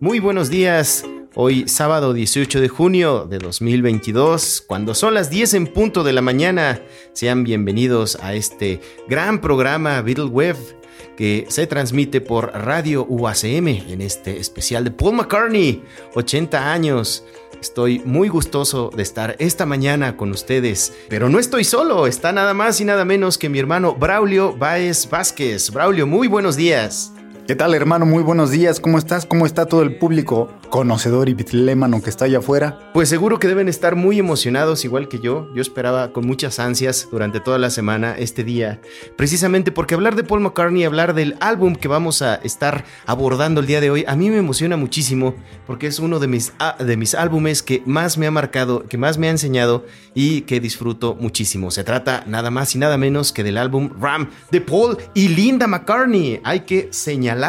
Muy 0.00 0.18
buenos 0.20 0.50
días. 0.50 1.04
Hoy 1.34 1.68
sábado 1.68 2.12
18 2.12 2.60
de 2.60 2.68
junio 2.68 3.26
de 3.26 3.38
2022, 3.38 4.64
cuando 4.66 4.94
son 4.94 5.14
las 5.14 5.30
10 5.30 5.54
en 5.54 5.66
punto 5.68 6.02
de 6.02 6.12
la 6.12 6.22
mañana, 6.22 6.82
sean 7.12 7.44
bienvenidos 7.44 8.18
a 8.20 8.34
este 8.34 8.80
gran 9.08 9.40
programa 9.40 10.02
Beatle 10.02 10.24
Web 10.24 10.56
que 11.16 11.46
se 11.48 11.66
transmite 11.66 12.20
por 12.20 12.52
Radio 12.52 13.06
UACM 13.08 13.68
en 13.68 14.00
este 14.00 14.38
especial 14.38 14.84
de 14.84 14.90
Paul 14.90 15.16
McCartney, 15.16 15.82
80 16.14 16.72
años. 16.72 17.24
Estoy 17.60 18.00
muy 18.06 18.28
gustoso 18.28 18.90
de 18.94 19.02
estar 19.02 19.36
esta 19.38 19.66
mañana 19.66 20.16
con 20.16 20.30
ustedes, 20.30 20.94
pero 21.08 21.28
no 21.28 21.38
estoy 21.38 21.64
solo, 21.64 22.06
está 22.06 22.32
nada 22.32 22.54
más 22.54 22.80
y 22.80 22.84
nada 22.84 23.04
menos 23.04 23.36
que 23.36 23.50
mi 23.50 23.58
hermano 23.58 23.94
Braulio 23.94 24.56
Baez 24.56 25.08
Vázquez. 25.10 25.70
Braulio, 25.70 26.06
muy 26.06 26.26
buenos 26.26 26.56
días. 26.56 27.12
¿Qué 27.46 27.56
tal, 27.56 27.74
hermano? 27.74 28.06
Muy 28.06 28.22
buenos 28.22 28.52
días. 28.52 28.78
¿Cómo 28.78 28.96
estás? 28.96 29.26
¿Cómo 29.26 29.44
está 29.44 29.66
todo 29.66 29.82
el 29.82 29.96
público 29.96 30.52
conocedor 30.68 31.28
y 31.28 31.34
bitlémano 31.34 32.00
que 32.00 32.08
está 32.08 32.26
allá 32.26 32.38
afuera? 32.38 32.78
Pues 32.94 33.08
seguro 33.08 33.40
que 33.40 33.48
deben 33.48 33.68
estar 33.68 33.96
muy 33.96 34.20
emocionados, 34.20 34.84
igual 34.84 35.08
que 35.08 35.18
yo. 35.18 35.48
Yo 35.52 35.60
esperaba 35.60 36.12
con 36.12 36.26
muchas 36.26 36.60
ansias 36.60 37.08
durante 37.10 37.40
toda 37.40 37.58
la 37.58 37.70
semana 37.70 38.14
este 38.16 38.44
día, 38.44 38.80
precisamente 39.16 39.72
porque 39.72 39.94
hablar 39.94 40.14
de 40.14 40.22
Paul 40.22 40.42
McCartney, 40.42 40.84
hablar 40.84 41.12
del 41.12 41.36
álbum 41.40 41.74
que 41.74 41.88
vamos 41.88 42.22
a 42.22 42.36
estar 42.36 42.84
abordando 43.04 43.60
el 43.60 43.66
día 43.66 43.80
de 43.80 43.90
hoy, 43.90 44.04
a 44.06 44.14
mí 44.14 44.30
me 44.30 44.36
emociona 44.36 44.76
muchísimo 44.76 45.34
porque 45.66 45.88
es 45.88 45.98
uno 45.98 46.20
de 46.20 46.28
mis, 46.28 46.52
de 46.78 46.96
mis 46.96 47.16
álbumes 47.16 47.64
que 47.64 47.82
más 47.84 48.16
me 48.16 48.28
ha 48.28 48.30
marcado, 48.30 48.84
que 48.86 48.96
más 48.96 49.18
me 49.18 49.26
ha 49.26 49.32
enseñado 49.32 49.86
y 50.14 50.42
que 50.42 50.60
disfruto 50.60 51.16
muchísimo. 51.18 51.72
Se 51.72 51.82
trata 51.82 52.22
nada 52.28 52.52
más 52.52 52.76
y 52.76 52.78
nada 52.78 52.96
menos 52.96 53.32
que 53.32 53.42
del 53.42 53.58
álbum 53.58 53.90
Ram 54.00 54.30
de 54.52 54.60
Paul 54.60 54.98
y 55.14 55.28
Linda 55.28 55.66
McCartney. 55.66 56.40
Hay 56.44 56.60
que 56.60 56.88
señalar 56.92 57.39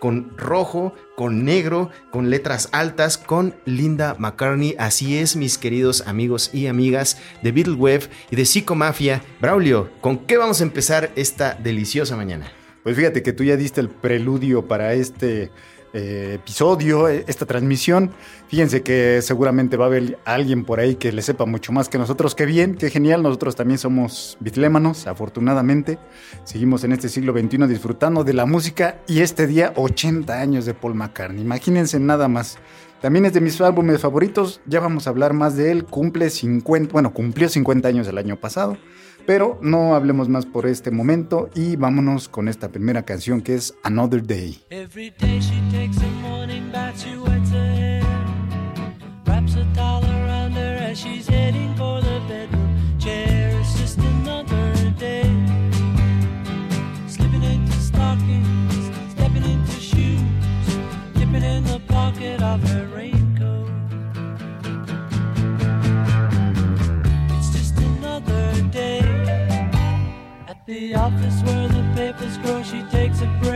con 0.00 0.36
rojo, 0.36 0.94
con 1.14 1.44
negro, 1.44 1.90
con 2.10 2.28
letras 2.28 2.68
altas, 2.72 3.18
con 3.18 3.54
Linda 3.64 4.16
McCartney. 4.18 4.74
Así 4.76 5.16
es, 5.16 5.36
mis 5.36 5.58
queridos 5.58 6.08
amigos 6.08 6.50
y 6.52 6.66
amigas 6.66 7.18
de 7.40 7.52
Beatle 7.52 8.00
y 8.30 8.34
de 8.34 8.44
Psicomafia. 8.44 9.22
Braulio, 9.40 9.90
¿con 10.00 10.26
qué 10.26 10.38
vamos 10.38 10.60
a 10.60 10.64
empezar 10.64 11.12
esta 11.14 11.54
deliciosa 11.54 12.16
mañana? 12.16 12.50
Pues 12.82 12.96
fíjate 12.96 13.22
que 13.22 13.32
tú 13.32 13.44
ya 13.44 13.56
diste 13.56 13.80
el 13.80 13.90
preludio 13.90 14.66
para 14.66 14.92
este 14.94 15.52
eh, 15.94 16.32
episodio, 16.36 17.08
eh, 17.08 17.24
esta 17.26 17.46
transmisión. 17.46 18.12
Fíjense 18.48 18.82
que 18.82 19.20
seguramente 19.22 19.76
va 19.76 19.84
a 19.84 19.88
haber 19.88 20.18
alguien 20.24 20.64
por 20.64 20.80
ahí 20.80 20.94
que 20.94 21.12
le 21.12 21.22
sepa 21.22 21.44
mucho 21.44 21.72
más 21.72 21.88
que 21.88 21.98
nosotros. 21.98 22.34
Qué 22.34 22.46
bien, 22.46 22.76
qué 22.76 22.90
genial. 22.90 23.22
Nosotros 23.22 23.56
también 23.56 23.78
somos 23.78 24.36
bitlémanos, 24.40 25.06
afortunadamente. 25.06 25.98
Seguimos 26.44 26.84
en 26.84 26.92
este 26.92 27.08
siglo 27.08 27.32
XXI 27.32 27.66
disfrutando 27.66 28.24
de 28.24 28.32
la 28.32 28.46
música 28.46 29.00
y 29.06 29.20
este 29.20 29.46
día 29.46 29.72
80 29.76 30.40
años 30.40 30.64
de 30.64 30.74
Paul 30.74 30.94
McCartney. 30.94 31.42
Imagínense 31.42 32.00
nada 32.00 32.28
más. 32.28 32.58
También 33.02 33.24
es 33.26 33.32
de 33.32 33.40
mis 33.40 33.60
álbumes 33.60 34.00
favoritos. 34.00 34.60
Ya 34.64 34.80
vamos 34.80 35.06
a 35.06 35.10
hablar 35.10 35.32
más 35.32 35.56
de 35.56 35.72
él. 35.72 35.84
Cumple 35.84 36.30
50, 36.30 36.92
bueno, 36.92 37.12
cumplió 37.12 37.48
50 37.48 37.88
años 37.88 38.08
el 38.08 38.16
año 38.16 38.36
pasado. 38.36 38.78
Pero 39.26 39.58
no 39.62 39.94
hablemos 39.94 40.28
más 40.28 40.46
por 40.46 40.66
este 40.66 40.90
momento 40.90 41.48
y 41.54 41.76
vámonos 41.76 42.28
con 42.28 42.48
esta 42.48 42.68
primera 42.70 43.02
canción 43.04 43.40
que 43.40 43.54
es 43.54 43.74
Another 43.82 44.26
Day. 44.26 44.60
Every 44.70 45.10
day 45.10 45.40
she 45.40 45.60
takes 45.70 45.98
a 46.02 46.08
morning 46.22 46.70
bath, 46.72 46.98
she 46.98 47.16
wets 47.16 47.50
her 47.50 47.74
hair, 47.74 48.02
wraps 49.24 49.54
a 49.54 49.64
towel 49.74 50.04
around 50.04 50.56
her 50.56 50.90
as 50.90 50.98
she's 50.98 51.31
the 70.88 70.94
office 70.96 71.42
where 71.42 71.68
the 71.68 71.82
papers 71.94 72.36
grow, 72.38 72.60
she 72.62 72.82
takes 72.90 73.20
a 73.20 73.26
break. 73.40 73.51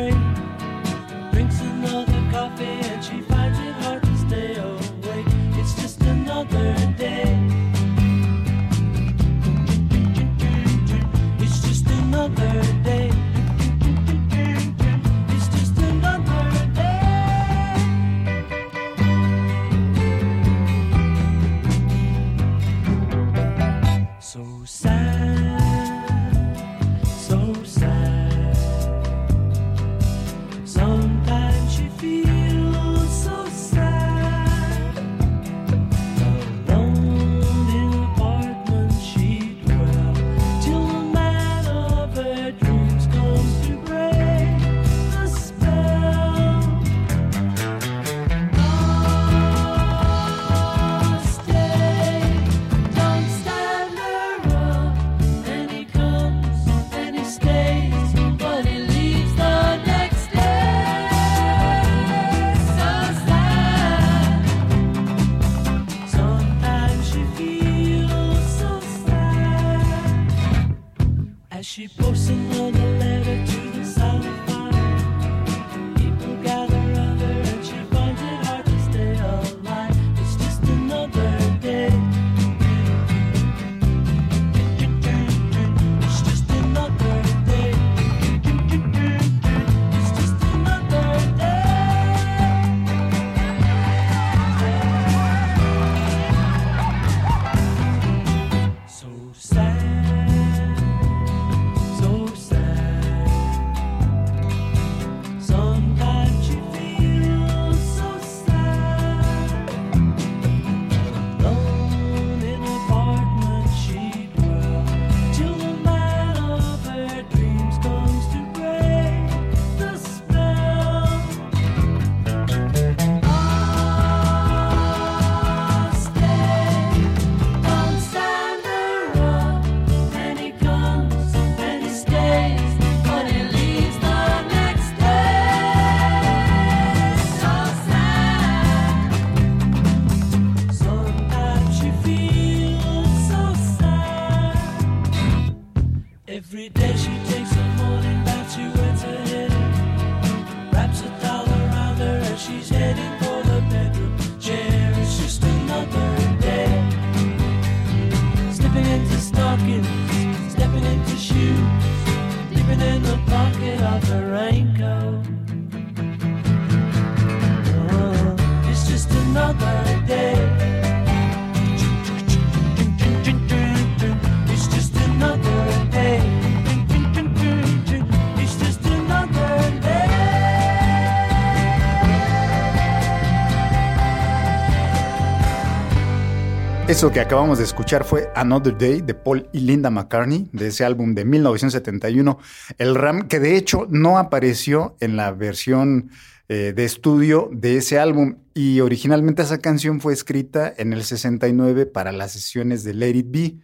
Eso 186.96 187.12
que 187.12 187.20
acabamos 187.20 187.58
de 187.58 187.64
escuchar 187.64 188.04
fue 188.04 188.30
Another 188.34 188.78
Day 188.78 189.02
de 189.02 189.12
Paul 189.12 189.50
y 189.52 189.60
Linda 189.60 189.90
McCartney, 189.90 190.48
de 190.54 190.68
ese 190.68 190.82
álbum 190.82 191.14
de 191.14 191.26
1971, 191.26 192.38
el 192.78 192.94
RAM, 192.94 193.28
que 193.28 193.38
de 193.38 193.58
hecho 193.58 193.86
no 193.90 194.16
apareció 194.16 194.96
en 195.00 195.14
la 195.14 195.30
versión 195.32 196.08
eh, 196.48 196.72
de 196.74 196.84
estudio 196.86 197.50
de 197.52 197.76
ese 197.76 197.98
álbum. 197.98 198.38
Y 198.54 198.80
originalmente 198.80 199.42
esa 199.42 199.58
canción 199.58 200.00
fue 200.00 200.14
escrita 200.14 200.72
en 200.74 200.94
el 200.94 201.04
69 201.04 201.84
para 201.84 202.12
las 202.12 202.32
sesiones 202.32 202.82
de 202.82 202.94
Let 202.94 203.14
It 203.14 203.26
Be. 203.28 203.56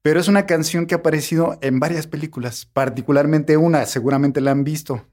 Pero 0.00 0.18
es 0.18 0.28
una 0.28 0.46
canción 0.46 0.86
que 0.86 0.94
ha 0.94 0.98
aparecido 0.98 1.58
en 1.60 1.78
varias 1.78 2.06
películas, 2.06 2.64
particularmente 2.72 3.58
una, 3.58 3.84
seguramente 3.84 4.40
la 4.40 4.52
han 4.52 4.64
visto. 4.64 5.06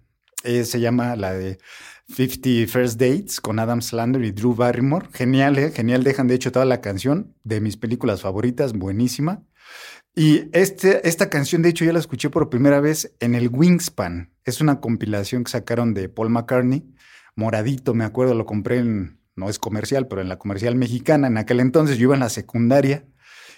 Eh, 0.44 0.64
se 0.64 0.80
llama 0.80 1.16
la 1.16 1.34
de 1.34 1.60
50 2.08 2.72
First 2.72 3.00
Dates 3.00 3.42
con 3.42 3.60
Adam 3.60 3.82
Slander 3.82 4.24
y 4.24 4.32
Drew 4.32 4.56
Barrymore. 4.56 5.10
Genial, 5.14 5.58
¿eh? 5.58 5.72
Genial. 5.72 6.04
Dejan 6.04 6.28
de 6.28 6.36
hecho 6.36 6.52
toda 6.52 6.66
la 6.66 6.82
canción 6.82 7.36
de 7.44 7.62
mis 7.62 7.78
películas 7.78 8.22
favoritas, 8.22 8.74
buenísima. 8.74 9.44
Y 10.16 10.50
este, 10.54 11.08
esta 11.08 11.30
canción, 11.30 11.62
de 11.62 11.70
hecho, 11.70 11.86
ya 11.86 11.94
la 11.94 12.00
escuché 12.00 12.30
por 12.30 12.50
primera 12.50 12.80
vez 12.80 13.14
en 13.20 13.36
el 13.36 13.50
Wingspan. 13.50 14.34
Es 14.44 14.60
una 14.60 14.80
compilación 14.80 15.44
que 15.44 15.52
sacaron 15.52 15.94
de 15.94 16.10
Paul 16.10 16.30
McCartney. 16.30 16.94
Moradito, 17.36 17.94
me 17.94 18.06
acuerdo, 18.06 18.34
lo 18.34 18.46
compré 18.46 18.80
en, 18.80 19.22
no 19.36 19.50
es 19.50 19.60
comercial, 19.60 20.08
pero 20.08 20.22
en 20.22 20.30
la 20.30 20.40
comercial 20.40 20.76
mexicana. 20.76 21.28
En 21.28 21.38
aquel 21.38 21.60
entonces 21.60 21.98
yo 21.98 22.06
iba 22.06 22.16
en 22.16 22.22
la 22.22 22.30
secundaria 22.30 23.06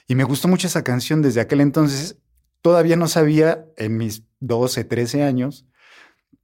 y 0.08 0.16
me 0.16 0.24
gustó 0.24 0.48
mucho 0.48 0.68
esa 0.68 0.84
canción 0.84 1.22
desde 1.22 1.42
aquel 1.42 1.62
entonces. 1.62 2.18
Todavía 2.62 2.96
no 2.96 3.08
sabía 3.08 3.66
en 3.78 3.98
mis 3.98 4.24
12, 4.40 4.84
13 4.84 5.24
años 5.24 5.66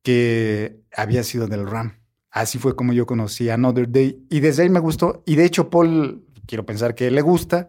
que 0.07 0.79
había 0.95 1.21
sido 1.21 1.49
del 1.49 1.69
Ram. 1.69 1.99
Así 2.31 2.59
fue 2.59 2.77
como 2.77 2.93
yo 2.93 3.05
conocí 3.05 3.49
Another 3.49 3.91
Day 3.91 4.25
y 4.29 4.39
desde 4.39 4.63
ahí 4.63 4.69
me 4.69 4.79
gustó. 4.79 5.21
Y 5.25 5.35
de 5.35 5.43
hecho, 5.43 5.69
Paul, 5.69 6.23
quiero 6.45 6.65
pensar 6.65 6.95
que 6.95 7.11
le 7.11 7.19
gusta 7.19 7.67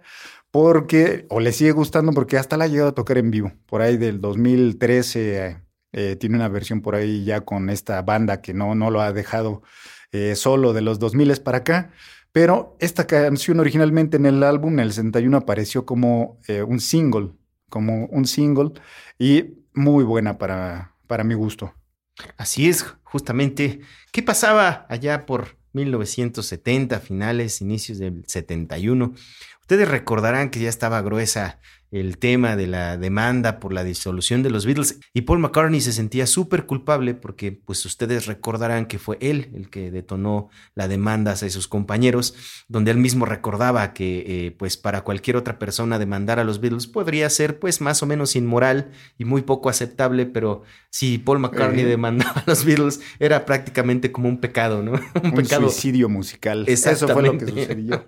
porque, 0.52 1.26
o 1.30 1.40
le 1.40 1.50
sigue 1.50 1.72
gustando 1.72 2.12
porque 2.12 2.36
hasta 2.36 2.56
la 2.56 2.66
ha 2.66 2.68
llegado 2.68 2.90
a 2.90 2.94
tocar 2.94 3.18
en 3.18 3.32
vivo. 3.32 3.50
Por 3.66 3.82
ahí 3.82 3.96
del 3.96 4.20
2013 4.20 5.64
eh, 5.90 6.14
tiene 6.14 6.36
una 6.36 6.46
versión 6.46 6.80
por 6.80 6.94
ahí 6.94 7.24
ya 7.24 7.40
con 7.40 7.70
esta 7.70 8.00
banda 8.02 8.40
que 8.40 8.54
no, 8.54 8.76
no 8.76 8.92
lo 8.92 9.00
ha 9.00 9.12
dejado 9.12 9.62
eh, 10.12 10.36
solo 10.36 10.72
de 10.72 10.82
los 10.82 11.00
2000 11.00 11.40
para 11.42 11.58
acá. 11.58 11.90
Pero 12.30 12.76
esta 12.78 13.08
canción 13.08 13.58
originalmente 13.58 14.16
en 14.16 14.26
el 14.26 14.44
álbum, 14.44 14.74
en 14.74 14.80
el 14.84 14.92
61, 14.92 15.38
apareció 15.38 15.84
como 15.84 16.38
eh, 16.46 16.62
un 16.62 16.78
single, 16.78 17.32
como 17.68 18.06
un 18.06 18.26
single 18.28 18.74
y 19.18 19.56
muy 19.74 20.04
buena 20.04 20.38
para, 20.38 20.94
para 21.08 21.24
mi 21.24 21.34
gusto. 21.34 21.74
Así 22.36 22.68
es, 22.68 22.84
justamente. 23.04 23.80
¿Qué 24.12 24.22
pasaba 24.22 24.86
allá 24.88 25.26
por 25.26 25.56
1970, 25.72 27.00
finales, 27.00 27.60
inicios 27.60 27.98
del 27.98 28.24
71? 28.26 29.14
Ustedes 29.60 29.88
recordarán 29.88 30.50
que 30.50 30.60
ya 30.60 30.68
estaba 30.68 31.02
gruesa 31.02 31.60
el 31.90 32.18
tema 32.18 32.56
de 32.56 32.66
la 32.66 32.96
demanda 32.98 33.60
por 33.60 33.72
la 33.72 33.82
disolución 33.82 34.42
de 34.42 34.50
los 34.50 34.66
Beatles 34.66 35.00
y 35.14 35.22
Paul 35.22 35.38
McCartney 35.38 35.80
se 35.80 35.92
sentía 35.92 36.26
súper 36.26 36.66
culpable 36.66 37.14
porque 37.14 37.52
pues 37.52 37.84
ustedes 37.86 38.26
recordarán 38.26 38.86
que 38.86 38.98
fue 38.98 39.16
él 39.20 39.50
el 39.54 39.70
que 39.70 39.90
detonó 39.90 40.50
la 40.74 40.86
demanda 40.86 41.32
hacia 41.32 41.48
sus 41.50 41.66
compañeros, 41.66 42.34
donde 42.68 42.90
él 42.90 42.98
mismo 42.98 43.24
recordaba 43.24 43.94
que 43.94 44.24
eh, 44.26 44.50
pues 44.50 44.76
para 44.76 45.02
cualquier 45.02 45.36
otra 45.36 45.58
persona 45.58 45.98
demandar 45.98 46.38
a 46.38 46.44
los 46.44 46.60
Beatles 46.60 46.86
podría 46.86 47.30
ser 47.30 47.58
pues 47.58 47.80
más 47.80 48.02
o 48.02 48.06
menos 48.06 48.36
inmoral 48.36 48.90
y 49.16 49.24
muy 49.24 49.42
poco 49.42 49.70
aceptable, 49.70 50.26
pero 50.26 50.62
si 50.90 51.18
Paul 51.18 51.38
McCartney 51.38 51.84
demandaba 51.84 52.32
a 52.32 52.44
los 52.46 52.64
Beatles 52.64 53.00
era 53.18 53.46
prácticamente 53.46 54.12
como 54.12 54.28
un 54.28 54.40
pecado, 54.40 54.82
¿no? 54.82 54.92
un, 55.22 55.32
pecado. 55.32 55.68
suicidio 55.70 56.08
musical. 56.08 56.64
Eso 56.66 57.08
fue 57.08 57.22
lo 57.22 57.38
que 57.38 57.46
sucedió. 57.46 58.04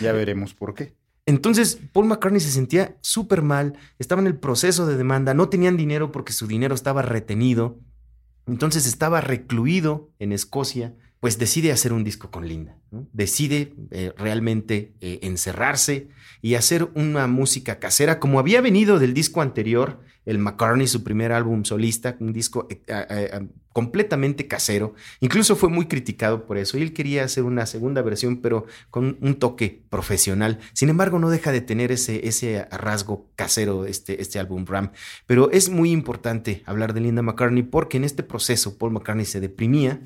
ya 0.00 0.12
veremos 0.12 0.54
por 0.54 0.74
qué. 0.74 1.01
Entonces 1.26 1.78
Paul 1.92 2.06
McCartney 2.06 2.40
se 2.40 2.50
sentía 2.50 2.96
súper 3.00 3.42
mal, 3.42 3.78
estaba 3.98 4.20
en 4.20 4.26
el 4.26 4.38
proceso 4.38 4.86
de 4.86 4.96
demanda, 4.96 5.34
no 5.34 5.48
tenían 5.48 5.76
dinero 5.76 6.10
porque 6.10 6.32
su 6.32 6.46
dinero 6.46 6.74
estaba 6.74 7.02
retenido, 7.02 7.78
entonces 8.46 8.86
estaba 8.86 9.20
recluido 9.20 10.10
en 10.18 10.32
Escocia, 10.32 10.96
pues 11.22 11.38
decide 11.38 11.70
hacer 11.70 11.92
un 11.92 12.02
disco 12.02 12.32
con 12.32 12.48
Linda, 12.48 12.76
decide 13.12 13.74
eh, 13.92 14.12
realmente 14.18 14.92
eh, 15.00 15.20
encerrarse 15.22 16.08
y 16.40 16.56
hacer 16.56 16.90
una 16.96 17.28
música 17.28 17.78
casera 17.78 18.18
como 18.18 18.40
había 18.40 18.60
venido 18.60 18.98
del 18.98 19.14
disco 19.14 19.40
anterior, 19.40 20.00
el 20.26 20.40
McCartney, 20.40 20.88
su 20.88 21.04
primer 21.04 21.30
álbum 21.30 21.62
solista, 21.62 22.16
un 22.18 22.32
disco 22.32 22.66
eh, 22.68 23.46
completamente 23.72 24.48
casero. 24.48 24.94
Incluso 25.20 25.54
fue 25.54 25.68
muy 25.68 25.86
criticado 25.86 26.44
por 26.44 26.58
eso 26.58 26.76
y 26.76 26.82
él 26.82 26.92
quería 26.92 27.22
hacer 27.22 27.44
una 27.44 27.66
segunda 27.66 28.02
versión, 28.02 28.38
pero 28.38 28.66
con 28.90 29.16
un 29.20 29.36
toque 29.36 29.80
profesional. 29.90 30.58
Sin 30.72 30.88
embargo, 30.88 31.20
no 31.20 31.30
deja 31.30 31.52
de 31.52 31.60
tener 31.60 31.92
ese, 31.92 32.26
ese 32.26 32.66
rasgo 32.72 33.30
casero 33.36 33.86
este, 33.86 34.20
este 34.20 34.40
álbum 34.40 34.66
Ram. 34.66 34.90
Pero 35.26 35.52
es 35.52 35.70
muy 35.70 35.92
importante 35.92 36.64
hablar 36.66 36.94
de 36.94 37.00
Linda 37.02 37.22
McCartney 37.22 37.62
porque 37.62 37.98
en 37.98 38.02
este 38.02 38.24
proceso 38.24 38.76
Paul 38.76 38.90
McCartney 38.90 39.24
se 39.24 39.38
deprimía 39.38 40.00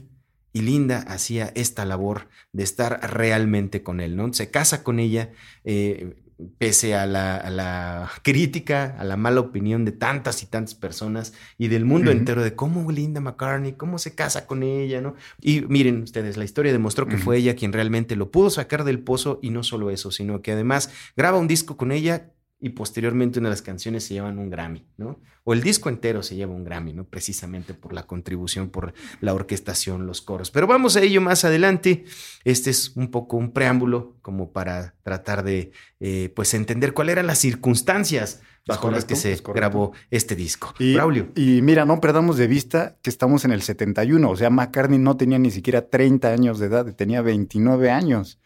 y 0.56 0.62
Linda 0.62 1.00
hacía 1.06 1.53
esta 1.55 1.85
labor 1.85 2.29
de 2.53 2.62
estar 2.62 3.12
realmente 3.12 3.82
con 3.82 4.00
él, 4.00 4.17
¿no? 4.17 4.32
Se 4.32 4.50
casa 4.50 4.82
con 4.82 5.00
ella, 5.00 5.32
eh, 5.64 6.14
pese 6.56 6.94
a 6.94 7.05
la, 7.05 8.11
crítica, 8.23 8.97
a 8.99 9.05
la 9.05 9.19
mala 9.19 9.41
opinión 9.41 9.85
de 9.85 9.93
tantas 9.93 10.43
y 10.43 10.47
tantas 10.47 10.75
personas 10.75 11.35
y 11.58 11.69
del 11.69 11.85
mundo 11.85 12.11
entero 12.11 12.43
de 12.43 12.55
cómo 12.55 12.91
Linda 12.91 13.20
McCartney, 13.20 13.75
cómo 13.75 13.99
se 13.99 14.14
casa 14.14 14.47
con 14.47 14.62
ella, 14.62 15.03
¿no? 15.03 15.14
Y 15.43 15.61
miren 15.61 16.03
ustedes, 16.03 16.38
la 16.38 16.44
historia 16.44 16.73
demostró 16.73 17.06
que 17.06 17.19
fue 17.19 17.37
ella 17.37 17.55
quien 17.55 17.75
realmente 17.75 18.17
lo 18.17 18.31
pudo 18.31 18.49
sacar 18.49 18.85
del 18.85 19.00
pozo 19.00 19.38
y 19.43 19.50
no 19.50 19.62
solo 19.62 19.91
eso, 19.91 20.11
sino 20.11 20.41
que 20.41 20.52
además 20.52 20.91
graba 21.19 21.37
un 21.37 21.49
disco 21.49 21.76
con 21.76 21.93
ella 21.93 22.31
y 22.66 22.70
posteriormente 22.70 23.38
una 23.38 23.48
de 23.48 23.52
las 23.52 23.62
canciones 23.62 24.02
se 24.02 24.14
llevan 24.14 24.40
un 24.40 24.50
Grammy, 24.50 24.84
¿no? 24.96 25.20
O 25.44 25.52
el 25.52 25.62
disco 25.62 25.88
entero 25.88 26.24
se 26.24 26.34
lleva 26.34 26.52
un 26.52 26.64
Grammy, 26.64 26.92
¿no? 26.92 27.04
Precisamente 27.04 27.74
por 27.74 27.92
la 27.92 28.08
contribución, 28.08 28.70
por 28.70 28.92
la 29.20 29.34
orquestación, 29.34 30.04
los 30.04 30.20
coros. 30.20 30.50
Pero 30.50 30.66
vamos 30.66 30.96
a 30.96 31.00
ello 31.02 31.20
más 31.20 31.44
adelante. 31.44 32.04
Este 32.42 32.70
es 32.70 32.96
un 32.96 33.12
poco 33.12 33.37
un 33.37 33.52
preámbulo 33.52 34.16
como 34.20 34.50
para 34.50 34.96
tratar 35.04 35.44
de, 35.44 35.70
eh, 36.00 36.32
pues, 36.35 36.54
entender 36.54 36.92
cuáles 36.92 37.12
eran 37.12 37.28
las 37.28 37.38
circunstancias 37.38 38.42
bajo 38.66 38.90
las 38.90 39.04
que 39.04 39.14
se 39.14 39.40
grabó 39.54 39.92
este 40.11 40.35
disco. 40.35 40.75
Y, 40.80 40.96
y 41.37 41.62
mira, 41.62 41.85
no 41.85 42.00
perdamos 42.00 42.37
de 42.37 42.49
vista 42.49 42.96
que 43.00 43.11
estamos 43.11 43.44
en 43.44 43.52
el 43.52 43.62
71, 43.62 44.28
o 44.28 44.37
sea, 44.37 44.50
McCartney 44.50 44.99
no 44.99 45.16
tenía 45.16 45.38
ni 45.38 45.52
siquiera 45.52 45.88
30 45.88 46.32
años 46.32 46.58
de 46.58 46.66
edad, 46.66 46.92
tenía 46.96 47.23
29 47.23 47.92
años. 47.92 48.40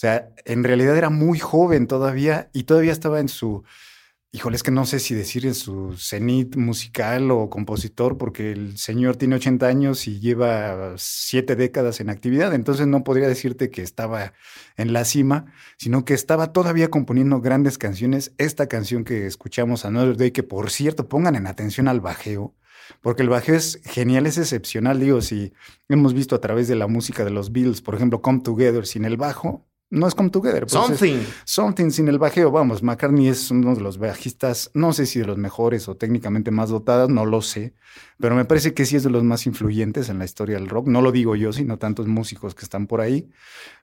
O 0.00 0.06
sea, 0.08 0.32
en 0.46 0.64
realidad 0.64 0.96
era 0.96 1.10
muy 1.10 1.38
joven 1.38 1.86
todavía 1.86 2.48
y 2.54 2.62
todavía 2.62 2.90
estaba 2.90 3.20
en 3.20 3.28
su, 3.28 3.64
híjole, 4.32 4.56
es 4.56 4.62
que 4.62 4.70
no 4.70 4.86
sé 4.86 4.98
si 4.98 5.14
decir 5.14 5.44
en 5.44 5.52
su 5.52 5.94
cenit 5.98 6.56
musical 6.56 7.30
o 7.30 7.50
compositor, 7.50 8.16
porque 8.16 8.50
el 8.52 8.78
señor 8.78 9.16
tiene 9.16 9.36
80 9.36 9.66
años 9.66 10.08
y 10.08 10.18
lleva 10.18 10.94
siete 10.96 11.54
décadas 11.54 12.00
en 12.00 12.08
actividad, 12.08 12.54
entonces 12.54 12.86
no 12.86 13.04
podría 13.04 13.28
decirte 13.28 13.68
que 13.68 13.82
estaba 13.82 14.32
en 14.78 14.94
la 14.94 15.04
cima, 15.04 15.52
sino 15.76 16.06
que 16.06 16.14
estaba 16.14 16.54
todavía 16.54 16.88
componiendo 16.88 17.42
grandes 17.42 17.76
canciones. 17.76 18.32
Esta 18.38 18.68
canción 18.68 19.04
que 19.04 19.26
escuchamos, 19.26 19.84
Another 19.84 20.16
Day, 20.16 20.30
que 20.30 20.42
por 20.42 20.70
cierto, 20.70 21.10
pongan 21.10 21.36
en 21.36 21.46
atención 21.46 21.88
al 21.88 22.00
bajeo, 22.00 22.54
porque 23.02 23.22
el 23.22 23.28
bajeo 23.28 23.54
es 23.54 23.82
genial, 23.84 24.26
es 24.26 24.38
excepcional. 24.38 24.98
Digo, 24.98 25.20
si 25.20 25.52
hemos 25.90 26.14
visto 26.14 26.34
a 26.36 26.40
través 26.40 26.68
de 26.68 26.76
la 26.76 26.86
música 26.86 27.22
de 27.22 27.30
los 27.32 27.52
Beatles, 27.52 27.82
por 27.82 27.96
ejemplo, 27.96 28.22
Come 28.22 28.40
Together 28.40 28.86
sin 28.86 29.04
el 29.04 29.18
bajo, 29.18 29.66
no 29.90 30.06
es 30.06 30.14
Come 30.14 30.30
Together. 30.30 30.60
Pues 30.60 30.72
something. 30.72 31.18
something 31.44 31.90
sin 31.90 32.08
el 32.08 32.18
bajeo. 32.18 32.50
Vamos, 32.50 32.82
McCartney 32.82 33.28
es 33.28 33.50
uno 33.50 33.74
de 33.74 33.80
los 33.80 33.98
bajistas, 33.98 34.70
no 34.72 34.92
sé 34.92 35.04
si 35.04 35.18
de 35.18 35.26
los 35.26 35.36
mejores 35.36 35.88
o 35.88 35.96
técnicamente 35.96 36.52
más 36.52 36.70
dotados, 36.70 37.10
no 37.10 37.26
lo 37.26 37.42
sé, 37.42 37.74
pero 38.18 38.36
me 38.36 38.44
parece 38.44 38.72
que 38.72 38.86
sí 38.86 38.96
es 38.96 39.02
de 39.02 39.10
los 39.10 39.24
más 39.24 39.46
influyentes 39.46 40.08
en 40.08 40.18
la 40.18 40.24
historia 40.24 40.56
del 40.56 40.68
rock. 40.68 40.86
No 40.86 41.02
lo 41.02 41.10
digo 41.10 41.34
yo, 41.34 41.52
sino 41.52 41.78
tantos 41.78 42.06
músicos 42.06 42.54
que 42.54 42.64
están 42.64 42.86
por 42.86 43.00
ahí. 43.00 43.28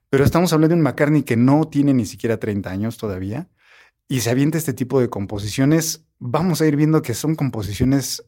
Pero 0.10 0.24
estamos 0.24 0.54
hablando 0.54 0.76
de 0.76 0.80
un 0.80 0.84
McCartney 0.84 1.24
que 1.24 1.36
no 1.36 1.66
tiene 1.66 1.94
ni 1.94 2.06
siquiera 2.06 2.38
30 2.38 2.70
años 2.70 2.98
todavía 2.98 3.50
y 4.08 4.22
se 4.22 4.30
avienta 4.30 4.58
este 4.58 4.74
tipo 4.74 5.02
de 5.02 5.10
composiciones. 5.10 6.06
Vamos 6.20 6.62
a 6.62 6.68
ir 6.68 6.78
viendo 6.78 7.02
que 7.02 7.14
son 7.14 7.36
composiciones 7.36 8.24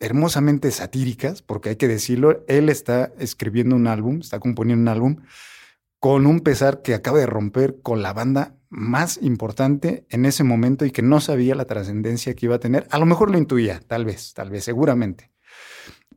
hermosamente 0.00 0.70
satíricas, 0.70 1.42
porque 1.42 1.68
hay 1.68 1.76
que 1.76 1.86
decirlo, 1.86 2.42
él 2.48 2.68
está 2.70 3.12
escribiendo 3.18 3.76
un 3.76 3.86
álbum, 3.86 4.20
está 4.20 4.40
componiendo 4.40 4.82
un 4.82 4.88
álbum 4.88 5.16
con 6.00 6.26
un 6.26 6.40
pesar 6.40 6.82
que 6.82 6.94
acaba 6.94 7.18
de 7.18 7.26
romper 7.26 7.80
con 7.82 8.02
la 8.02 8.12
banda 8.12 8.56
más 8.70 9.18
importante 9.22 10.06
en 10.08 10.24
ese 10.24 10.44
momento 10.44 10.84
y 10.86 10.90
que 10.90 11.02
no 11.02 11.20
sabía 11.20 11.54
la 11.54 11.66
trascendencia 11.66 12.34
que 12.34 12.46
iba 12.46 12.56
a 12.56 12.60
tener. 12.60 12.86
A 12.90 12.98
lo 12.98 13.06
mejor 13.06 13.30
lo 13.30 13.38
intuía, 13.38 13.80
tal 13.86 14.06
vez, 14.06 14.32
tal 14.32 14.50
vez, 14.50 14.64
seguramente. 14.64 15.30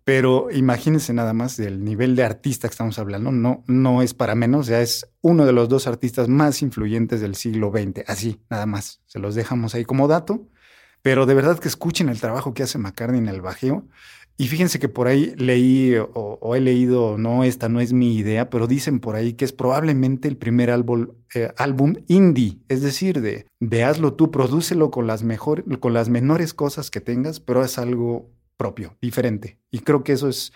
Pero 0.05 0.51
imagínense 0.51 1.13
nada 1.13 1.33
más 1.33 1.57
del 1.57 1.83
nivel 1.83 2.15
de 2.15 2.23
artista 2.23 2.67
que 2.67 2.73
estamos 2.73 2.99
hablando. 2.99 3.31
No, 3.31 3.63
no 3.67 4.01
es 4.01 4.13
para 4.13 4.35
menos, 4.35 4.67
ya 4.67 4.81
es 4.81 5.09
uno 5.21 5.45
de 5.45 5.53
los 5.53 5.69
dos 5.69 5.87
artistas 5.87 6.27
más 6.27 6.61
influyentes 6.61 7.21
del 7.21 7.35
siglo 7.35 7.71
XX. 7.71 8.03
Así, 8.07 8.41
nada 8.49 8.65
más. 8.65 9.01
Se 9.05 9.19
los 9.19 9.35
dejamos 9.35 9.75
ahí 9.75 9.85
como 9.85 10.07
dato. 10.07 10.47
Pero 11.01 11.25
de 11.25 11.33
verdad 11.33 11.59
que 11.59 11.67
escuchen 11.67 12.07
el 12.07 12.21
trabajo 12.21 12.53
que 12.53 12.63
hace 12.63 12.77
McCartney 12.77 13.19
en 13.19 13.27
el 13.27 13.41
bajeo. 13.41 13.87
Y 14.35 14.47
fíjense 14.47 14.79
que 14.79 14.89
por 14.89 15.07
ahí 15.07 15.33
leí 15.37 15.95
o, 16.13 16.55
he 16.55 16.59
leído, 16.59 17.17
no, 17.17 17.43
esta 17.43 17.69
no 17.69 17.79
es 17.79 17.93
mi 17.93 18.17
idea, 18.17 18.49
pero 18.49 18.65
dicen 18.65 18.99
por 18.99 19.15
ahí 19.15 19.33
que 19.33 19.45
es 19.45 19.53
probablemente 19.53 20.27
el 20.27 20.37
primer 20.37 20.71
álbum, 20.71 21.09
eh, 21.35 21.51
álbum 21.57 21.95
indie, 22.07 22.59
es 22.67 22.81
decir, 22.81 23.21
de, 23.21 23.45
de 23.59 23.83
hazlo 23.83 24.13
tú, 24.13 24.31
prodúcelo 24.31 24.89
con 24.89 25.05
las, 25.05 25.23
mejor, 25.23 25.79
con 25.79 25.93
las 25.93 26.09
menores 26.09 26.53
cosas 26.55 26.89
que 26.89 26.99
tengas, 26.99 27.39
pero 27.39 27.63
es 27.63 27.77
algo 27.77 28.31
propio, 28.57 28.97
diferente. 29.01 29.59
Y 29.69 29.79
creo 29.79 30.03
que 30.03 30.13
eso 30.13 30.29
es 30.29 30.51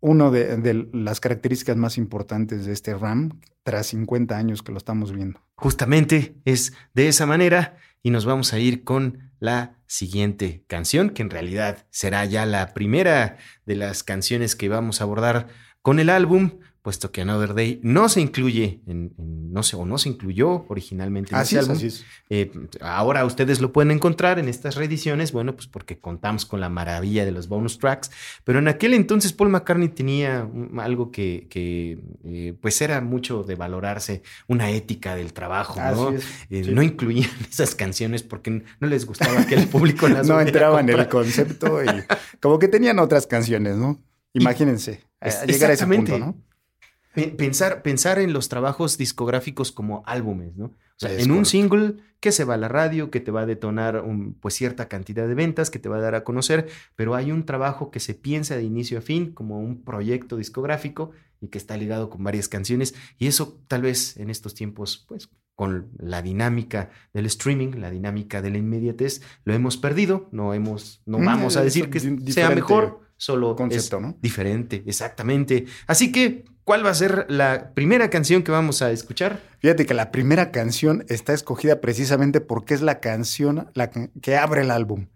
una 0.00 0.30
de, 0.30 0.56
de, 0.56 0.88
las 0.92 1.20
características 1.20 1.76
más 1.76 1.98
importantes 1.98 2.66
de 2.66 2.72
este 2.72 2.94
RAM 2.94 3.40
tras 3.62 3.86
50 3.86 4.36
años 4.36 4.62
que 4.62 4.72
lo 4.72 4.78
estamos 4.78 5.12
viendo. 5.12 5.40
Justamente 5.54 6.34
es 6.44 6.72
de 6.92 7.06
esa 7.06 7.26
manera 7.26 7.76
y 8.02 8.10
nos 8.10 8.24
vamos 8.24 8.52
a 8.52 8.58
ir 8.58 8.82
con 8.82 9.31
la 9.42 9.74
siguiente 9.88 10.64
canción, 10.68 11.10
que 11.10 11.20
en 11.20 11.28
realidad 11.28 11.84
será 11.90 12.24
ya 12.24 12.46
la 12.46 12.74
primera 12.74 13.38
de 13.66 13.74
las 13.74 14.04
canciones 14.04 14.54
que 14.54 14.68
vamos 14.68 15.00
a 15.00 15.04
abordar 15.04 15.48
con 15.82 15.98
el 15.98 16.10
álbum, 16.10 16.60
puesto 16.82 17.12
que 17.12 17.20
Another 17.20 17.54
Day 17.54 17.78
no 17.84 18.08
se 18.08 18.20
incluye 18.20 18.80
en, 18.88 19.14
no 19.16 19.62
sé, 19.62 19.76
o 19.76 19.86
no 19.86 19.98
se 19.98 20.08
incluyó 20.08 20.66
originalmente 20.68 21.32
en 21.32 21.40
así 21.40 21.56
álbum. 21.56 21.78
Eh, 22.28 22.50
ahora 22.80 23.24
ustedes 23.24 23.60
lo 23.60 23.72
pueden 23.72 23.92
encontrar 23.92 24.40
en 24.40 24.48
estas 24.48 24.74
reediciones, 24.74 25.30
bueno, 25.30 25.54
pues 25.54 25.68
porque 25.68 26.00
contamos 26.00 26.44
con 26.44 26.60
la 26.60 26.68
maravilla 26.68 27.24
de 27.24 27.30
los 27.30 27.46
bonus 27.46 27.78
tracks, 27.78 28.10
pero 28.42 28.58
en 28.58 28.66
aquel 28.66 28.94
entonces 28.94 29.32
Paul 29.32 29.50
McCartney 29.50 29.90
tenía 29.90 30.48
algo 30.78 31.12
que, 31.12 31.46
eh, 31.54 32.54
pues 32.60 32.82
era 32.82 33.00
mucho 33.00 33.44
de 33.44 33.54
valorarse, 33.54 34.22
una 34.48 34.70
ética 34.70 35.14
del 35.14 35.32
trabajo, 35.32 35.80
¿no? 35.80 36.18
Eh, 36.50 36.72
no 36.72 36.82
incluían 36.82 37.30
esas 37.50 37.76
canciones 37.76 38.24
porque 38.24 38.64
no 38.80 38.88
les 38.88 39.06
gustaba 39.06 39.46
que 39.46 39.54
el 39.54 39.68
público 39.68 40.08
las 40.08 40.26
No 40.32 40.40
entraban 40.40 40.88
en 40.88 40.98
el 40.98 41.08
concepto 41.08 41.84
y 41.84 41.88
como 42.40 42.58
que 42.58 42.66
tenían 42.66 42.98
otras 42.98 43.28
canciones, 43.28 43.76
¿no? 43.76 44.02
Imagínense, 44.32 45.04
llegar 45.46 45.70
a 45.70 45.74
ese 45.74 45.86
punto, 45.86 46.18
¿no? 46.18 46.34
Pensar, 47.36 47.82
pensar 47.82 48.18
en 48.18 48.32
los 48.32 48.48
trabajos 48.48 48.96
discográficos 48.96 49.70
como 49.70 50.02
álbumes, 50.06 50.56
¿no? 50.56 50.66
O 50.66 50.70
sea, 50.96 51.18
en 51.18 51.30
un 51.30 51.44
single 51.44 51.96
que 52.20 52.30
se 52.30 52.44
va 52.44 52.54
a 52.54 52.56
la 52.56 52.68
radio, 52.68 53.10
que 53.10 53.20
te 53.20 53.32
va 53.32 53.40
a 53.40 53.46
detonar 53.46 54.04
pues 54.40 54.54
cierta 54.54 54.88
cantidad 54.88 55.26
de 55.26 55.34
ventas, 55.34 55.70
que 55.70 55.80
te 55.80 55.88
va 55.88 55.96
a 55.96 56.00
dar 56.00 56.14
a 56.14 56.22
conocer, 56.22 56.68
pero 56.94 57.16
hay 57.16 57.32
un 57.32 57.44
trabajo 57.44 57.90
que 57.90 57.98
se 57.98 58.14
piensa 58.14 58.56
de 58.56 58.62
inicio 58.62 58.98
a 58.98 59.00
fin 59.00 59.32
como 59.32 59.58
un 59.58 59.82
proyecto 59.82 60.36
discográfico 60.36 61.10
y 61.40 61.48
que 61.48 61.58
está 61.58 61.76
ligado 61.76 62.08
con 62.08 62.22
varias 62.22 62.48
canciones 62.48 62.94
y 63.18 63.26
eso 63.26 63.60
tal 63.66 63.82
vez 63.82 64.16
en 64.16 64.30
estos 64.30 64.54
tiempos, 64.54 65.04
pues 65.08 65.28
con 65.54 65.90
la 65.98 66.22
dinámica 66.22 66.90
del 67.12 67.26
streaming, 67.26 67.80
la 67.80 67.90
dinámica 67.90 68.40
de 68.40 68.50
la 68.50 68.58
inmediatez, 68.58 69.22
lo 69.44 69.52
hemos 69.52 69.76
perdido, 69.76 70.28
no 70.32 70.54
hemos, 70.54 71.02
no 71.04 71.18
mm, 71.18 71.24
vamos 71.24 71.56
a 71.56 71.64
decir 71.64 71.90
que 71.90 72.00
sea 72.00 72.50
mejor, 72.50 73.00
solo 73.16 73.54
concepto, 73.54 74.00
¿no? 74.00 74.16
diferente, 74.20 74.82
exactamente. 74.86 75.66
Así 75.86 76.10
que 76.10 76.44
¿Cuál 76.64 76.86
va 76.86 76.90
a 76.90 76.94
ser 76.94 77.26
la 77.28 77.72
primera 77.74 78.08
canción 78.08 78.44
que 78.44 78.52
vamos 78.52 78.82
a 78.82 78.92
escuchar? 78.92 79.40
Fíjate 79.58 79.84
que 79.84 79.94
la 79.94 80.12
primera 80.12 80.52
canción 80.52 81.04
está 81.08 81.32
escogida 81.32 81.80
precisamente 81.80 82.40
porque 82.40 82.74
es 82.74 82.82
la 82.82 83.00
canción 83.00 83.68
que 84.20 84.36
abre 84.36 84.60
el 84.60 84.70
álbum. 84.70 85.08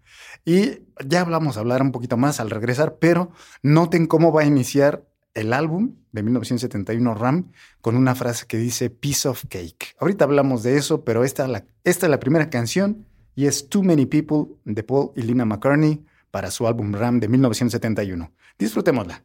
Y 0.43 0.79
ya 1.05 1.21
hablamos, 1.21 1.55
hablar 1.55 1.81
un 1.81 1.93
poquito 1.93 2.17
más 2.17 2.41
al 2.41 2.49
regresar, 2.49 2.97
pero 2.99 3.31
noten 3.63 4.07
cómo 4.07 4.33
va 4.33 4.41
a 4.41 4.45
iniciar 4.45 5.05
el 5.35 5.53
álbum 5.53 5.95
de 6.11 6.23
1971 6.23 7.13
Ram 7.13 7.51
con 7.79 7.95
una 7.95 8.13
frase 8.13 8.45
que 8.45 8.57
dice 8.57 8.89
Piece 8.89 9.29
of 9.29 9.45
Cake. 9.47 9.95
Ahorita 9.99 10.25
hablamos 10.25 10.63
de 10.63 10.77
eso, 10.77 11.05
pero 11.05 11.23
esta, 11.23 11.45
esta 11.83 12.05
es 12.07 12.09
la 12.09 12.19
primera 12.19 12.49
canción 12.49 13.05
y 13.35 13.45
es 13.45 13.69
Too 13.69 13.83
Many 13.83 14.05
People 14.05 14.55
de 14.65 14.83
Paul 14.83 15.11
y 15.15 15.21
Lina 15.21 15.45
McCartney 15.45 16.03
para 16.29 16.51
su 16.51 16.67
álbum 16.67 16.93
Ram 16.93 17.21
de 17.21 17.29
1971. 17.29 18.31
Disfrutémosla. 18.57 19.23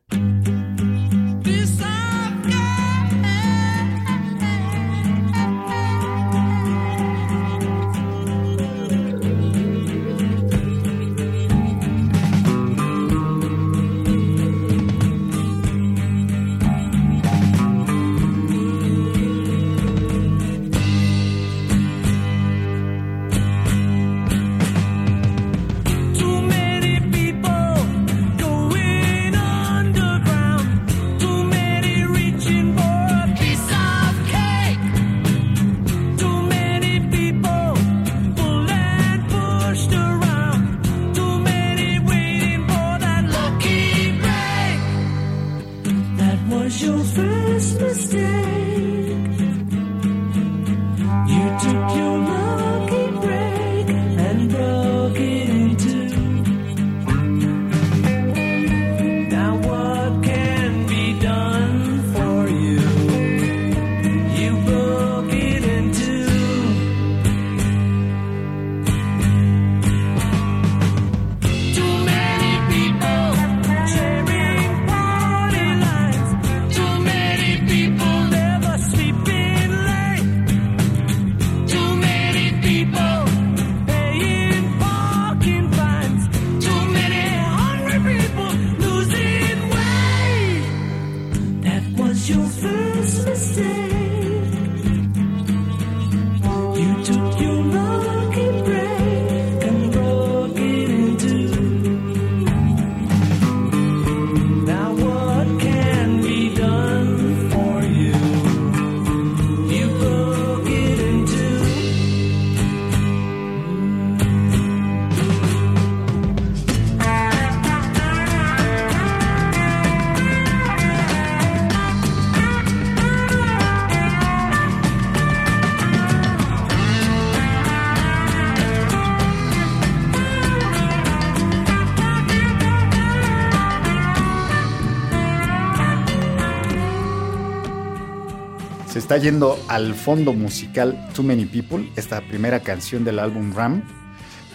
Está 139.12 139.24
yendo 139.24 139.62
al 139.68 139.92
fondo 139.92 140.32
musical 140.32 141.06
Too 141.14 141.22
Many 141.22 141.44
People, 141.44 141.86
esta 141.96 142.22
primera 142.22 142.60
canción 142.60 143.04
del 143.04 143.18
álbum 143.18 143.52
Ram. 143.54 143.82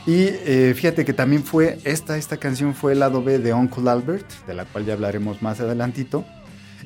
Y 0.07 0.29
eh, 0.31 0.73
fíjate 0.75 1.05
que 1.05 1.13
también 1.13 1.43
fue, 1.43 1.77
esta, 1.83 2.17
esta 2.17 2.37
canción 2.37 2.73
fue 2.73 2.93
el 2.93 2.99
lado 3.01 3.23
B 3.23 3.37
de 3.37 3.53
Uncle 3.53 3.87
Albert, 3.87 4.25
de 4.47 4.55
la 4.55 4.65
cual 4.65 4.83
ya 4.83 4.93
hablaremos 4.93 5.43
más 5.43 5.59
adelantito. 5.59 6.25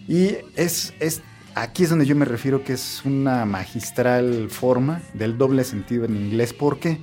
Y 0.05 0.35
es, 0.57 0.93
es, 0.99 1.21
aquí 1.55 1.83
es 1.83 1.89
donde 1.91 2.05
yo 2.05 2.13
me 2.13 2.25
refiero 2.25 2.61
que 2.61 2.73
es 2.73 3.03
una 3.05 3.45
magistral 3.45 4.49
forma 4.49 5.01
del 5.13 5.37
doble 5.37 5.63
sentido 5.63 6.03
en 6.03 6.17
inglés. 6.17 6.51
¿Por 6.51 6.77
qué? 6.77 6.99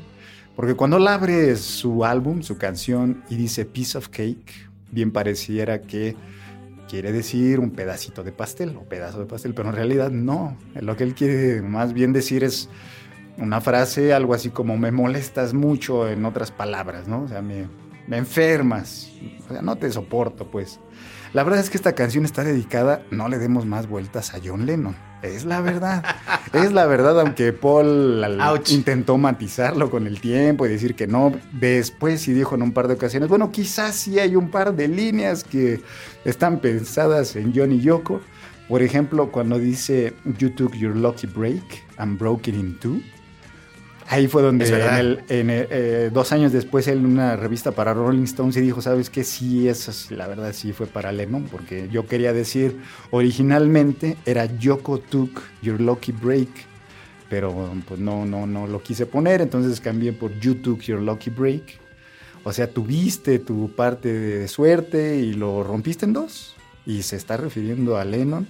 Porque 0.54 0.74
cuando 0.74 0.98
él 0.98 1.08
abre 1.08 1.56
su 1.56 2.04
álbum, 2.04 2.42
su 2.42 2.58
canción, 2.58 3.24
y 3.30 3.36
dice 3.36 3.64
Piece 3.64 3.96
of 3.96 4.08
Cake, 4.08 4.68
bien 4.90 5.12
pareciera 5.12 5.80
que 5.80 6.14
quiere 6.88 7.12
decir 7.12 7.60
un 7.60 7.70
pedacito 7.70 8.24
de 8.24 8.32
pastel 8.32 8.76
o 8.76 8.84
pedazo 8.84 9.20
de 9.20 9.26
pastel, 9.26 9.54
pero 9.54 9.68
en 9.68 9.76
realidad 9.76 10.10
no. 10.10 10.56
Lo 10.74 10.96
que 10.96 11.04
él 11.04 11.14
quiere 11.14 11.62
más 11.62 11.92
bien 11.92 12.12
decir 12.12 12.42
es 12.42 12.68
una 13.36 13.60
frase, 13.60 14.12
algo 14.12 14.34
así 14.34 14.50
como 14.50 14.76
me 14.76 14.90
molestas 14.90 15.54
mucho 15.54 16.08
en 16.08 16.24
otras 16.24 16.50
palabras, 16.50 17.06
¿no? 17.06 17.22
O 17.22 17.28
sea, 17.28 17.42
me, 17.42 17.68
me 18.08 18.16
enfermas. 18.16 19.10
O 19.48 19.52
sea, 19.52 19.62
no 19.62 19.76
te 19.76 19.90
soporto, 19.92 20.50
pues. 20.50 20.80
La 21.32 21.44
verdad 21.44 21.60
es 21.60 21.70
que 21.70 21.76
esta 21.76 21.94
canción 21.94 22.24
está 22.24 22.42
dedicada, 22.42 23.04
no 23.10 23.28
le 23.28 23.38
demos 23.38 23.66
más 23.66 23.86
vueltas 23.86 24.34
a 24.34 24.40
John 24.42 24.66
Lennon. 24.66 25.07
Es 25.22 25.44
la 25.44 25.60
verdad. 25.60 26.04
es 26.52 26.72
la 26.72 26.86
verdad, 26.86 27.20
aunque 27.20 27.52
Paul 27.52 28.24
intentó 28.70 29.18
matizarlo 29.18 29.90
con 29.90 30.06
el 30.06 30.20
tiempo 30.20 30.66
y 30.66 30.68
decir 30.68 30.94
que 30.94 31.06
no. 31.06 31.32
Después 31.52 32.20
sí 32.20 32.32
dijo 32.32 32.54
en 32.54 32.62
un 32.62 32.72
par 32.72 32.88
de 32.88 32.94
ocasiones, 32.94 33.28
bueno, 33.28 33.50
quizás 33.50 33.96
sí 33.96 34.18
hay 34.18 34.36
un 34.36 34.50
par 34.50 34.74
de 34.74 34.88
líneas 34.88 35.44
que 35.44 35.82
están 36.24 36.60
pensadas 36.60 37.36
en 37.36 37.52
John 37.54 37.72
y 37.72 37.80
Yoko. 37.80 38.20
Por 38.68 38.82
ejemplo, 38.82 39.32
cuando 39.32 39.58
dice, 39.58 40.14
You 40.38 40.50
took 40.50 40.74
your 40.74 40.94
lucky 40.94 41.26
break 41.26 41.84
and 41.96 42.18
broke 42.18 42.48
it 42.48 42.54
in 42.54 42.78
two. 42.78 43.00
Ahí 44.10 44.26
fue 44.26 44.42
donde 44.42 44.66
en 45.28 45.50
eh, 45.50 46.08
dos 46.10 46.32
años 46.32 46.50
después 46.50 46.88
él 46.88 47.00
en 47.00 47.06
una 47.06 47.36
revista 47.36 47.72
para 47.72 47.92
Rolling 47.92 48.22
Stones 48.22 48.56
y 48.56 48.62
dijo, 48.62 48.80
¿sabes 48.80 49.10
qué? 49.10 49.22
Sí, 49.22 49.68
eso 49.68 49.92
la 50.14 50.26
verdad 50.26 50.54
sí 50.54 50.72
fue 50.72 50.86
para 50.86 51.12
Lennon, 51.12 51.44
porque 51.44 51.90
yo 51.92 52.06
quería 52.06 52.32
decir, 52.32 52.78
originalmente 53.10 54.16
era 54.24 54.46
Yoko 54.46 54.98
took 54.98 55.42
your 55.60 55.78
lucky 55.78 56.12
break, 56.12 56.48
pero 57.28 57.70
pues 57.86 58.00
no, 58.00 58.24
no, 58.24 58.46
no 58.46 58.66
lo 58.66 58.82
quise 58.82 59.04
poner, 59.04 59.42
entonces 59.42 59.78
cambié 59.78 60.14
por 60.14 60.32
You 60.40 60.54
took 60.54 60.80
your 60.80 61.02
lucky 61.02 61.28
break. 61.28 61.78
O 62.44 62.52
sea, 62.54 62.70
tuviste 62.70 63.38
tu 63.38 63.72
parte 63.76 64.10
de 64.10 64.48
suerte 64.48 65.16
y 65.18 65.34
lo 65.34 65.62
rompiste 65.62 66.06
en 66.06 66.14
dos. 66.14 66.54
Y 66.86 67.02
se 67.02 67.16
está 67.16 67.36
refiriendo 67.36 67.98
a 67.98 68.06
Lennon 68.06 68.48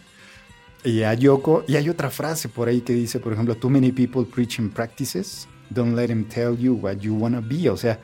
y 0.88 1.02
a 1.02 1.12
Yoko. 1.12 1.64
Y 1.68 1.76
hay 1.76 1.88
otra 1.88 2.10
frase 2.10 2.48
por 2.48 2.68
ahí 2.68 2.80
que 2.80 2.94
dice, 2.94 3.20
por 3.20 3.32
ejemplo, 3.32 3.54
Too 3.54 3.70
many 3.70 3.92
people 3.92 4.24
preaching 4.24 4.70
practices. 4.70 5.46
Don't 5.70 5.94
let 5.94 6.08
them 6.08 6.24
tell 6.24 6.56
you 6.56 6.74
what 6.74 6.96
you 6.96 7.14
wanna 7.14 7.40
be. 7.40 7.68
O 7.68 7.76
sea, 7.76 8.00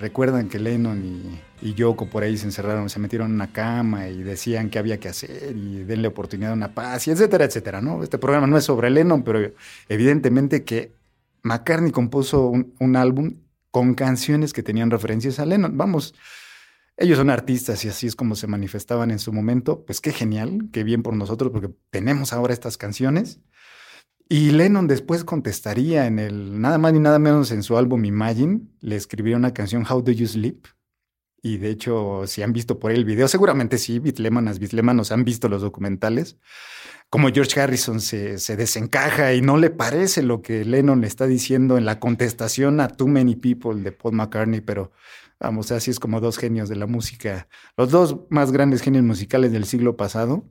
recuerdan 0.00 0.48
que 0.48 0.58
Lennon 0.58 1.40
y, 1.62 1.74
Yoko 1.74 2.10
por 2.10 2.24
ahí 2.24 2.36
se 2.36 2.46
encerraron, 2.46 2.90
se 2.90 2.98
metieron 2.98 3.28
en 3.28 3.36
una 3.36 3.52
cama 3.52 4.08
y 4.08 4.22
decían 4.22 4.68
qué 4.68 4.78
había 4.78 5.00
que 5.00 5.08
hacer 5.08 5.56
y 5.56 5.84
denle 5.84 6.08
oportunidad 6.08 6.50
a 6.50 6.54
una 6.54 6.74
paz 6.74 7.06
y 7.06 7.10
etcétera, 7.10 7.46
etcétera, 7.46 7.80
¿no? 7.80 8.02
Este 8.02 8.18
programa 8.18 8.46
no 8.46 8.58
es 8.58 8.64
sobre 8.64 8.90
Lennon, 8.90 9.22
pero 9.22 9.52
evidentemente 9.88 10.64
que 10.64 10.92
McCartney 11.42 11.90
compuso 11.90 12.48
un 12.50 12.96
álbum 12.96 13.36
con 13.70 13.94
canciones 13.94 14.52
que 14.52 14.62
tenían 14.62 14.90
referencias 14.90 15.38
a 15.38 15.46
Lennon. 15.46 15.78
Vamos, 15.78 16.14
ellos 16.96 17.18
son 17.18 17.30
artistas 17.30 17.84
y 17.84 17.88
así 17.88 18.06
es 18.06 18.14
como 18.16 18.36
se 18.36 18.46
manifestaban 18.46 19.10
en 19.10 19.18
su 19.18 19.32
momento. 19.32 19.84
Pues 19.84 20.00
qué 20.00 20.12
genial, 20.12 20.68
qué 20.72 20.84
bien 20.84 21.02
por 21.02 21.14
nosotros, 21.14 21.50
porque 21.50 21.70
tenemos 21.90 22.32
ahora 22.32 22.52
estas 22.52 22.76
canciones. 22.76 23.40
Y 24.28 24.52
Lennon 24.52 24.86
después 24.86 25.24
contestaría 25.24 26.06
en 26.06 26.18
el, 26.18 26.60
nada 26.60 26.78
más 26.78 26.92
ni 26.92 27.00
nada 27.00 27.18
menos 27.18 27.50
en 27.50 27.62
su 27.62 27.76
álbum 27.76 28.04
Imagine, 28.04 28.62
le 28.80 28.96
escribió 28.96 29.36
una 29.36 29.52
canción 29.52 29.84
How 29.88 30.02
Do 30.02 30.12
You 30.12 30.26
Sleep. 30.26 30.66
Y 31.42 31.58
de 31.58 31.68
hecho, 31.68 32.26
si 32.26 32.42
han 32.42 32.54
visto 32.54 32.78
por 32.78 32.90
ahí 32.90 32.96
el 32.96 33.04
video, 33.04 33.28
seguramente 33.28 33.76
sí, 33.76 33.98
Bitlemanas, 33.98 34.58
Bitlemanos 34.58 35.12
han 35.12 35.24
visto 35.24 35.50
los 35.50 35.60
documentales, 35.60 36.38
como 37.14 37.28
George 37.28 37.60
Harrison 37.60 38.00
se, 38.00 38.38
se, 38.38 38.56
desencaja 38.56 39.34
y 39.34 39.40
no 39.40 39.56
le 39.56 39.70
parece 39.70 40.20
lo 40.20 40.42
que 40.42 40.64
Lennon 40.64 41.00
le 41.00 41.06
está 41.06 41.28
diciendo 41.28 41.78
en 41.78 41.84
la 41.84 42.00
contestación 42.00 42.80
a 42.80 42.88
Too 42.88 43.06
Many 43.06 43.36
People 43.36 43.82
de 43.82 43.92
Paul 43.92 44.16
McCartney, 44.16 44.60
pero 44.60 44.90
Vamos, 45.38 45.70
así 45.70 45.92
es 45.92 46.00
como 46.00 46.20
dos 46.20 46.38
genios 46.38 46.68
de 46.68 46.74
la 46.74 46.86
música, 46.86 47.46
los 47.76 47.90
dos 47.92 48.16
más 48.30 48.50
grandes 48.50 48.82
genios 48.82 49.04
musicales 49.04 49.52
del 49.52 49.64
siglo 49.64 49.96
pasado, 49.96 50.44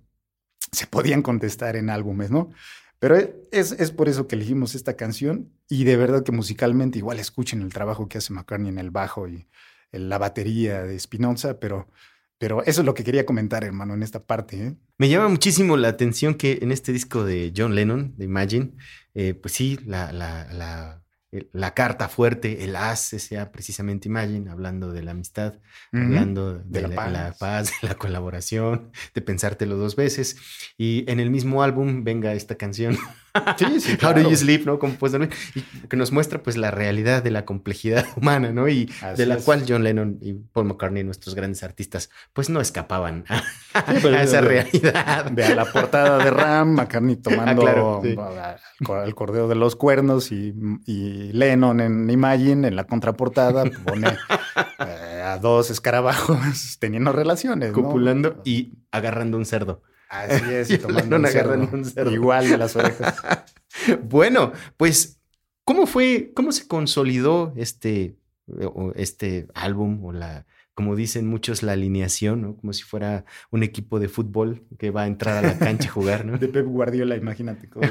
se 0.72 0.88
podían 0.88 1.22
contestar 1.22 1.76
en 1.76 1.90
álbumes, 1.90 2.32
¿no? 2.32 2.52
Pero 3.00 3.18
es, 3.52 3.92
por 3.92 4.08
eso 4.08 4.30
que 4.30 4.36
elegimos 4.36 4.74
esta 4.74 4.96
canción 4.96 5.52
y 5.68 5.84
de 5.84 5.98
verdad 5.98 6.24
que 6.24 6.32
musicalmente 6.32 6.98
igual 6.98 7.20
escuchen 7.20 7.62
el 7.62 7.74
trabajo 7.74 8.08
que 8.08 8.20
hace 8.20 8.32
McCartney 8.32 8.70
en 8.70 8.78
el 8.78 8.90
bajo 8.90 9.28
y 9.28 9.50
en 9.92 10.08
la 10.08 10.18
batería 10.18 10.84
de 10.84 10.98
Spinoza, 10.98 11.60
pero, 11.60 11.90
pero 12.38 12.64
eso 12.64 12.82
es 12.82 12.86
lo 12.86 12.94
que 12.94 13.04
quería 13.04 13.26
comentar, 13.26 13.64
hermano, 13.64 13.94
en 13.94 14.04
esta 14.04 14.26
parte. 14.26 14.68
¿eh? 14.68 14.76
Me 14.98 15.10
llama 15.10 15.30
muchísimo 15.30 15.78
la 15.78 15.90
atención 15.90 16.36
que 16.36 16.60
en 16.62 16.72
este 16.72 16.92
disco 16.92 17.24
de 17.24 17.54
John 17.56 17.76
Lennon, 17.76 18.16
de 18.18 18.26
Imagine, 18.26 18.74
eh, 19.14 19.34
pues 19.34 19.54
sí, 19.54 19.80
la, 19.86 20.12
la 20.12 21.04
la 21.52 21.74
carta 21.74 22.10
fuerte, 22.10 22.64
el 22.64 22.76
as, 22.76 23.00
sea 23.00 23.52
precisamente 23.52 24.08
Imagine, 24.08 24.50
hablando 24.50 24.92
de 24.92 25.04
la 25.04 25.12
amistad, 25.12 25.56
hablando 25.92 26.60
de, 26.60 26.82
la, 26.82 27.34
paz. 27.38 27.72
de 27.82 27.88
la 27.88 27.96
colaboración, 27.96 28.92
de 29.14 29.22
pensártelo 29.22 29.78
dos 29.78 29.96
veces. 29.96 30.38
Y 30.78 31.10
en 31.10 31.20
el 31.20 31.32
mismo 31.32 31.64
álbum 31.64 32.04
venga 32.04 32.34
esta 32.34 32.56
canción. 32.56 32.98
Sí, 33.58 33.80
sí, 33.80 33.98
How 34.04 34.14
do 34.14 34.30
you 34.30 34.36
sleep, 34.36 34.66
¿no? 34.66 34.78
Como 34.78 34.94
pues, 34.94 35.14
y 35.56 35.62
que 35.88 35.98
nos 35.98 36.12
muestra 36.12 36.44
pues 36.44 36.56
la 36.56 36.70
realidad 36.70 37.24
de 37.24 37.32
la 37.32 37.46
complejidad 37.46 38.06
humana, 38.16 38.52
¿no? 38.52 38.68
Y 38.68 38.92
de 39.18 39.26
la 39.26 39.38
cual 39.38 39.66
John 39.68 39.84
Lennon 39.84 40.20
y 40.22 40.34
Paul 40.34 40.68
McCartney, 40.68 41.04
nuestros 41.04 41.34
grandes 41.34 41.64
artistas, 41.64 42.12
pues 42.34 42.52
no 42.52 42.62
escapaban 42.62 43.26
a, 43.30 43.44
esa 44.22 44.42
realidad. 44.42 45.32
De 45.32 45.56
la 45.56 45.66
portada 45.66 46.24
de 46.24 46.30
Ram, 46.30 46.76
McCartney 46.76 47.16
tomando 47.24 47.68
ah, 48.20 48.56
el 49.04 49.16
cordeo 49.16 49.48
de 49.48 49.56
los 49.56 49.76
cuernos 49.76 50.32
y, 50.32 50.54
Lennon 51.34 51.80
en 51.82 52.10
Imagine, 52.12 52.68
en 52.68 52.76
la 52.76 52.84
contraportada, 52.84 53.64
pone 53.84 54.10
eh, 54.80 55.24
a 55.26 55.40
dos 55.40 55.72
escarabajos 55.72 56.78
teniendo 56.80 57.12
relaciones. 57.12 57.72
Copulando 57.72 58.42
y 58.44 58.74
agarrando 58.92 59.38
un 59.38 59.46
cerdo. 59.46 59.82
Así 60.14 60.44
es, 60.54 60.70
y 60.70 60.78
tomando 60.78 61.16
un 61.16 61.28
cerdo, 61.28 61.54
un 61.72 61.86
cerdo. 61.86 62.12
Igual 62.12 62.50
de 62.50 62.58
las 62.58 62.76
orejas. 62.76 63.16
bueno, 64.04 64.54
pues, 64.78 65.20
¿cómo 65.64 65.88
fue, 65.88 66.32
cómo 66.36 66.52
se 66.52 66.68
consolidó 66.68 67.54
este, 67.58 68.16
este 68.96 69.48
álbum 69.56 70.06
o 70.06 70.14
la, 70.14 70.46
como 70.76 70.96
dicen 70.96 71.28
muchos, 71.28 71.64
la 71.64 71.72
alineación, 71.74 72.42
¿no? 72.42 72.56
Como 72.58 72.74
si 72.74 72.84
fuera 72.84 73.26
un 73.50 73.64
equipo 73.64 74.00
de 74.00 74.08
fútbol 74.08 74.64
que 74.78 74.92
va 74.92 75.04
a 75.04 75.08
entrar 75.08 75.44
a 75.44 75.48
la 75.48 75.58
cancha 75.58 75.90
a 75.90 75.92
jugar, 75.92 76.26
¿no? 76.26 76.38
De 76.40 76.48
Pep 76.48 76.68
Guardiola, 76.68 77.16
imagínate 77.16 77.68
cómo. 77.68 77.88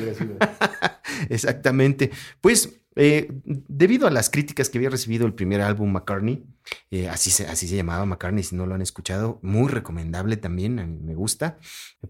Exactamente. 1.28 2.10
Pues 2.40 2.81
eh, 2.96 3.28
debido 3.44 4.06
a 4.06 4.10
las 4.10 4.30
críticas 4.30 4.68
que 4.68 4.78
había 4.78 4.90
recibido 4.90 5.26
el 5.26 5.34
primer 5.34 5.60
álbum 5.60 5.92
McCartney, 5.92 6.44
eh, 6.90 7.08
así, 7.08 7.30
se, 7.30 7.46
así 7.46 7.66
se 7.68 7.76
llamaba 7.76 8.04
McCartney, 8.06 8.42
si 8.42 8.56
no 8.56 8.66
lo 8.66 8.74
han 8.74 8.82
escuchado, 8.82 9.38
muy 9.42 9.68
recomendable 9.68 10.36
también, 10.36 10.78
a 10.78 10.86
mí 10.86 10.98
me 11.00 11.14
gusta, 11.14 11.58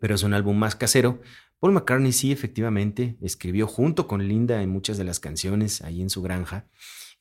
pero 0.00 0.14
es 0.14 0.22
un 0.22 0.34
álbum 0.34 0.56
más 0.56 0.74
casero. 0.74 1.20
Paul 1.60 1.72
McCartney 1.72 2.12
sí, 2.12 2.32
efectivamente, 2.32 3.16
escribió 3.22 3.68
junto 3.68 4.08
con 4.08 4.26
Linda 4.26 4.62
en 4.62 4.70
muchas 4.70 4.98
de 4.98 5.04
las 5.04 5.20
canciones 5.20 5.80
ahí 5.82 6.02
en 6.02 6.10
su 6.10 6.20
granja. 6.20 6.66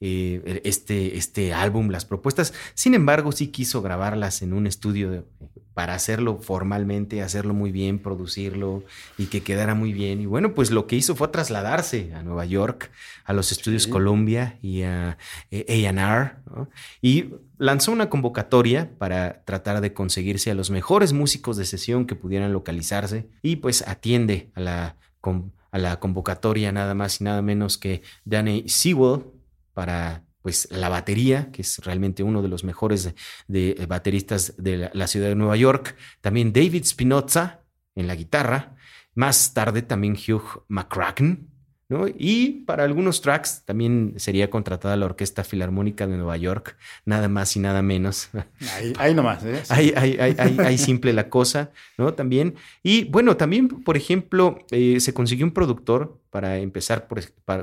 Eh, 0.04 0.62
este, 0.64 1.16
este 1.16 1.54
álbum, 1.54 1.90
las 1.90 2.06
propuestas. 2.06 2.56
Sin 2.74 2.96
embargo, 2.96 3.32
sí 3.32 3.50
quiso 3.50 3.84
grabarlas 3.84 4.42
en 4.42 4.52
un 4.54 4.66
estudio 4.66 5.26
para 5.76 5.94
hacerlo 5.94 6.40
formalmente, 6.42 7.22
hacerlo 7.22 7.54
muy 7.54 7.72
bien, 7.72 8.00
producirlo 8.00 8.84
y 9.18 9.28
que 9.28 9.42
quedara 9.42 9.76
muy 9.76 9.94
bien. 9.94 10.20
Y 10.20 10.26
bueno, 10.26 10.54
pues 10.54 10.72
lo 10.72 10.88
que 10.88 10.96
hizo 10.96 11.16
fue 11.16 11.28
trasladarse 11.28 12.14
a 12.14 12.24
Nueva 12.24 12.46
York, 12.46 12.90
a 13.26 13.34
los 13.34 13.52
estudios 13.52 13.88
Columbia 13.88 14.58
y 14.62 14.82
a 14.82 15.18
eh, 15.52 15.88
AR, 15.88 16.40
y 17.02 17.30
lanzó 17.58 17.92
una 17.92 18.10
convocatoria 18.10 18.90
para 18.98 19.44
tratar 19.46 19.82
de 19.82 19.94
conseguirse 19.94 20.52
a 20.52 20.56
los 20.56 20.72
mejores 20.72 21.14
músicos 21.14 21.58
de 21.58 21.66
sesión 21.66 22.06
que 22.06 22.16
pudieran 22.16 22.54
localizarse 22.54 23.28
y 23.42 23.58
pues 23.58 23.88
atiende 23.88 24.50
a 24.56 24.60
la, 24.62 24.96
a 25.72 25.78
la 25.78 26.00
convocatoria 26.00 26.72
nada 26.72 26.96
más 26.96 27.22
y 27.22 27.24
nada 27.24 27.42
menos 27.42 27.78
que 27.78 28.02
Danny 28.26 28.68
Sewell, 28.68 29.24
para 29.74 30.24
pues 30.42 30.68
la 30.72 30.90
batería, 30.90 31.52
que 31.52 31.62
es 31.62 31.80
realmente 31.80 32.24
uno 32.24 32.42
de 32.42 32.48
los 32.48 32.64
mejores 32.64 33.14
de, 33.48 33.72
eh, 33.72 33.86
bateristas 33.86 34.56
de 34.58 34.90
la, 34.92 35.08
ciudad 35.08 35.30
de 35.30 35.36
Nueva 35.36 35.56
York. 35.56 35.96
También 36.20 36.52
David 36.52 36.86
Spinoza 36.86 37.62
en 37.96 38.08
la 38.08 38.16
guitarra. 38.16 38.76
Más 39.14 39.54
tarde 39.54 39.82
también 39.82 40.14
Hugh 40.14 40.64
McCracken 40.68 41.52
y 42.18 42.64
para 42.66 42.84
algunos 42.84 43.22
tracks 43.22 43.64
también 43.66 44.14
sería 44.18 44.50
contratada 44.50 44.96
la 44.96 45.06
Orquesta 45.06 45.44
Filarmónica 45.44 46.08
de 46.08 46.16
Nueva 46.16 46.38
York, 46.38 46.78
nada 47.06 47.28
más 47.28 47.56
y 47.56 47.60
nada 47.60 47.82
menos. 47.82 48.30
Ahí, 48.98 49.14
nomás, 49.14 49.44
¿eh? 49.44 49.62
Ahí, 49.70 50.78
simple 50.78 51.14
la 51.14 51.30
cosa, 51.30 51.72
¿no? 51.98 52.14
También. 52.14 52.56
Y 52.82 53.06
bueno, 53.06 53.36
también, 53.38 53.68
por 53.68 53.98
ejemplo, 53.98 54.60
eh, 54.72 55.00
se 55.00 55.14
consiguió 55.14 55.46
un 55.46 55.52
productor 55.52 56.21
para 56.32 56.58
empezar 56.58 57.08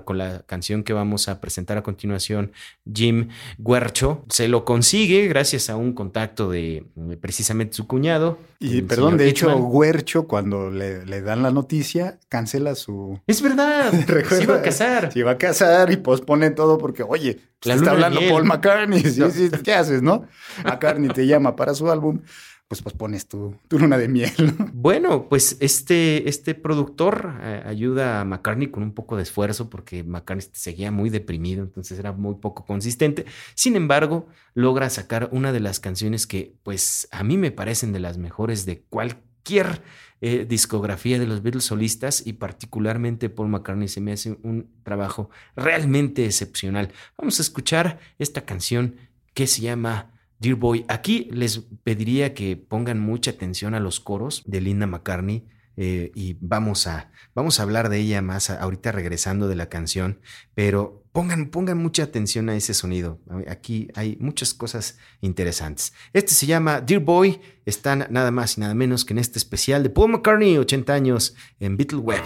con 0.05 0.19
la 0.19 0.43
canción 0.43 0.85
que 0.85 0.93
vamos 0.93 1.29
a 1.29 1.41
presentar 1.41 1.79
a 1.79 1.83
continuación, 1.83 2.53
Jim 2.91 3.31
Guercho. 3.57 4.25
Se 4.29 4.47
lo 4.47 4.67
consigue 4.67 5.27
gracias 5.27 5.71
a 5.71 5.77
un 5.77 5.95
contacto 5.95 6.51
de 6.51 6.85
precisamente 7.21 7.75
su 7.75 7.87
cuñado. 7.87 8.39
Y 8.61 8.83
perdón, 8.83 9.17
de 9.17 9.29
hecho, 9.29 9.71
Guercho, 9.71 10.29
cuando 10.29 10.71
le, 10.71 11.07
le 11.07 11.23
dan 11.23 11.43
la 11.43 11.51
noticia, 11.51 12.21
cancela 12.29 12.75
su... 12.75 13.19
Es 13.27 13.41
verdad. 13.41 13.91
se 14.29 14.43
iba 14.43 14.57
a 14.57 14.63
casar. 14.63 15.13
Se 15.13 15.21
iba 15.21 15.31
a 15.31 15.39
casar 15.39 15.91
y 15.91 15.97
pospone 15.97 16.51
todo 16.51 16.77
porque, 16.77 17.03
oye, 17.03 17.41
está 17.65 17.91
hablando 17.91 18.21
Paul 18.29 18.45
McCartney. 18.45 19.03
¿Qué 19.65 19.73
haces, 19.73 20.03
no? 20.03 20.27
McCartney 20.63 21.09
te 21.09 21.27
llama 21.27 21.57
para 21.57 21.75
su 21.75 21.91
álbum. 21.91 22.21
Pues 22.69 22.83
pones 22.83 23.27
tu, 23.27 23.57
tu 23.67 23.79
luna 23.79 23.97
de 23.97 24.09
miel. 24.09 24.33
Bueno, 24.75 25.29
pues 25.29 25.57
este, 25.61 26.29
este 26.29 26.55
productor 26.55 27.39
eh, 27.41 27.63
ayuda 27.65 28.21
a 28.21 28.25
McCartney 28.25 28.69
con 28.69 28.83
un 28.83 28.93
poco 28.93 29.17
de 29.17 29.23
esfuerzo 29.23 29.71
porque 29.71 30.05
McCartney 30.05 30.47
seguía 30.53 30.91
muy 30.91 31.11
deprimido, 31.11 31.63
entonces 31.63 31.99
era 31.99 32.13
muy 32.13 32.37
poco 32.37 32.65
consistente. 32.65 33.25
Sin 33.55 33.75
embargo, 33.75 34.29
logra 34.55 34.89
sacar 34.91 35.31
una 35.33 35.53
de 35.53 35.61
las 35.61 35.81
canciones 35.81 36.27
que 36.27 36.55
pues 36.63 37.09
a 37.11 37.25
mí 37.25 37.39
me 37.39 37.51
parecen 37.51 37.93
de 37.93 38.01
las 38.01 38.19
mejores 38.19 38.67
de 38.67 38.83
cualquier 38.83 39.83
eh, 40.21 40.45
discografía 40.49 41.19
de 41.19 41.27
los 41.27 41.43
Beatles 41.43 41.65
solistas 41.65 42.27
y 42.27 42.35
particularmente 42.35 43.31
Paul 43.31 43.49
McCartney 43.49 43.89
se 43.89 44.01
me 44.01 44.13
hace 44.13 44.39
un 44.43 44.71
trabajo 44.83 45.31
realmente 45.57 46.27
excepcional. 46.27 46.93
Vamos 47.17 47.39
a 47.39 47.43
escuchar 47.43 47.99
esta 48.19 48.43
canción 48.43 48.97
que 49.33 49.47
se 49.47 49.63
llama 49.63 50.18
Dear 50.39 50.57
Boy. 50.57 50.85
Aquí 50.89 51.29
les 51.33 51.67
pediría 51.83 52.35
que 52.35 52.57
pongan 52.57 53.01
mucha 53.01 53.33
atención 53.33 53.75
a 53.75 53.81
los 53.81 54.01
coros 54.01 54.43
de 54.47 54.61
Linda 54.61 54.87
McCartney. 54.87 55.47
Eh, 55.81 56.11
y 56.17 56.37
vamos 56.41 56.89
a, 56.89 57.13
vamos 57.37 57.61
a 57.61 57.63
hablar 57.63 57.89
de 57.89 57.99
ella 57.99 58.21
más 58.21 58.51
ahorita 58.51 58.91
regresando 58.91 59.47
de 59.47 59.55
la 59.55 59.69
canción, 59.69 60.19
pero 60.53 61.05
pongan, 61.13 61.51
pongan 61.51 61.79
mucha 61.79 62.03
atención 62.03 62.49
a 62.49 62.57
ese 62.57 62.75
sonido. 62.75 63.21
Aquí 63.47 63.87
hay 63.95 64.17
muchas 64.19 64.55
cosas 64.55 64.99
interesantes. 65.21 65.93
Este 66.13 66.35
se 66.35 66.47
llama 66.47 66.81
Dear 66.81 67.03
Boy, 67.03 67.41
están 67.65 68.09
nada 68.11 68.33
más 68.33 68.59
y 68.59 68.63
nada 68.63 68.75
menos 68.75 69.05
que 69.05 69.15
en 69.15 69.19
este 69.19 69.39
especial 69.39 69.85
de 69.85 69.91
Paul 69.91 70.11
McCartney, 70.11 70.59
80 70.59 70.93
años, 70.93 71.37
en 71.61 71.77
Beatle 71.77 72.01
Web 72.01 72.25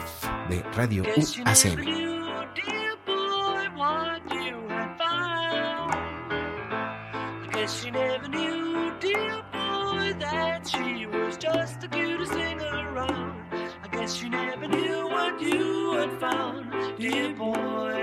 de 0.49 0.63
Radio 0.75 1.03
UACM. 1.03 2.12
Guess 7.63 7.85
you 7.85 7.93
never 7.93 8.27
knew, 8.27 8.93
dear 8.99 9.41
boy, 9.53 10.15
that 10.19 10.67
she 10.67 11.07
was 11.07 11.37
just 11.37 11.81
the 11.81 11.87
cutest 11.87 12.33
thing 12.33 12.61
around. 12.61 13.37
I 13.85 13.87
guess 13.87 14.21
you 14.21 14.31
never 14.31 14.67
knew 14.67 15.07
what 15.07 15.41
you 15.41 15.93
had 15.93 16.19
found, 16.19 16.99
dear 16.99 17.33
boy. 17.33 18.02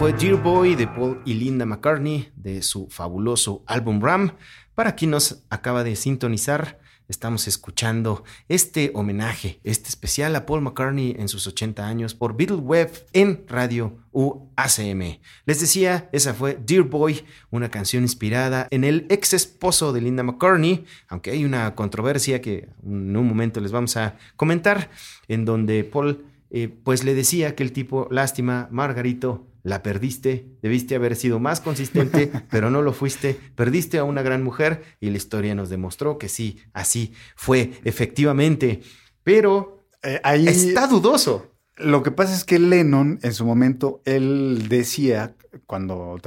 Fue 0.00 0.14
Dear 0.14 0.42
Boy 0.42 0.76
de 0.76 0.86
Paul 0.86 1.20
y 1.26 1.34
Linda 1.34 1.66
McCartney 1.66 2.32
de 2.34 2.62
su 2.62 2.88
fabuloso 2.88 3.62
álbum 3.66 4.00
Ram. 4.00 4.32
Para 4.74 4.94
quien 4.94 5.10
nos 5.10 5.44
acaba 5.50 5.84
de 5.84 5.94
sintonizar, 5.94 6.80
estamos 7.06 7.46
escuchando 7.46 8.24
este 8.48 8.92
homenaje, 8.94 9.60
este 9.62 9.90
especial 9.90 10.34
a 10.36 10.46
Paul 10.46 10.62
McCartney 10.62 11.16
en 11.18 11.28
sus 11.28 11.46
80 11.46 11.86
años 11.86 12.14
por 12.14 12.34
Beatle 12.34 12.56
Web 12.56 13.08
en 13.12 13.44
Radio 13.46 13.98
UACM. 14.12 15.20
Les 15.44 15.60
decía, 15.60 16.08
esa 16.12 16.32
fue 16.32 16.58
Dear 16.64 16.84
Boy, 16.84 17.22
una 17.50 17.70
canción 17.70 18.02
inspirada 18.02 18.68
en 18.70 18.84
el 18.84 19.04
ex 19.10 19.34
esposo 19.34 19.92
de 19.92 20.00
Linda 20.00 20.22
McCartney, 20.22 20.86
aunque 21.08 21.32
hay 21.32 21.44
una 21.44 21.74
controversia 21.74 22.40
que 22.40 22.70
en 22.82 23.14
un 23.14 23.28
momento 23.28 23.60
les 23.60 23.70
vamos 23.70 23.98
a 23.98 24.16
comentar, 24.36 24.88
en 25.28 25.44
donde 25.44 25.84
Paul 25.84 26.24
eh, 26.50 26.68
pues 26.68 27.04
le 27.04 27.14
decía 27.14 27.54
que 27.54 27.62
el 27.62 27.72
tipo, 27.72 28.08
lástima, 28.10 28.66
Margarito, 28.70 29.46
la 29.62 29.82
perdiste, 29.82 30.46
debiste 30.62 30.94
haber 30.94 31.16
sido 31.16 31.38
más 31.40 31.60
consistente, 31.60 32.30
pero 32.50 32.70
no 32.70 32.82
lo 32.82 32.92
fuiste, 32.92 33.38
perdiste 33.54 33.98
a 33.98 34.04
una 34.04 34.22
gran 34.22 34.42
mujer 34.42 34.82
y 35.00 35.10
la 35.10 35.16
historia 35.16 35.54
nos 35.54 35.68
demostró 35.68 36.18
que 36.18 36.28
sí, 36.28 36.58
así 36.72 37.12
fue, 37.36 37.72
efectivamente, 37.84 38.80
pero 39.22 39.86
eh, 40.02 40.20
ahí 40.22 40.46
está 40.46 40.86
dudoso. 40.86 41.46
Lo 41.76 42.02
que 42.02 42.10
pasa 42.10 42.34
es 42.34 42.44
que 42.44 42.58
Lennon, 42.58 43.18
en 43.22 43.32
su 43.32 43.46
momento, 43.46 44.02
él 44.04 44.66
decía, 44.68 45.34
cuando 45.66 46.18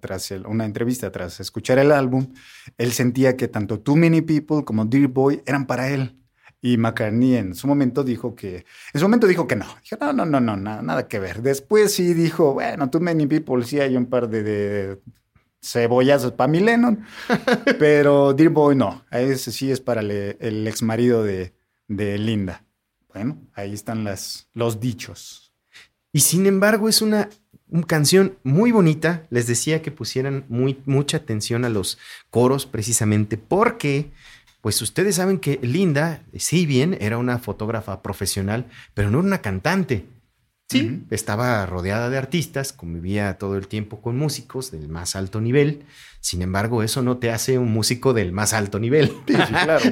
tras 0.00 0.30
una 0.46 0.64
entrevista, 0.64 1.12
tras 1.12 1.38
escuchar 1.38 1.78
el 1.78 1.92
álbum, 1.92 2.32
él 2.76 2.92
sentía 2.92 3.36
que 3.36 3.46
tanto 3.46 3.78
Too 3.78 3.96
Many 3.96 4.22
People 4.22 4.64
como 4.64 4.84
Dear 4.84 5.08
Boy 5.08 5.42
eran 5.46 5.66
para 5.66 5.90
él. 5.90 6.16
Y 6.62 6.76
McCartney 6.76 7.36
en 7.36 7.54
su 7.54 7.66
momento 7.66 8.04
dijo 8.04 8.34
que, 8.34 8.66
en 8.92 9.00
su 9.00 9.06
momento 9.06 9.26
dijo 9.26 9.46
que 9.46 9.56
no. 9.56 9.66
Dijo, 9.82 9.96
no, 10.00 10.12
no, 10.12 10.26
no, 10.26 10.40
no, 10.40 10.82
nada, 10.82 11.08
que 11.08 11.18
ver. 11.18 11.42
Después 11.42 11.94
sí 11.94 12.12
dijo, 12.12 12.54
bueno, 12.54 12.90
Too 12.90 13.00
Many 13.00 13.26
People 13.26 13.64
sí 13.64 13.80
hay 13.80 13.96
un 13.96 14.06
par 14.06 14.28
de, 14.28 14.98
cebollazos 15.62 16.32
para 16.32 16.50
mi 16.50 16.60
Lennon, 16.60 17.04
pero 17.78 18.32
Dear 18.34 18.50
Boy 18.50 18.76
no. 18.76 19.04
Ese 19.10 19.52
sí 19.52 19.70
es 19.70 19.80
para 19.80 20.00
el 20.00 20.66
ex 20.66 20.82
marido 20.82 21.22
de, 21.22 21.54
de, 21.88 22.18
Linda. 22.18 22.64
Bueno, 23.12 23.38
ahí 23.54 23.72
están 23.72 24.04
las, 24.04 24.48
los 24.52 24.80
dichos. 24.80 25.52
Y 26.12 26.20
sin 26.20 26.46
embargo 26.46 26.88
es 26.88 27.02
una, 27.02 27.28
una, 27.68 27.86
canción 27.86 28.36
muy 28.42 28.72
bonita. 28.72 29.26
Les 29.30 29.46
decía 29.46 29.82
que 29.82 29.90
pusieran 29.90 30.44
muy, 30.48 30.80
mucha 30.86 31.18
atención 31.18 31.64
a 31.64 31.68
los 31.68 31.98
coros 32.30 32.66
precisamente 32.66 33.36
porque 33.36 34.10
pues 34.60 34.80
ustedes 34.82 35.16
saben 35.16 35.38
que 35.38 35.58
Linda, 35.62 36.22
sí 36.36 36.66
bien, 36.66 36.96
era 37.00 37.18
una 37.18 37.38
fotógrafa 37.38 38.02
profesional, 38.02 38.66
pero 38.94 39.10
no 39.10 39.18
era 39.18 39.28
una 39.28 39.42
cantante. 39.42 40.06
Sí, 40.68 41.02
estaba 41.10 41.66
rodeada 41.66 42.10
de 42.10 42.16
artistas, 42.16 42.72
convivía 42.72 43.38
todo 43.38 43.56
el 43.56 43.66
tiempo 43.66 44.00
con 44.00 44.16
músicos 44.16 44.70
del 44.70 44.88
más 44.88 45.16
alto 45.16 45.40
nivel. 45.40 45.84
Sin 46.20 46.42
embargo, 46.42 46.84
eso 46.84 47.02
no 47.02 47.16
te 47.18 47.32
hace 47.32 47.58
un 47.58 47.72
músico 47.72 48.12
del 48.12 48.30
más 48.30 48.52
alto 48.52 48.78
nivel. 48.78 49.08
Sí, 49.26 49.34
claro, 49.48 49.90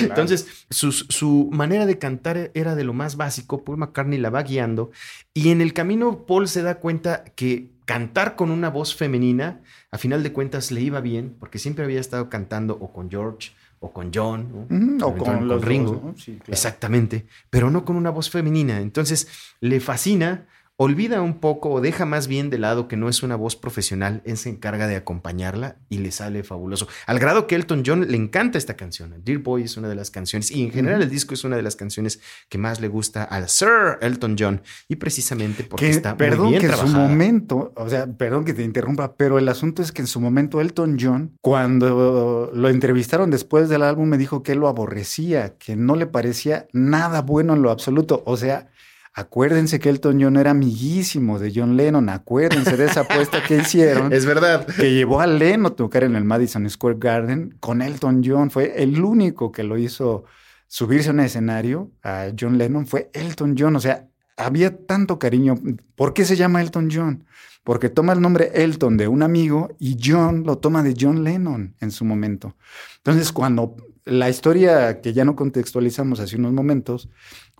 Entonces, 0.00 0.66
su, 0.68 0.92
su, 0.92 1.48
manera 1.50 1.86
de 1.86 1.96
cantar 1.96 2.50
era 2.52 2.74
de 2.74 2.84
lo 2.84 2.92
más 2.92 3.16
básico. 3.16 3.64
Paul 3.64 3.78
McCartney 3.78 4.18
la 4.18 4.28
va 4.28 4.42
guiando 4.42 4.90
y 5.32 5.48
en 5.48 5.62
el 5.62 5.72
camino 5.72 6.26
Paul 6.26 6.46
se 6.46 6.60
da 6.60 6.74
cuenta 6.74 7.24
que 7.34 7.70
cantar 7.86 8.36
con 8.36 8.50
una 8.50 8.68
voz 8.68 8.94
femenina, 8.94 9.62
a 9.90 9.96
final 9.96 10.22
de 10.22 10.32
cuentas, 10.32 10.70
le 10.72 10.82
iba 10.82 11.00
bien, 11.00 11.36
porque 11.40 11.58
siempre 11.58 11.84
había 11.84 12.00
estado 12.00 12.28
cantando 12.28 12.74
o 12.74 12.92
con 12.92 13.10
George 13.10 13.52
o 13.82 13.92
con 13.92 14.10
John, 14.14 14.98
o 15.02 15.14
con, 15.16 15.60
Ringo. 15.60 16.14
Exactamente, 16.46 17.26
pero 17.50 17.68
no 17.68 17.84
con 17.84 17.96
una 17.96 18.10
voz 18.10 18.30
femenina. 18.30 18.80
Entonces 18.80 19.28
le 19.60 19.80
fascina 19.80 20.46
olvida 20.76 21.20
un 21.22 21.38
poco 21.38 21.70
o 21.70 21.80
deja 21.80 22.06
más 22.06 22.26
bien 22.26 22.50
de 22.50 22.58
lado 22.58 22.88
que 22.88 22.96
no 22.96 23.08
es 23.08 23.22
una 23.22 23.36
voz 23.36 23.56
profesional, 23.56 24.22
él 24.24 24.36
se 24.36 24.48
encarga 24.48 24.86
de 24.86 24.96
acompañarla 24.96 25.76
y 25.88 25.98
le 25.98 26.10
sale 26.10 26.42
fabuloso. 26.42 26.88
Al 27.06 27.18
grado 27.18 27.46
que 27.46 27.54
Elton 27.54 27.82
John 27.84 28.10
le 28.10 28.16
encanta 28.16 28.58
esta 28.58 28.74
canción. 28.74 29.14
Dear 29.24 29.38
Boy 29.38 29.64
es 29.64 29.76
una 29.76 29.88
de 29.88 29.94
las 29.94 30.10
canciones 30.10 30.50
y 30.50 30.62
en 30.62 30.72
general 30.72 31.02
el 31.02 31.10
disco 31.10 31.34
es 31.34 31.44
una 31.44 31.56
de 31.56 31.62
las 31.62 31.76
canciones 31.76 32.20
que 32.48 32.58
más 32.58 32.80
le 32.80 32.88
gusta 32.88 33.24
al 33.24 33.48
Sir 33.48 33.98
Elton 34.00 34.36
John 34.38 34.62
y 34.88 34.96
precisamente 34.96 35.64
porque 35.64 35.90
está 35.90 36.16
perdón 36.16 36.46
muy 36.46 36.58
bien 36.58 36.62
que 36.62 36.68
en 36.68 36.86
su 36.86 36.88
momento, 36.88 37.72
o 37.76 37.88
sea, 37.88 38.06
perdón 38.06 38.44
que 38.44 38.54
te 38.54 38.62
interrumpa, 38.62 39.16
pero 39.16 39.38
el 39.38 39.48
asunto 39.48 39.82
es 39.82 39.92
que 39.92 40.02
en 40.02 40.08
su 40.08 40.20
momento 40.20 40.60
Elton 40.60 40.96
John, 41.00 41.36
cuando 41.40 42.50
lo 42.52 42.68
entrevistaron 42.68 43.30
después 43.30 43.68
del 43.68 43.82
álbum, 43.82 44.08
me 44.08 44.18
dijo 44.18 44.42
que 44.42 44.52
él 44.52 44.58
lo 44.58 44.68
aborrecía, 44.68 45.56
que 45.58 45.76
no 45.76 45.96
le 45.96 46.06
parecía 46.06 46.66
nada 46.72 47.22
bueno 47.22 47.54
en 47.54 47.62
lo 47.62 47.70
absoluto. 47.70 48.22
O 48.26 48.36
sea, 48.36 48.70
Acuérdense 49.14 49.78
que 49.78 49.90
Elton 49.90 50.18
John 50.22 50.36
era 50.38 50.52
amiguísimo 50.52 51.38
de 51.38 51.52
John 51.54 51.76
Lennon. 51.76 52.08
Acuérdense 52.08 52.78
de 52.78 52.86
esa 52.86 53.00
apuesta 53.00 53.42
que 53.46 53.58
hicieron. 53.58 54.10
es 54.12 54.24
verdad. 54.24 54.66
Que 54.66 54.94
llevó 54.94 55.20
a 55.20 55.26
Lennon 55.26 55.72
a 55.72 55.76
tocar 55.76 56.04
en 56.04 56.16
el 56.16 56.24
Madison 56.24 56.68
Square 56.68 56.96
Garden 56.98 57.56
con 57.60 57.82
Elton 57.82 58.22
John. 58.24 58.50
Fue 58.50 58.82
el 58.82 59.02
único 59.02 59.52
que 59.52 59.64
lo 59.64 59.76
hizo 59.76 60.24
subirse 60.66 61.10
a 61.10 61.12
un 61.12 61.20
escenario 61.20 61.90
a 62.02 62.28
John 62.38 62.56
Lennon. 62.56 62.86
Fue 62.86 63.10
Elton 63.12 63.54
John. 63.58 63.76
O 63.76 63.80
sea, 63.80 64.08
había 64.38 64.78
tanto 64.86 65.18
cariño. 65.18 65.58
¿Por 65.94 66.14
qué 66.14 66.24
se 66.24 66.36
llama 66.36 66.62
Elton 66.62 66.88
John? 66.90 67.26
Porque 67.64 67.90
toma 67.90 68.14
el 68.14 68.20
nombre 68.22 68.50
Elton 68.54 68.96
de 68.96 69.08
un 69.08 69.22
amigo 69.22 69.76
y 69.78 69.98
John 70.02 70.44
lo 70.44 70.56
toma 70.56 70.82
de 70.82 70.96
John 70.98 71.22
Lennon 71.22 71.76
en 71.80 71.90
su 71.90 72.06
momento. 72.06 72.56
Entonces, 72.96 73.30
cuando 73.30 73.76
la 74.04 74.28
historia 74.28 75.00
que 75.00 75.12
ya 75.12 75.24
no 75.24 75.36
contextualizamos 75.36 76.18
hace 76.18 76.36
unos 76.36 76.52
momentos 76.52 77.08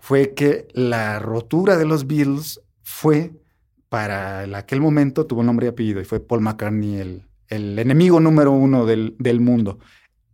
fue 0.03 0.35
que 0.35 0.67
la 0.75 1.21
rotura 1.21 1.77
de 1.77 1.85
los 1.85 2.09
Beatles 2.09 2.61
fue 2.83 3.31
para 3.89 4.41
aquel 4.59 4.81
momento, 4.81 5.27
tuvo 5.27 5.45
nombre 5.45 5.67
y 5.67 5.69
apellido, 5.69 6.01
y 6.01 6.05
fue 6.05 6.19
Paul 6.19 6.41
McCartney 6.41 6.97
el, 6.97 7.23
el 7.47 7.79
enemigo 7.79 8.19
número 8.19 8.51
uno 8.51 8.85
del, 8.85 9.15
del, 9.21 9.39
mundo. 9.39 9.79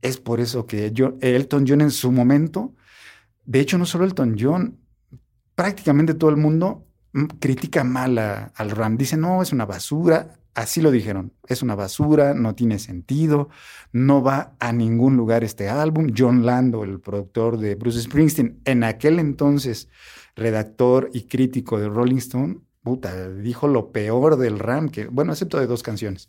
Es 0.00 0.16
por 0.16 0.40
eso 0.40 0.66
que 0.66 0.90
yo, 0.92 1.18
Elton 1.20 1.66
John 1.68 1.82
en 1.82 1.90
su 1.90 2.10
momento, 2.10 2.72
de 3.44 3.60
hecho 3.60 3.76
no 3.76 3.84
solo 3.84 4.06
Elton 4.06 4.36
John, 4.40 4.78
prácticamente 5.54 6.14
todo 6.14 6.30
el 6.30 6.38
mundo 6.38 6.86
mm, 7.12 7.24
critica 7.38 7.84
mal 7.84 8.16
al 8.18 8.70
Ram. 8.70 8.96
Dice, 8.96 9.18
no, 9.18 9.42
es 9.42 9.52
una 9.52 9.66
basura. 9.66 10.37
Así 10.58 10.80
lo 10.80 10.90
dijeron, 10.90 11.32
es 11.46 11.62
una 11.62 11.76
basura, 11.76 12.34
no 12.34 12.56
tiene 12.56 12.80
sentido, 12.80 13.48
no 13.92 14.24
va 14.24 14.56
a 14.58 14.72
ningún 14.72 15.16
lugar 15.16 15.44
este 15.44 15.68
álbum. 15.68 16.12
John 16.18 16.44
Lando, 16.44 16.82
el 16.82 16.98
productor 16.98 17.58
de 17.58 17.76
Bruce 17.76 18.02
Springsteen, 18.02 18.60
en 18.64 18.82
aquel 18.82 19.20
entonces 19.20 19.88
redactor 20.34 21.10
y 21.12 21.28
crítico 21.28 21.78
de 21.78 21.88
Rolling 21.88 22.16
Stone, 22.16 22.58
puta, 22.82 23.30
dijo 23.30 23.68
lo 23.68 23.92
peor 23.92 24.36
del 24.36 24.58
Ram, 24.58 24.88
que, 24.88 25.06
bueno, 25.06 25.30
excepto 25.30 25.60
de 25.60 25.68
dos 25.68 25.84
canciones. 25.84 26.28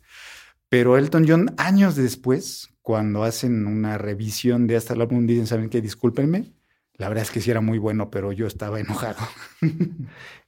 Pero 0.68 0.96
Elton 0.96 1.24
John, 1.26 1.52
años 1.56 1.96
después, 1.96 2.72
cuando 2.82 3.24
hacen 3.24 3.66
una 3.66 3.98
revisión 3.98 4.68
de 4.68 4.76
hasta 4.76 4.94
el 4.94 5.00
álbum, 5.00 5.26
dicen, 5.26 5.48
¿saben 5.48 5.70
qué? 5.70 5.80
Discúlpenme, 5.80 6.52
la 7.00 7.08
verdad 7.08 7.22
es 7.22 7.30
que 7.30 7.40
sí 7.40 7.50
era 7.50 7.62
muy 7.62 7.78
bueno, 7.78 8.10
pero 8.10 8.30
yo 8.30 8.46
estaba 8.46 8.78
enojado. 8.78 9.16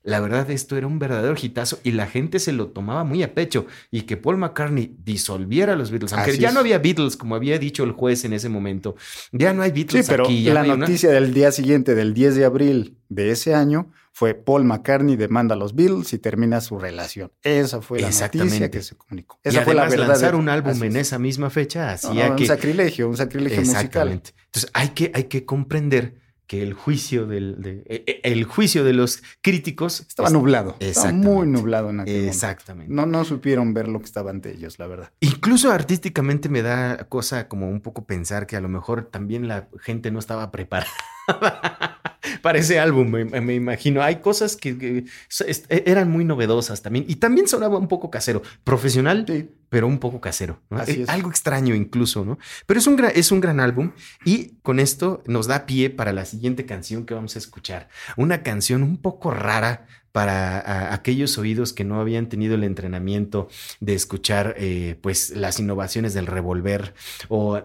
La 0.04 0.20
verdad, 0.20 0.50
esto 0.50 0.76
era 0.76 0.86
un 0.86 0.98
verdadero 0.98 1.34
hitazo 1.40 1.78
y 1.82 1.92
la 1.92 2.06
gente 2.06 2.40
se 2.40 2.52
lo 2.52 2.68
tomaba 2.68 3.04
muy 3.04 3.22
a 3.22 3.32
pecho. 3.32 3.66
Y 3.90 4.02
que 4.02 4.18
Paul 4.18 4.36
McCartney 4.36 4.96
disolviera 5.02 5.76
los 5.76 5.90
Beatles, 5.90 6.12
aunque 6.12 6.36
ya 6.36 6.52
no 6.52 6.60
había 6.60 6.78
Beatles, 6.78 7.16
como 7.16 7.36
había 7.36 7.58
dicho 7.58 7.84
el 7.84 7.92
juez 7.92 8.26
en 8.26 8.34
ese 8.34 8.50
momento. 8.50 8.96
Ya 9.30 9.54
no 9.54 9.62
hay 9.62 9.70
Beatles. 9.70 10.04
Sí, 10.04 10.10
pero 10.10 10.28
la 10.28 10.76
noticia 10.76 11.10
del 11.10 11.32
día 11.32 11.52
siguiente, 11.52 11.94
del 11.94 12.12
10 12.12 12.34
de 12.34 12.44
abril 12.44 12.98
de 13.08 13.30
ese 13.30 13.54
año, 13.54 13.90
fue 14.12 14.34
Paul 14.34 14.64
McCartney 14.64 15.16
demanda 15.16 15.54
a 15.54 15.58
los 15.58 15.74
Beatles 15.74 16.12
y 16.12 16.18
termina 16.18 16.60
su 16.60 16.78
relación. 16.78 17.32
Esa 17.42 17.80
fue 17.80 18.00
la 18.00 18.10
noticia 18.10 18.70
que 18.70 18.82
se 18.82 18.94
comunicó. 18.96 19.38
Esa 19.42 19.62
fue 19.62 19.74
la 19.74 19.88
verdad. 19.88 20.08
lanzar 20.08 20.34
un 20.34 20.50
álbum 20.50 20.82
en 20.82 20.96
esa 20.96 21.18
misma 21.18 21.48
fecha 21.48 21.92
hacía 21.92 22.34
que... 22.36 22.42
Un 22.42 22.48
sacrilegio, 22.48 23.08
un 23.08 23.16
sacrilegio 23.16 23.60
Exactamente. 23.60 24.34
Entonces 24.46 24.70
hay 24.74 24.90
que, 24.90 25.12
hay 25.14 25.24
que 25.24 25.46
comprender 25.46 26.21
que 26.46 26.62
el 26.62 26.74
juicio 26.74 27.26
del 27.26 27.60
de, 27.60 27.82
e, 27.86 28.04
e, 28.06 28.32
el 28.32 28.44
juicio 28.44 28.84
de 28.84 28.92
los 28.92 29.22
críticos 29.40 30.00
estaba 30.00 30.30
nublado, 30.30 30.76
estaba 30.80 31.12
muy 31.12 31.46
nublado 31.46 31.90
en 31.90 32.00
aquel 32.00 32.26
Exactamente. 32.26 32.92
No 32.92 33.06
no 33.06 33.24
supieron 33.24 33.74
ver 33.74 33.88
lo 33.88 34.00
que 34.00 34.06
estaba 34.06 34.30
ante 34.30 34.52
ellos, 34.52 34.78
la 34.78 34.86
verdad. 34.86 35.10
Incluso 35.20 35.70
artísticamente 35.70 36.48
me 36.48 36.62
da 36.62 37.08
cosa 37.08 37.48
como 37.48 37.68
un 37.68 37.80
poco 37.80 38.04
pensar 38.04 38.46
que 38.46 38.56
a 38.56 38.60
lo 38.60 38.68
mejor 38.68 39.04
también 39.04 39.48
la 39.48 39.68
gente 39.80 40.10
no 40.10 40.18
estaba 40.18 40.50
preparada 40.50 40.90
para 42.42 42.58
ese 42.58 42.78
álbum, 42.78 43.08
me, 43.08 43.54
imagino. 43.54 44.02
Hay 44.02 44.16
cosas 44.16 44.56
que, 44.56 45.04
e, 45.46 45.82
eran 45.86 46.10
muy 46.10 46.24
novedosas 46.24 46.82
también 46.82 47.04
y 47.08 47.16
también 47.16 47.48
sonaba 47.48 47.78
un 47.78 47.88
poco 47.88 48.10
casero, 48.10 48.42
profesional, 48.64 49.24
pero 49.68 49.86
un 49.86 49.98
poco 49.98 50.20
casero. 50.20 50.60
Eh, 50.86 51.04
algo 51.08 51.30
extraño 51.30 51.74
incluso, 51.74 52.24
¿no? 52.24 52.38
Pero 52.66 52.78
es 52.78 52.86
un, 52.86 52.96
gran, 52.96 53.12
es 53.14 53.32
un 53.32 53.40
gran 53.40 53.60
álbum 53.60 53.92
y 54.24 54.56
con 54.62 54.80
esto 54.80 55.22
nos 55.26 55.46
da 55.46 55.64
pie 55.64 55.88
para 55.88 56.12
la 56.12 56.24
siguiente 56.24 56.66
canción 56.66 57.06
que 57.06 57.14
vamos 57.14 57.36
a 57.36 57.38
escuchar. 57.38 57.88
Una 58.16 58.42
canción 58.42 58.82
un 58.82 58.98
poco 58.98 59.30
rara, 59.30 59.86
para 60.12 60.92
aquellos 60.92 61.38
oídos 61.38 61.72
que 61.72 61.84
no 61.84 62.00
habían 62.00 62.28
tenido 62.28 62.54
el 62.54 62.64
entrenamiento 62.64 63.48
de 63.80 63.94
escuchar 63.94 64.54
eh, 64.58 64.98
pues 65.00 65.30
las 65.30 65.58
innovaciones 65.58 66.12
del 66.12 66.26
revolver 66.26 66.94
o 67.28 67.60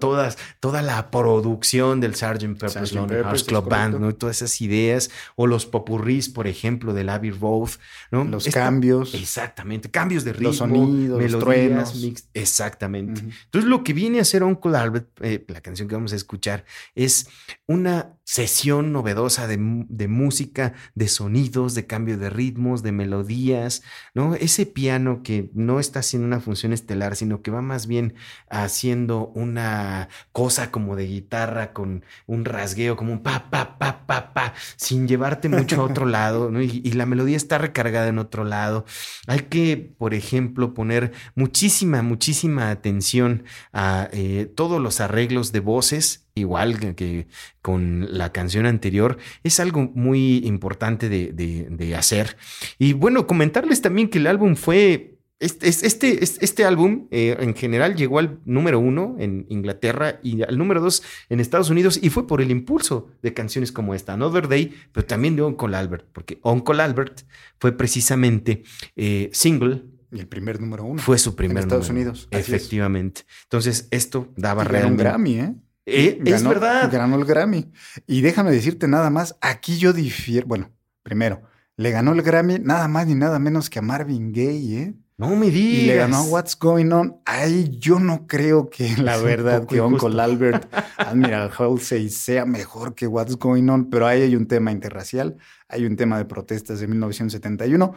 todas, 0.00 0.38
toda 0.60 0.80
la 0.80 1.10
producción 1.10 2.00
del 2.00 2.14
Sgt. 2.14 2.58
Pepper's 2.58 2.92
Lonely 2.92 3.22
Hearts 3.22 3.44
Club 3.44 3.68
Band, 3.68 4.00
¿no? 4.00 4.14
todas 4.14 4.36
esas 4.36 4.60
ideas 4.62 5.10
o 5.36 5.46
los 5.46 5.66
popurrís, 5.66 6.28
por 6.28 6.46
ejemplo, 6.46 6.94
del 6.94 7.10
Abbey 7.10 7.30
Road, 7.30 7.70
¿no? 8.10 8.24
Los 8.24 8.48
cambios. 8.48 9.14
Exactamente, 9.14 9.90
cambios 9.90 10.24
de 10.24 10.32
ritmo, 10.32 10.48
los 10.48 10.56
sonidos, 10.56 11.18
melodías, 11.18 11.94
los 11.94 12.24
exactamente. 12.32 13.20
Entonces 13.20 13.68
lo 13.68 13.84
que 13.84 13.92
viene 13.92 14.18
a 14.18 14.22
hacer 14.22 14.42
Uncle 14.42 14.76
Albert, 14.76 15.08
eh, 15.20 15.44
la 15.48 15.60
canción 15.60 15.86
que 15.86 15.94
vamos 15.94 16.12
a 16.12 16.16
escuchar, 16.16 16.64
es 16.94 17.28
una 17.66 18.14
sesión 18.24 18.92
novedosa 18.92 19.46
de, 19.46 19.58
de 19.88 20.08
música, 20.08 20.74
de 20.94 21.08
sonidos, 21.08 21.74
de 21.74 21.86
cambio 21.90 22.16
de 22.18 22.30
ritmos, 22.30 22.84
de 22.84 22.92
melodías, 22.92 23.82
¿no? 24.14 24.36
Ese 24.36 24.64
piano 24.64 25.24
que 25.24 25.50
no 25.54 25.80
está 25.80 25.98
haciendo 25.98 26.24
una 26.28 26.38
función 26.38 26.72
estelar, 26.72 27.16
sino 27.16 27.42
que 27.42 27.50
va 27.50 27.62
más 27.62 27.88
bien 27.88 28.14
haciendo 28.48 29.32
una 29.34 30.08
cosa 30.30 30.70
como 30.70 30.94
de 30.94 31.08
guitarra 31.08 31.72
con 31.72 32.04
un 32.28 32.44
rasgueo, 32.44 32.94
como 32.94 33.12
un 33.12 33.24
pa, 33.24 33.50
pa, 33.50 33.76
pa, 33.76 34.06
pa, 34.06 34.32
pa, 34.32 34.54
sin 34.76 35.08
llevarte 35.08 35.48
mucho 35.48 35.80
a 35.80 35.84
otro 35.84 36.06
lado, 36.18 36.48
¿no? 36.48 36.62
Y, 36.62 36.92
la 36.92 37.06
melodía 37.06 37.36
está 37.36 37.58
recargada 37.58 38.06
en 38.06 38.18
otro 38.20 38.44
lado. 38.44 38.84
Hay 39.26 39.40
que, 39.40 39.76
por 39.98 40.14
ejemplo, 40.14 40.74
poner 40.74 41.12
muchísima, 41.34 42.02
muchísima 42.02 42.70
atención 42.70 43.42
a 43.72 44.08
eh, 44.12 44.48
todos 44.54 44.80
los 44.80 45.00
arreglos 45.00 45.50
de 45.50 45.60
voces 45.60 46.29
igual 46.34 46.94
que, 46.94 47.26
con 47.62 48.06
la 48.10 48.32
canción 48.32 48.66
anterior, 48.66 49.18
es 49.42 49.60
algo 49.60 49.90
muy 49.94 50.38
importante 50.38 51.08
de, 51.08 51.94
hacer. 51.96 52.36
Y 52.78 52.92
bueno, 52.92 53.26
comentarles 53.26 53.82
también 53.82 54.08
que 54.08 54.18
el 54.18 54.26
álbum 54.26 54.54
fue 54.54 55.18
este, 55.40 55.68
este, 55.68 56.22
este, 56.22 56.64
álbum 56.66 57.08
eh, 57.10 57.34
en 57.40 57.54
general 57.54 57.96
llegó 57.96 58.18
al 58.18 58.40
número 58.44 58.78
uno 58.78 59.16
en 59.18 59.46
Inglaterra 59.48 60.20
y 60.22 60.42
al 60.42 60.58
número 60.58 60.82
dos 60.82 61.02
en 61.30 61.40
Estados 61.40 61.70
Unidos 61.70 61.98
y 62.00 62.10
fue 62.10 62.26
por 62.26 62.42
el 62.42 62.50
impulso 62.50 63.08
de 63.22 63.32
canciones 63.32 63.72
como 63.72 63.94
esta, 63.94 64.12
Another 64.12 64.48
Day, 64.48 64.74
pero 64.92 65.06
también 65.06 65.36
de 65.36 65.42
Uncle 65.42 65.74
Albert, 65.74 66.06
porque 66.12 66.38
Uncle 66.42 66.82
Albert 66.82 67.22
fue 67.58 67.72
precisamente 67.72 68.64
eh, 68.96 69.30
single. 69.32 69.84
Y 70.12 70.20
el 70.20 70.26
primer 70.26 70.60
número 70.60 70.84
uno. 70.84 71.00
Fue 71.00 71.16
su 71.16 71.34
primer 71.34 71.58
en 71.58 71.62
Estados 71.62 71.88
Unidos. 71.88 72.28
Efectivamente. 72.32 73.22
Entonces, 73.44 73.88
esto 73.92 74.28
daba 74.36 74.64
realmente. 74.64 75.04
un 75.04 75.08
Grammy, 75.08 75.34
¿eh? 75.38 75.54
Eh, 75.90 76.20
es 76.24 76.44
verdad. 76.44 76.90
Ganó 76.90 77.16
el 77.16 77.24
Grammy. 77.24 77.70
Y 78.06 78.20
déjame 78.20 78.50
decirte 78.50 78.88
nada 78.88 79.10
más, 79.10 79.36
aquí 79.40 79.78
yo 79.78 79.92
difiero. 79.92 80.46
Bueno, 80.46 80.70
primero, 81.02 81.42
le 81.76 81.90
ganó 81.90 82.12
el 82.12 82.22
Grammy 82.22 82.58
nada 82.58 82.88
más 82.88 83.06
ni 83.06 83.14
nada 83.14 83.38
menos 83.38 83.70
que 83.70 83.78
a 83.78 83.82
Marvin 83.82 84.32
Gaye, 84.32 84.82
¿eh? 84.82 84.94
No 85.20 85.36
me 85.36 85.50
digas. 85.50 85.82
Y 85.82 85.86
le 85.86 85.96
ganó 85.96 86.16
a 86.16 86.22
What's 86.22 86.58
Going 86.58 86.90
On. 86.92 87.20
Ahí 87.26 87.76
yo 87.78 88.00
no 88.00 88.26
creo 88.26 88.70
que 88.70 88.96
la 88.96 89.18
verdad 89.18 89.66
que 89.66 89.78
Uncle 89.80 90.18
Albert, 90.18 90.72
Admiral 90.96 91.50
Halsey 91.56 92.08
sea 92.08 92.46
mejor 92.46 92.94
que 92.94 93.06
What's 93.06 93.36
Going 93.36 93.68
On, 93.68 93.90
pero 93.90 94.06
ahí 94.06 94.22
hay 94.22 94.34
un 94.34 94.46
tema 94.46 94.72
interracial, 94.72 95.36
hay 95.68 95.84
un 95.84 95.96
tema 95.96 96.16
de 96.16 96.24
protestas 96.24 96.80
de 96.80 96.86
1971. 96.86 97.94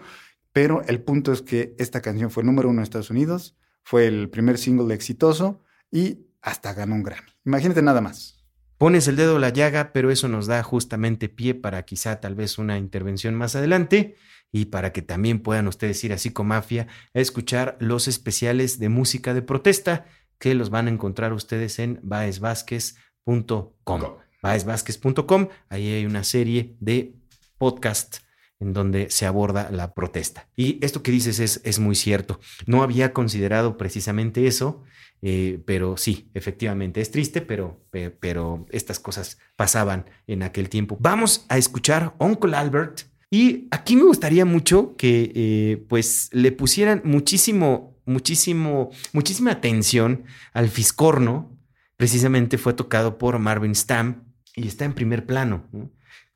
Pero 0.51 0.83
el 0.83 1.01
punto 1.01 1.31
es 1.31 1.41
que 1.41 1.75
esta 1.79 2.01
canción 2.01 2.29
fue 2.29 2.43
número 2.43 2.69
uno 2.69 2.79
en 2.79 2.83
Estados 2.83 3.09
Unidos, 3.09 3.57
fue 3.83 4.05
el 4.05 4.29
primer 4.29 4.57
single 4.57 4.93
exitoso 4.93 5.61
y 5.91 6.27
hasta 6.41 6.73
ganó 6.73 6.95
un 6.95 7.03
Grammy. 7.03 7.32
Imagínate 7.45 7.81
nada 7.81 8.01
más. 8.01 8.43
Pones 8.77 9.07
el 9.07 9.15
dedo 9.15 9.37
a 9.37 9.39
la 9.39 9.49
llaga, 9.49 9.93
pero 9.93 10.11
eso 10.11 10.27
nos 10.27 10.47
da 10.47 10.61
justamente 10.63 11.29
pie 11.29 11.55
para 11.55 11.83
quizá 11.85 12.19
tal 12.19 12.35
vez 12.35 12.57
una 12.57 12.77
intervención 12.77 13.35
más 13.35 13.55
adelante 13.55 14.15
y 14.51 14.65
para 14.65 14.91
que 14.91 15.01
también 15.01 15.39
puedan 15.39 15.67
ustedes 15.67 16.03
ir 16.03 16.11
a 16.13 16.17
Psicomafia 16.17 16.87
a 17.13 17.19
escuchar 17.19 17.77
los 17.79 18.07
especiales 18.07 18.79
de 18.79 18.89
música 18.89 19.33
de 19.33 19.41
protesta 19.41 20.05
que 20.37 20.53
los 20.55 20.69
van 20.69 20.87
a 20.87 20.91
encontrar 20.91 21.33
ustedes 21.33 21.79
en 21.79 21.99
baesvásquez.com. 22.03 24.01
Baesvásquez.com, 24.41 25.47
ahí 25.69 25.93
hay 25.93 26.05
una 26.05 26.23
serie 26.25 26.75
de 26.81 27.15
podcast 27.57 28.22
en 28.63 28.73
donde 28.73 29.09
se 29.09 29.25
aborda 29.25 29.69
la 29.71 29.93
protesta. 29.93 30.47
Y 30.55 30.79
esto 30.83 31.03
que 31.03 31.11
dices 31.11 31.39
es, 31.39 31.61
es 31.63 31.79
muy 31.79 31.95
cierto. 31.95 32.39
No 32.65 32.81
había 32.81 33.11
considerado 33.13 33.77
precisamente 33.77 34.47
eso, 34.47 34.83
eh, 35.21 35.61
pero 35.65 35.97
sí, 35.97 36.29
efectivamente, 36.33 37.01
es 37.01 37.11
triste, 37.11 37.41
pero, 37.41 37.85
pero 38.19 38.65
estas 38.71 38.99
cosas 38.99 39.37
pasaban 39.55 40.05
en 40.27 40.43
aquel 40.43 40.69
tiempo. 40.69 40.97
Vamos 40.99 41.45
a 41.49 41.57
escuchar 41.57 42.15
Uncle 42.19 42.55
Albert. 42.55 43.01
Y 43.29 43.67
aquí 43.71 43.95
me 43.95 44.03
gustaría 44.03 44.45
mucho 44.45 44.95
que 44.95 45.31
eh, 45.35 45.85
pues 45.89 46.29
le 46.31 46.51
pusieran 46.51 47.01
muchísimo, 47.03 47.97
muchísimo, 48.05 48.91
muchísima 49.11 49.51
atención 49.51 50.23
al 50.53 50.69
fiscorno. 50.69 51.57
Precisamente 51.97 52.57
fue 52.57 52.73
tocado 52.73 53.17
por 53.17 53.39
Marvin 53.39 53.75
Stamp 53.75 54.19
y 54.55 54.67
está 54.67 54.85
en 54.85 54.93
primer 54.93 55.25
plano. 55.25 55.67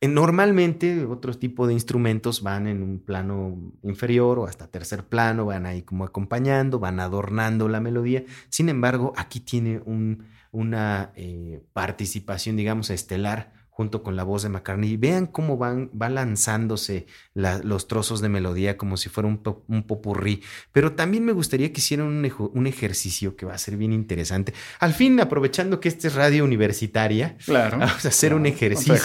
Normalmente 0.02 1.06
otro 1.06 1.34
tipo 1.34 1.66
de 1.66 1.74
instrumentos 1.74 2.44
van 2.44 2.68
en 2.68 2.84
un 2.84 3.00
plano 3.00 3.74
inferior 3.82 4.38
o 4.38 4.46
hasta 4.46 4.68
tercer 4.68 5.06
plano, 5.06 5.46
van 5.46 5.66
ahí 5.66 5.82
como 5.82 6.06
acompañando, 6.06 6.80
van 6.80 7.00
adornando 7.00 7.68
la 7.68 7.80
melodía. 7.80 8.24
Sin 8.50 8.70
embargo, 8.70 9.14
aquí 9.18 9.40
tiene 9.40 9.82
una 10.52 11.12
eh, 11.16 11.64
participación, 11.74 12.56
digamos, 12.58 12.92
estelar 12.92 13.57
junto 13.78 14.02
con 14.02 14.16
la 14.16 14.24
voz 14.24 14.42
de 14.42 14.50
McCartney. 14.50 14.98
Vean 14.98 15.28
cómo 15.28 15.56
van, 15.56 15.92
va 15.92 16.10
lanzándose 16.10 17.06
los 17.36 17.88
trozos 17.88 18.22
de 18.22 18.28
melodía 18.28 18.76
como 18.76 18.98
si 18.98 19.08
fuera 19.08 19.30
un, 19.30 19.40
un 19.68 19.84
popurrí. 19.84 20.42
Pero 20.72 20.94
también 20.94 21.24
me 21.24 21.32
gustaría 21.32 21.72
que 21.72 21.80
hicieran 21.80 22.08
un, 22.08 22.66
ejercicio 22.66 23.36
que 23.36 23.46
va 23.46 23.54
a 23.54 23.58
ser 23.60 23.78
bien 23.78 23.94
interesante. 23.94 24.56
Al 24.80 24.96
fin, 24.96 25.20
aprovechando 25.20 25.80
que 25.80 25.90
esta 25.90 26.08
es 26.08 26.16
radio 26.16 26.44
universitaria, 26.44 27.38
claro, 27.46 27.78
vamos 27.78 28.04
a 28.04 28.08
hacer 28.08 28.34
un 28.34 28.48
ejercicio. 28.48 28.96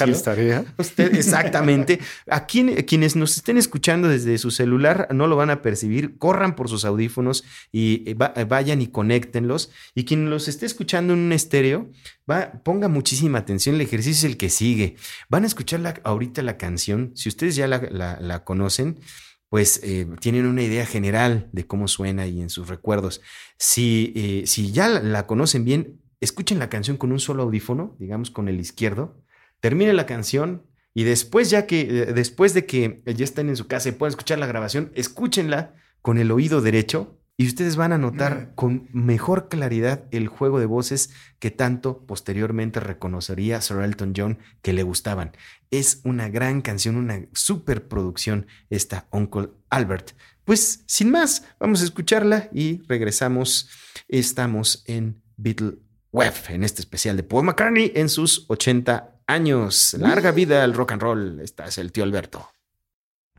Usted, 0.78 1.16
exactamente. 1.16 2.00
A 2.30 2.46
quienes 2.46 3.14
nos 3.14 3.36
estén 3.36 3.58
escuchando 3.58 4.08
desde 4.08 4.38
su 4.38 4.50
celular 4.50 5.08
no 5.12 5.26
lo 5.26 5.36
van 5.36 5.50
a 5.50 5.60
percibir. 5.60 6.16
Corran 6.16 6.56
por 6.56 6.70
sus 6.70 6.86
audífonos 6.86 7.44
y 7.72 8.04
eh, 8.06 8.14
vayan 8.14 8.80
y 8.80 8.86
conéctenlos. 8.86 9.70
Y 9.94 10.06
quien 10.06 10.30
los 10.30 10.48
esté 10.48 10.64
escuchando 10.64 11.12
en 11.12 11.18
un 11.18 11.32
estéreo, 11.34 11.90
va, 12.30 12.62
ponga 12.62 12.88
muchísima 12.88 13.38
atención. 13.38 13.74
El 13.74 13.80
ejercicio 13.82 14.26
es 14.26 14.32
el 14.32 14.36
que 14.38 14.50
sigue. 14.50 14.96
Van 15.28 15.44
a 15.44 15.46
escuchar 15.46 16.00
ahorita 16.04 16.42
la 16.42 16.56
canción. 16.56 17.12
Si 17.14 17.28
ustedes 17.28 17.56
ya 17.56 17.66
la, 17.66 18.44
conocen, 18.44 19.00
pues 19.48 19.80
eh, 19.82 20.06
tienen 20.20 20.46
una 20.46 20.62
idea 20.62 20.86
general 20.86 21.48
de 21.52 21.66
cómo 21.66 21.88
suena 21.88 22.26
y 22.26 22.40
en 22.40 22.50
sus 22.50 22.68
recuerdos. 22.68 23.20
Si, 23.58 24.12
eh, 24.16 24.46
si 24.46 24.72
ya 24.72 24.88
la, 24.88 25.26
conocen 25.26 25.64
bien, 25.64 26.00
escuchen 26.20 26.58
la 26.58 26.70
canción 26.70 26.96
con 26.96 27.12
un 27.12 27.20
solo 27.20 27.42
audífono, 27.42 27.96
digamos 27.98 28.30
con 28.30 28.48
el 28.48 28.60
izquierdo, 28.60 29.22
terminen 29.60 29.96
la 29.96 30.06
canción 30.06 30.66
y 30.94 31.04
después 31.04 31.50
ya 31.50 31.66
que, 31.66 31.80
eh, 31.80 32.12
después 32.12 32.54
de 32.54 32.66
que 32.66 33.02
ya 33.06 33.24
estén 33.24 33.48
en 33.48 33.56
su 33.56 33.66
casa 33.66 33.88
y 33.88 33.92
puedan 33.92 34.12
escuchar 34.12 34.38
la 34.38 34.46
grabación, 34.46 34.92
escúchenla 34.94 35.74
con 36.00 36.18
el 36.18 36.30
oído 36.30 36.60
derecho 36.60 37.21
y 37.36 37.46
ustedes 37.46 37.76
van 37.76 37.92
a 37.92 37.98
notar 37.98 38.52
con 38.54 38.88
mejor 38.92 39.48
claridad 39.48 40.04
el 40.10 40.28
juego 40.28 40.60
de 40.60 40.66
voces 40.66 41.10
que 41.38 41.50
tanto 41.50 42.04
posteriormente 42.06 42.78
reconocería 42.78 43.60
Sir 43.60 43.78
Elton 43.78 44.12
John 44.16 44.38
que 44.60 44.72
le 44.72 44.82
gustaban. 44.82 45.32
Es 45.70 46.00
una 46.04 46.28
gran 46.28 46.60
canción, 46.60 46.96
una 46.96 47.26
superproducción 47.32 48.46
esta 48.68 49.08
Uncle 49.10 49.48
Albert. 49.70 50.12
Pues 50.44 50.84
sin 50.86 51.10
más, 51.10 51.44
vamos 51.58 51.80
a 51.80 51.84
escucharla 51.84 52.48
y 52.52 52.82
regresamos. 52.86 53.70
Estamos 54.08 54.84
en 54.86 55.22
Beatle 55.36 55.78
Web, 56.12 56.34
en 56.50 56.64
este 56.64 56.82
especial 56.82 57.16
de 57.16 57.22
Paul 57.22 57.46
McCartney 57.46 57.92
en 57.94 58.08
sus 58.08 58.44
80 58.48 59.20
años. 59.26 59.94
Larga 59.98 60.32
vida 60.32 60.62
al 60.62 60.74
rock 60.74 60.92
and 60.92 61.02
roll. 61.02 61.40
Este 61.40 61.64
es 61.64 61.78
el 61.78 61.92
tío 61.92 62.04
Alberto. 62.04 62.50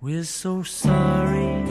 We're 0.01 0.25
so 0.25 0.63
sorry. 0.65 1.62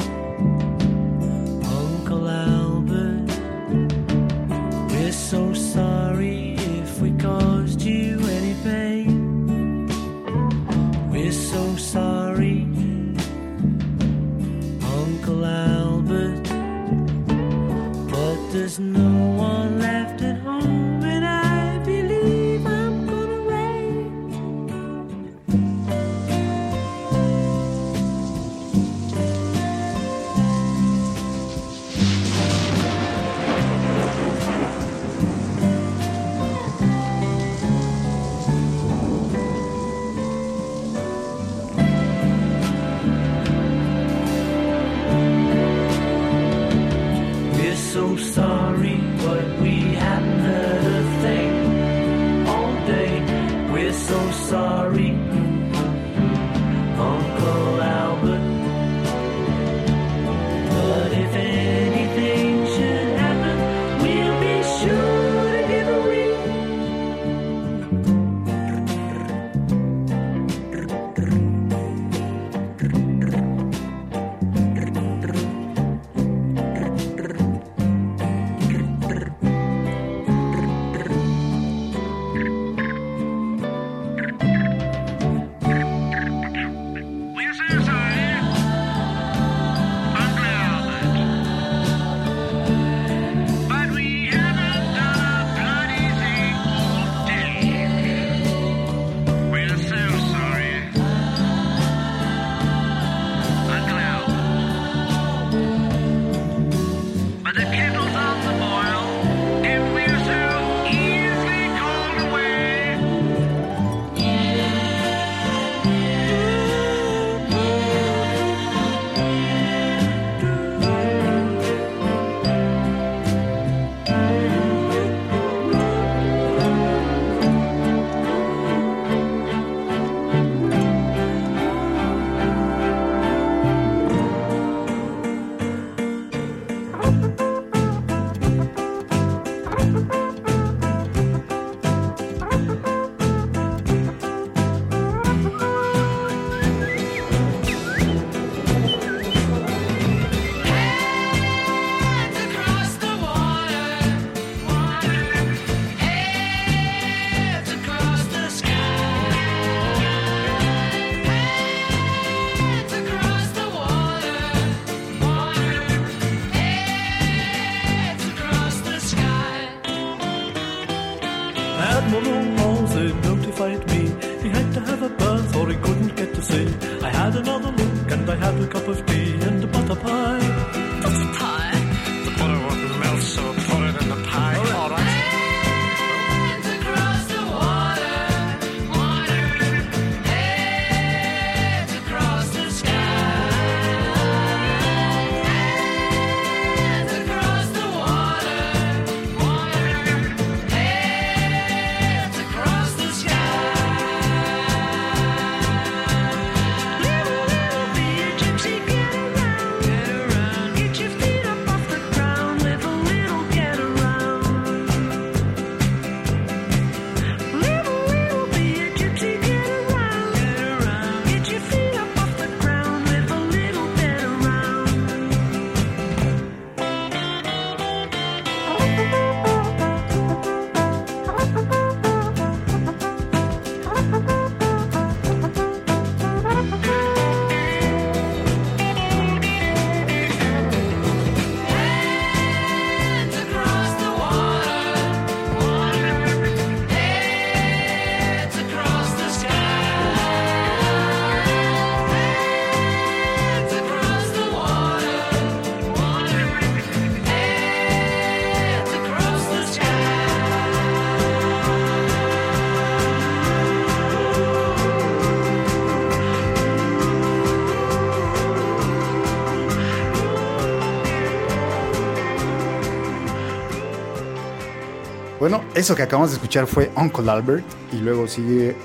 Eso 275.83 275.97
que 275.97 276.05
acabamos 276.05 276.31
de 276.31 276.37
escuchar 276.37 276.69
fue 276.69 276.93
Uncle 276.97 277.29
Albert 277.29 277.65
y 277.93 277.97
luego 277.97 278.29
sigue 278.29 278.69
eh, 278.69 278.77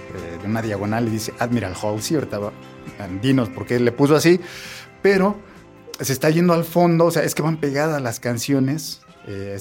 de 0.42 0.48
una 0.48 0.64
diagonal 0.64 1.08
y 1.08 1.12
dice 1.12 1.32
Admiral 1.38 1.76
Halsey. 1.80 2.16
Ahorita 2.16 2.40
va, 2.40 2.52
dinos 3.22 3.50
por 3.50 3.68
qué 3.68 3.80
le 3.80 3.92
puso 3.92 4.16
así, 4.16 4.40
pero 5.04 5.38
se 6.00 6.12
está 6.12 6.32
yendo 6.32 6.54
al 6.54 6.64
fondo, 6.64 7.06
o 7.06 7.12
sea, 7.12 7.22
es 7.24 7.36
que 7.36 7.44
van 7.44 7.58
pegadas 7.58 8.02
las 8.02 8.20
canciones, 8.20 9.02
eh, 9.28 9.60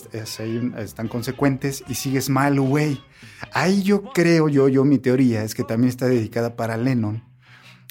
están 0.78 1.08
consecuentes 1.08 1.84
y 1.86 1.96
sigue 1.96 2.22
Smile 2.22 2.56
Away. 2.56 3.04
Ahí 3.52 3.82
yo 3.82 4.02
creo, 4.14 4.48
yo, 4.48 4.70
yo, 4.70 4.86
mi 4.86 4.96
teoría 4.96 5.44
es 5.44 5.54
que 5.54 5.62
también 5.62 5.90
está 5.90 6.06
dedicada 6.06 6.56
para 6.56 6.78
Lennon, 6.78 7.22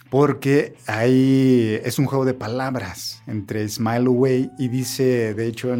porque 0.09 0.73
ahí 0.87 1.79
es 1.83 1.99
un 1.99 2.07
juego 2.07 2.25
de 2.25 2.33
palabras 2.33 3.21
entre 3.27 3.69
Smile 3.69 4.07
Away 4.07 4.49
y 4.57 4.69
dice, 4.69 5.35
de 5.35 5.45
hecho, 5.45 5.71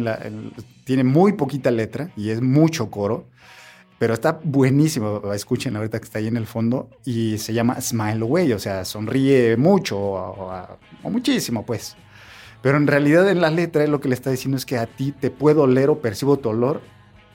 tiene 0.84 1.02
muy 1.02 1.32
poquita 1.32 1.72
letra 1.72 2.12
y 2.16 2.30
es 2.30 2.40
mucho 2.40 2.92
coro, 2.92 3.26
pero 3.98 4.14
está 4.14 4.40
buenísimo. 4.42 5.32
Escuchen 5.32 5.76
ahorita 5.76 5.98
que 5.98 6.04
está 6.04 6.18
ahí 6.18 6.26
en 6.26 6.36
el 6.36 6.46
fondo 6.46 6.90
y 7.04 7.38
se 7.38 7.52
llama 7.54 7.80
Smile 7.80 8.22
Away, 8.22 8.52
o 8.52 8.58
sea, 8.58 8.84
sonríe 8.84 9.56
mucho 9.56 9.98
o, 9.98 10.78
muchísimo, 11.04 11.64
pues. 11.64 11.96
Pero 12.62 12.78
en 12.78 12.86
realidad 12.86 13.28
en 13.30 13.40
la 13.40 13.50
letra 13.50 13.86
lo 13.86 14.00
que 14.00 14.08
le 14.08 14.14
está 14.14 14.30
diciendo 14.30 14.56
es 14.56 14.66
que 14.66 14.78
a 14.78 14.86
ti 14.86 15.12
te 15.12 15.30
puedo 15.30 15.62
oler 15.62 15.88
o 15.90 16.00
percibo 16.00 16.38
tu 16.38 16.48
olor 16.48 16.80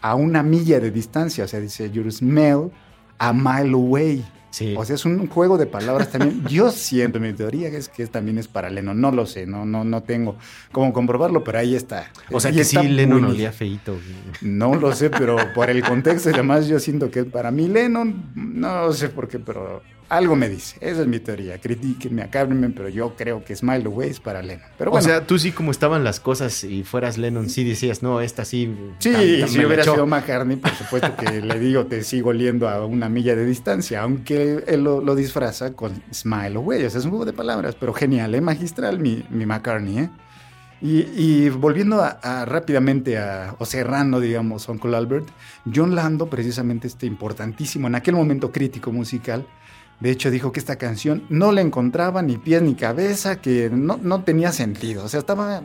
a 0.01 0.15
una 0.15 0.43
milla 0.43 0.79
de 0.79 0.91
distancia, 0.91 1.45
o 1.45 1.47
sea, 1.47 1.59
dice 1.59 1.89
your 1.91 2.11
smell 2.11 2.71
a 3.17 3.33
mile 3.33 3.73
away. 3.73 4.25
Sí. 4.51 4.75
O 4.77 4.85
sea, 4.85 4.95
es 4.95 5.05
un 5.05 5.27
juego 5.27 5.57
de 5.57 5.65
palabras 5.65 6.09
también. 6.11 6.45
Yo 6.49 6.71
siento, 6.71 7.19
mi 7.19 7.33
teoría 7.33 7.69
es 7.69 7.89
que 7.89 8.05
también 8.07 8.37
es 8.37 8.47
para 8.47 8.69
Lennon. 8.69 8.99
No 9.01 9.11
lo 9.11 9.25
sé, 9.25 9.45
no, 9.47 9.65
no, 9.65 9.83
no 9.83 10.03
tengo 10.03 10.35
cómo 10.71 10.93
comprobarlo, 10.93 11.43
pero 11.43 11.57
ahí 11.59 11.73
está. 11.73 12.11
o 12.31 12.39
sea 12.39 12.51
Y 12.51 12.55
que 12.55 12.63
sí, 12.65 12.75
Lennon 12.77 13.21
buenísimo. 13.21 13.29
olía 13.29 13.51
feito. 13.51 13.97
No 14.41 14.75
lo 14.75 14.93
sé, 14.93 15.09
pero 15.09 15.37
por 15.53 15.69
el 15.69 15.81
contexto 15.83 16.29
y 16.29 16.33
demás 16.33 16.67
yo 16.67 16.79
siento 16.79 17.09
que 17.09 17.23
para 17.23 17.49
mí 17.49 17.67
Lennon, 17.67 18.31
no 18.35 18.91
sé 18.93 19.09
por 19.09 19.27
qué, 19.27 19.39
pero 19.39 19.81
algo 20.11 20.35
me 20.35 20.49
dice. 20.49 20.75
Esa 20.81 21.01
es 21.01 21.07
mi 21.07 21.19
teoría. 21.19 21.59
Critíquenme, 21.59 22.21
acábenme, 22.21 22.69
pero 22.69 22.89
yo 22.89 23.15
creo 23.15 23.43
que 23.43 23.55
Smile 23.55 23.85
Away 23.85 24.09
es 24.09 24.19
para 24.19 24.41
Lennon. 24.41 24.67
Pero 24.77 24.91
bueno, 24.91 25.03
O 25.05 25.07
sea, 25.07 25.25
tú 25.25 25.39
sí 25.39 25.51
como 25.51 25.71
estaban 25.71 26.03
las 26.03 26.19
cosas 26.19 26.63
y 26.63 26.83
fueras 26.83 27.17
Lennon, 27.17 27.49
sí 27.49 27.63
decías, 27.63 28.03
no, 28.03 28.21
esta 28.21 28.43
sí. 28.45 28.75
sí, 28.99 29.13
si 29.47 29.65
hubiera 29.65 29.81
echó". 29.83 29.93
sido 29.93 30.05
McCartney, 30.05 30.57
por 30.57 30.71
supuesto 30.71 31.15
que 31.15 31.41
le 31.41 31.59
digo, 31.59 31.85
te 31.85 32.03
sigo 32.03 32.29
oliendo 32.29 32.67
a 32.67 32.85
una 32.85 33.07
milla 33.09 33.35
de 33.35 33.45
distancia, 33.45 34.01
aunque 34.01 34.63
él 34.67 34.83
lo, 34.83 35.01
lo 35.01 35.15
disfraza 35.15 35.73
con 35.73 36.03
Smile 36.13 36.55
Away. 36.57 36.83
O 36.85 36.89
sea, 36.89 36.99
es 36.99 37.05
un 37.05 37.11
juego 37.11 37.25
de 37.25 37.33
palabras, 37.33 37.75
pero 37.79 37.93
genial, 37.93 38.35
¿eh? 38.35 38.41
magistral 38.41 38.99
mi, 38.99 39.23
mi 39.29 39.45
McCartney, 39.45 39.97
¿eh? 39.99 40.09
Y, 40.83 41.05
y 41.15 41.49
volviendo 41.49 42.01
a, 42.01 42.07
a 42.23 42.43
rápidamente 42.45 43.19
a, 43.19 43.55
o 43.59 43.65
cerrando, 43.65 44.19
digamos, 44.19 44.67
Uncle 44.67 44.97
Albert, 44.97 45.27
John 45.73 45.93
Lando, 45.93 46.27
precisamente 46.27 46.87
este 46.87 47.05
importantísimo, 47.05 47.87
en 47.87 47.93
aquel 47.93 48.15
momento 48.15 48.51
crítico 48.51 48.91
musical, 48.91 49.45
de 50.01 50.09
hecho 50.11 50.29
dijo 50.31 50.51
que 50.51 50.59
esta 50.59 50.75
canción 50.75 51.23
no 51.29 51.51
le 51.51 51.61
encontraba 51.61 52.21
ni 52.21 52.37
pies 52.37 52.61
ni 52.61 52.75
cabeza, 52.75 53.39
que 53.39 53.69
no, 53.69 53.97
no 54.01 54.23
tenía 54.23 54.51
sentido, 54.51 55.05
o 55.05 55.07
sea, 55.07 55.19
estaba 55.19 55.61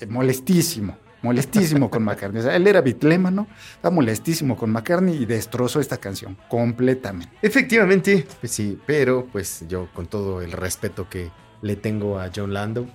eh, 0.00 0.06
molestísimo, 0.06 0.96
molestísimo 1.22 1.90
con 1.90 2.04
McCartney. 2.04 2.40
O 2.40 2.44
sea, 2.44 2.54
él 2.54 2.66
era 2.66 2.82
bitlémano, 2.82 3.48
estaba 3.74 3.94
molestísimo 3.94 4.56
con 4.56 4.70
McCartney 4.70 5.22
y 5.22 5.26
destrozó 5.26 5.80
esta 5.80 5.96
canción 5.96 6.36
completamente. 6.48 7.32
Efectivamente, 7.40 8.26
pues 8.40 8.52
sí, 8.52 8.78
pero 8.86 9.26
pues 9.32 9.64
yo 9.68 9.88
con 9.94 10.06
todo 10.06 10.42
el 10.42 10.52
respeto 10.52 11.08
que 11.08 11.30
le 11.62 11.76
tengo 11.76 12.18
a 12.18 12.30
John 12.34 12.52
Lando 12.52 12.86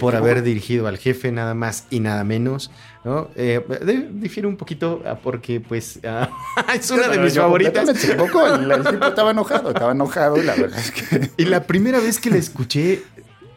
por 0.00 0.16
haber 0.16 0.42
dirigido 0.42 0.86
al 0.86 0.98
jefe 0.98 1.32
nada 1.32 1.54
más 1.54 1.86
y 1.90 2.00
nada 2.00 2.24
menos, 2.24 2.70
¿no? 3.04 3.28
Eh, 3.36 3.60
de- 3.84 4.08
difiere 4.12 4.46
un 4.48 4.56
poquito 4.56 5.02
ah, 5.06 5.16
porque 5.22 5.60
pues 5.60 5.98
ah, 6.04 6.28
es 6.74 6.90
una 6.90 7.08
de 7.08 7.18
mis 7.18 7.36
favoritas. 7.36 7.88
equivocó, 7.88 8.46
el, 8.46 8.70
el 8.70 8.84
tipo 8.84 9.06
estaba 9.06 9.30
enojado, 9.32 9.70
estaba 9.70 9.92
enojado 9.92 10.36
y 10.38 10.42
la 10.42 10.54
verdad 10.54 10.78
es 10.78 10.90
que... 10.90 11.30
Y 11.36 11.44
la 11.46 11.64
primera 11.64 12.00
vez 12.00 12.18
que 12.20 12.30
la 12.30 12.36
escuché 12.36 13.02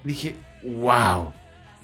dije, 0.04 0.36
wow, 0.64 1.32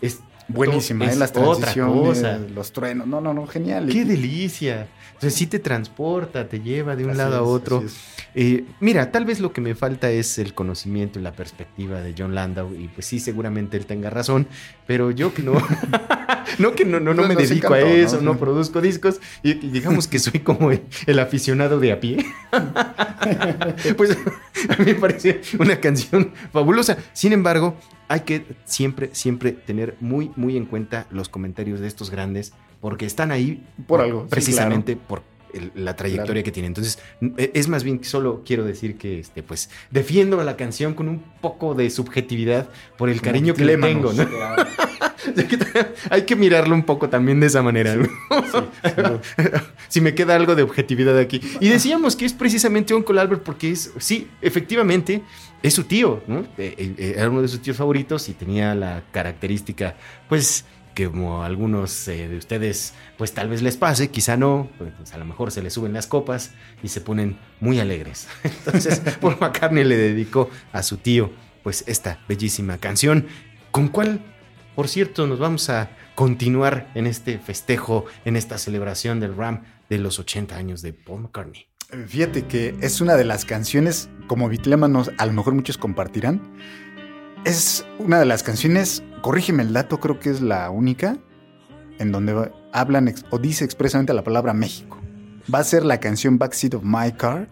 es 0.02 0.20
Buenísima, 0.48 1.06
es 1.06 1.16
¿eh? 1.16 1.20
las 1.20 1.30
otra 1.32 1.72
transiciones, 1.72 2.18
cosa. 2.20 2.38
los 2.54 2.72
truenos, 2.74 3.08
no, 3.08 3.22
no, 3.22 3.34
no, 3.34 3.48
genial. 3.48 3.88
Qué 3.90 4.04
delicia. 4.04 4.88
Sea, 5.24 5.32
sí 5.32 5.48
te 5.48 5.60
transporta, 5.60 6.48
te 6.48 6.60
lleva 6.60 6.96
de 6.96 7.04
un 7.04 7.12
así 7.12 7.18
lado 7.18 7.38
a 7.38 7.42
otro. 7.42 7.84
Eh, 8.36 8.66
mira, 8.80 9.12
tal 9.12 9.26
vez 9.26 9.40
lo 9.40 9.54
que 9.54 9.62
me 9.62 9.76
falta 9.76 10.10
es 10.10 10.38
el 10.40 10.54
conocimiento 10.54 11.20
y 11.20 11.22
la 11.22 11.34
perspectiva 11.34 12.02
de 12.02 12.14
John 12.18 12.36
Landau. 12.36 12.74
Y 12.74 12.88
pues 12.88 13.06
sí, 13.06 13.20
seguramente 13.20 13.78
él 13.78 13.86
tenga 13.86 14.10
razón. 14.10 14.48
Pero 14.88 15.12
yo 15.12 15.34
que 15.34 15.44
no, 15.44 15.54
no 16.60 16.74
que 16.74 16.86
no, 16.86 17.00
no, 17.00 17.14
no 17.14 17.28
me 17.28 17.36
dedico 17.36 17.74
a 17.74 17.80
eso, 17.80 18.18
¿no? 18.18 18.34
no, 18.34 18.40
produzco 18.40 18.82
discos. 18.82 19.20
Y, 19.44 19.52
y 19.52 19.70
digamos 19.70 20.08
que 20.08 20.20
soy 20.20 20.40
como 20.40 20.72
el, 20.72 20.82
el 21.06 21.20
aficionado 21.20 21.80
de 21.80 21.92
a 21.92 22.00
pie. 22.00 22.26
pues 23.98 24.18
a 24.70 24.76
mí 24.78 24.86
me 24.86 24.96
parece 24.96 25.42
una 25.60 25.80
canción 25.80 26.32
fabulosa. 26.52 26.98
Sin 27.14 27.34
embargo, 27.34 27.78
hay 28.08 28.22
que 28.22 28.46
siempre, 28.66 29.10
siempre 29.14 29.52
tener 29.52 29.96
muy, 30.00 30.32
muy 30.36 30.58
en 30.58 30.66
cuenta 30.66 31.08
los 31.12 31.30
comentarios 31.30 31.80
de 31.80 31.88
estos 31.88 32.10
grandes. 32.10 32.54
Porque 32.84 33.06
están 33.08 33.32
ahí 33.32 33.64
Por 33.88 34.02
algo, 34.02 34.24
sí, 34.24 34.28
Precisamente 34.30 34.96
por 34.98 35.24
el- 35.54 35.72
la 35.76 35.96
trayectoria 35.96 36.34
Claro. 36.34 36.44
que 36.46 36.52
tiene. 36.52 36.68
Entonces, 36.68 37.00
n- 37.22 37.34
es 37.54 37.68
más 37.70 37.84
bien 37.84 38.00
que 38.00 38.06
solo 38.06 38.42
quiero 38.46 38.66
decir 38.66 38.98
que, 38.98 39.20
este, 39.20 39.42
pues, 39.42 39.70
defiendo 39.90 40.42
a 40.42 40.44
la 40.44 40.58
canción 40.58 40.94
con 40.96 41.08
un 41.08 41.20
poco 41.42 41.76
de 41.76 41.90
subjetividad 41.90 42.68
por 42.98 43.10
el 43.10 43.22
cariño 43.22 43.54
que 43.54 43.64
le 43.64 43.78
tengo. 43.78 44.12
¿no? 44.12 44.26
Hay 46.10 46.24
que 46.24 46.36
mirarlo 46.36 46.76
un 46.76 46.84
poco 46.84 47.08
también 47.10 47.40
de 47.40 47.48
esa 47.48 47.62
manera. 47.62 47.96
¿no? 47.96 48.08
si 49.88 50.02
me 50.02 50.14
queda 50.16 50.36
algo 50.36 50.56
de 50.56 50.64
objetividad 50.64 51.18
aquí. 51.18 51.40
Y 51.60 51.70
decíamos 51.70 52.16
que 52.16 52.26
es 52.26 52.34
precisamente 52.34 52.94
Uncle 52.94 53.20
Albert 53.20 53.44
porque 53.44 53.72
es, 53.72 53.92
sí, 54.00 54.28
efectivamente, 54.42 55.22
es 55.62 55.74
su 55.74 55.84
tío, 55.86 56.22
¿no? 56.28 56.40
Eh, 56.58 56.76
eh, 56.98 57.14
Era 57.18 57.30
uno 57.30 57.42
de 57.42 57.48
sus 57.48 57.62
tíos 57.62 57.78
favoritos 57.78 58.28
y 58.28 58.34
tenía 58.34 58.76
la 58.76 59.04
característica, 59.12 59.96
pues, 60.28 60.66
que 60.94 61.10
como 61.10 61.44
a 61.44 61.46
algunos 61.46 62.08
eh, 62.08 62.28
de 62.28 62.38
ustedes, 62.38 62.94
pues 63.18 63.34
tal 63.34 63.50
vez 63.50 63.62
les 63.62 63.78
pase, 63.78 64.10
quizá 64.10 64.38
no, 64.38 64.70
pues 64.78 65.14
a 65.14 65.18
lo 65.18 65.26
mejor 65.26 65.52
se 65.52 65.62
les 65.62 65.74
suben 65.74 65.94
las 65.94 66.08
copas 66.08 66.52
y 66.82 66.90
se 66.90 67.02
ponen 67.02 67.38
muy 67.60 67.80
alegres. 67.80 68.28
Entonces, 68.44 69.00
Paul 69.22 69.38
McCartney 69.40 69.84
le 69.84 69.98
dedicó 69.98 70.50
a 70.72 70.84
su 70.84 70.98
tío 70.98 71.32
pues 71.64 71.84
esta 71.88 72.20
bellísima 72.28 72.78
canción. 72.78 73.28
¿Con 73.72 73.88
cuál, 73.88 74.22
por 74.76 74.88
cierto, 74.88 75.26
nos 75.28 75.40
vamos 75.40 75.70
a 75.70 75.92
continuar 76.16 76.92
en 76.94 77.08
este 77.08 77.40
festejo, 77.40 78.06
en 78.26 78.36
esta 78.36 78.58
celebración 78.58 79.20
del 79.20 79.36
RAM 79.36 79.64
de 79.90 79.98
los 79.98 80.20
80 80.20 80.56
años 80.56 80.82
de 80.82 80.94
Paul 80.94 81.22
McCartney? 81.22 81.68
Fíjate 82.08 82.46
que 82.46 82.76
es 82.82 83.02
una 83.02 83.16
de 83.16 83.24
las 83.24 83.46
canciones, 83.46 84.10
como 84.28 84.50
bitlémanos, 84.50 85.12
a 85.18 85.26
lo 85.26 85.34
mejor 85.34 85.54
muchos 85.54 85.78
compartirán. 85.78 86.42
Es 87.46 87.86
una 88.00 88.20
de 88.20 88.26
las 88.26 88.42
canciones, 88.42 89.04
corrígeme 89.22 89.64
el 89.64 89.74
dato, 89.74 90.00
creo 90.00 90.18
que 90.18 90.30
es 90.30 90.40
la 90.40 90.70
única, 90.70 91.18
en 92.00 92.14
donde 92.14 92.50
hablan 92.72 93.14
o 93.32 93.38
dice 93.38 93.66
expresamente 93.66 94.14
la 94.14 94.24
palabra 94.24 94.54
México. 94.54 94.98
Va 95.54 95.60
a 95.60 95.64
ser 95.66 95.84
la 95.84 96.00
canción 96.00 96.38
Backseat 96.38 96.76
of 96.76 96.84
My 96.86 97.12
Car. 97.12 97.50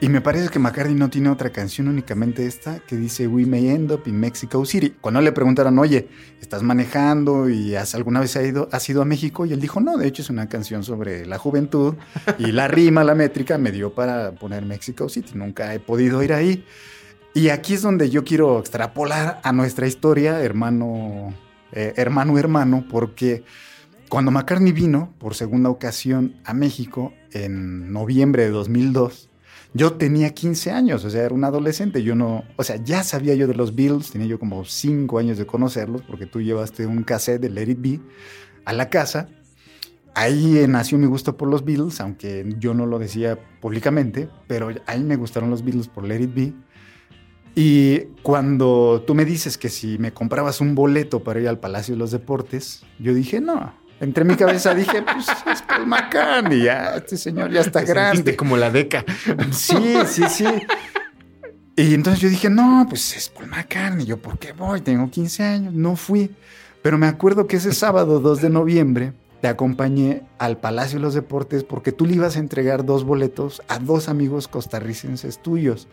Y 0.00 0.08
me 0.08 0.22
parece 0.22 0.48
que 0.48 0.58
McCartney 0.58 0.94
no 0.94 1.08
tiene 1.08 1.28
otra 1.28 1.50
canción, 1.50 1.88
únicamente 1.88 2.46
esta, 2.46 2.80
que 2.80 2.96
dice 2.96 3.26
We 3.26 3.44
may 3.46 3.68
end 3.68 3.92
up 3.92 4.02
in 4.06 4.18
Mexico 4.18 4.64
City. 4.64 4.96
Cuando 5.00 5.20
le 5.20 5.30
preguntaron, 5.32 5.78
oye, 5.78 6.08
¿estás 6.40 6.62
manejando 6.62 7.48
y 7.48 7.74
has, 7.74 7.94
alguna 7.94 8.20
vez 8.20 8.36
has 8.36 8.44
ido, 8.44 8.68
has 8.72 8.88
ido 8.88 9.02
a 9.02 9.04
México? 9.04 9.46
Y 9.46 9.52
él 9.52 9.60
dijo, 9.60 9.80
no, 9.80 9.96
de 9.98 10.08
hecho 10.08 10.22
es 10.22 10.30
una 10.30 10.48
canción 10.48 10.84
sobre 10.84 11.26
la 11.26 11.38
juventud 11.38 11.94
y 12.38 12.52
la 12.52 12.66
rima, 12.66 13.04
la 13.04 13.14
métrica 13.14 13.56
me 13.56 13.72
dio 13.72 13.94
para 13.94 14.32
poner 14.32 14.64
Mexico 14.64 15.08
City. 15.08 15.32
Nunca 15.34 15.74
he 15.74 15.80
podido 15.80 16.22
ir 16.22 16.32
ahí. 16.32 16.64
Y 17.34 17.48
aquí 17.48 17.74
es 17.74 17.82
donde 17.82 18.10
yo 18.10 18.22
quiero 18.22 18.60
extrapolar 18.60 19.40
a 19.42 19.52
nuestra 19.52 19.88
historia, 19.88 20.40
hermano, 20.40 21.34
eh, 21.72 21.92
hermano, 21.96 22.38
hermano, 22.38 22.86
porque 22.88 23.42
cuando 24.08 24.30
McCartney 24.30 24.70
vino 24.70 25.12
por 25.18 25.34
segunda 25.34 25.68
ocasión 25.68 26.36
a 26.44 26.54
México 26.54 27.12
en 27.32 27.92
noviembre 27.92 28.44
de 28.44 28.50
2002, 28.50 29.28
yo 29.72 29.94
tenía 29.94 30.30
15 30.30 30.70
años, 30.70 31.04
o 31.04 31.10
sea, 31.10 31.24
era 31.24 31.34
un 31.34 31.42
adolescente. 31.42 32.04
Yo 32.04 32.14
no, 32.14 32.44
o 32.54 32.62
sea, 32.62 32.76
ya 32.76 33.02
sabía 33.02 33.34
yo 33.34 33.48
de 33.48 33.54
los 33.54 33.74
Beatles, 33.74 34.12
tenía 34.12 34.28
yo 34.28 34.38
como 34.38 34.64
5 34.64 35.18
años 35.18 35.36
de 35.36 35.46
conocerlos, 35.46 36.02
porque 36.02 36.26
tú 36.26 36.40
llevaste 36.40 36.86
un 36.86 37.02
cassette 37.02 37.40
de 37.40 37.50
Let 37.50 37.70
It 37.70 37.80
Be 37.80 38.00
a 38.64 38.72
la 38.72 38.88
casa. 38.88 39.28
Ahí 40.14 40.58
eh, 40.58 40.68
nació 40.68 40.96
mi 40.98 41.06
gusto 41.06 41.36
por 41.36 41.48
los 41.48 41.64
Beatles, 41.64 42.00
aunque 42.00 42.48
yo 42.60 42.72
no 42.72 42.86
lo 42.86 43.00
decía 43.00 43.36
públicamente, 43.60 44.28
pero 44.46 44.68
ahí 44.86 45.02
me 45.02 45.16
gustaron 45.16 45.50
los 45.50 45.64
Beatles 45.64 45.88
por 45.88 46.04
Let 46.04 46.20
It 46.20 46.34
Be. 46.34 46.52
Y 47.54 48.00
cuando 48.22 49.04
tú 49.06 49.14
me 49.14 49.24
dices 49.24 49.56
que 49.58 49.68
si 49.68 49.98
me 49.98 50.12
comprabas 50.12 50.60
un 50.60 50.74
boleto 50.74 51.22
para 51.22 51.40
ir 51.40 51.48
al 51.48 51.60
Palacio 51.60 51.94
de 51.94 51.98
los 51.98 52.10
Deportes, 52.10 52.82
yo 52.98 53.14
dije, 53.14 53.40
no. 53.40 53.72
Entre 54.00 54.24
mi 54.24 54.34
cabeza 54.34 54.74
dije, 54.74 55.02
pues 55.02 55.26
es 55.50 55.62
Paul 55.62 55.86
McCartney, 55.86 56.64
ya, 56.64 56.96
este 56.96 57.16
señor 57.16 57.50
ya 57.52 57.60
está 57.60 57.80
Te 57.80 57.86
grande. 57.86 58.34
como 58.36 58.56
la 58.56 58.70
deca. 58.70 59.04
Sí, 59.52 59.94
sí, 60.06 60.24
sí. 60.28 60.46
Y 61.76 61.94
entonces 61.94 62.20
yo 62.20 62.28
dije, 62.28 62.50
no, 62.50 62.86
pues 62.88 63.16
es 63.16 63.28
Paul 63.28 63.48
McCartney. 63.48 64.04
Yo, 64.04 64.16
¿por 64.18 64.38
qué 64.38 64.52
voy? 64.52 64.80
Tengo 64.80 65.08
15 65.10 65.42
años. 65.44 65.74
No 65.74 65.94
fui. 65.96 66.30
Pero 66.82 66.98
me 66.98 67.06
acuerdo 67.06 67.46
que 67.46 67.56
ese 67.56 67.72
sábado 67.72 68.20
2 68.20 68.42
de 68.42 68.50
noviembre 68.50 69.12
te 69.40 69.48
acompañé 69.48 70.22
al 70.38 70.58
Palacio 70.58 70.98
de 70.98 71.02
los 71.02 71.14
Deportes 71.14 71.64
porque 71.64 71.92
tú 71.92 72.04
le 72.04 72.14
ibas 72.14 72.36
a 72.36 72.40
entregar 72.40 72.84
dos 72.84 73.04
boletos 73.04 73.62
a 73.68 73.78
dos 73.78 74.08
amigos 74.08 74.48
costarricenses 74.48 75.40
tuyos. 75.40 75.88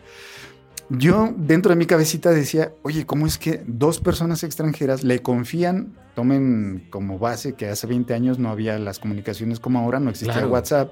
Yo 0.98 1.34
dentro 1.38 1.70
de 1.70 1.78
mi 1.78 1.86
cabecita 1.86 2.32
decía, 2.32 2.74
oye, 2.82 3.06
¿cómo 3.06 3.26
es 3.26 3.38
que 3.38 3.64
dos 3.66 4.00
personas 4.00 4.44
extranjeras 4.44 5.04
le 5.04 5.22
confían, 5.22 5.96
tomen 6.16 6.88
como 6.90 7.18
base 7.18 7.54
que 7.54 7.70
hace 7.70 7.88
20 7.88 8.14
años 8.14 8.40
no 8.40 8.50
había 8.50 8.78
las 8.78 9.00
comunicaciones 9.00 9.60
como 9.60 9.80
ahora, 9.80 10.00
no 10.00 10.10
existía 10.10 10.34
Claro. 10.34 10.50
WhatsApp? 10.50 10.92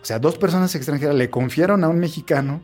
O 0.00 0.04
sea, 0.04 0.18
dos 0.18 0.38
personas 0.38 0.74
extranjeras 0.74 1.16
le 1.16 1.30
confiaron 1.30 1.82
a 1.82 1.88
un 1.88 1.98
mexicano 1.98 2.62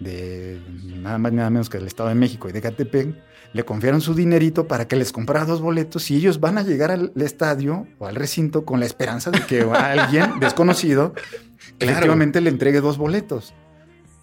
de 0.00 0.60
nada 1.00 1.18
más 1.18 1.32
nada 1.32 1.50
menos 1.50 1.68
que 1.68 1.78
del 1.78 1.86
Estado 1.86 2.08
de 2.08 2.14
México 2.14 2.48
y 2.48 2.52
de 2.52 2.60
Catepec, 2.60 3.14
le 3.52 3.64
confiaron 3.64 4.00
su 4.00 4.14
dinerito 4.14 4.66
para 4.66 4.88
que 4.88 4.96
les 4.96 5.12
comprara 5.12 5.44
dos 5.44 5.60
boletos 5.60 6.10
y 6.10 6.16
ellos 6.16 6.40
van 6.40 6.58
a 6.58 6.62
llegar 6.62 6.90
al 6.90 7.12
estadio 7.16 7.86
o 7.98 8.06
al 8.06 8.14
recinto 8.14 8.64
con 8.64 8.80
la 8.80 8.86
esperanza 8.86 9.30
de 9.30 9.40
que 9.40 9.60
alguien 9.74 10.40
desconocido 10.40 11.14
efectivamente 11.78 12.40
le 12.40 12.50
entregue 12.50 12.80
dos 12.80 12.96
boletos. 12.96 13.54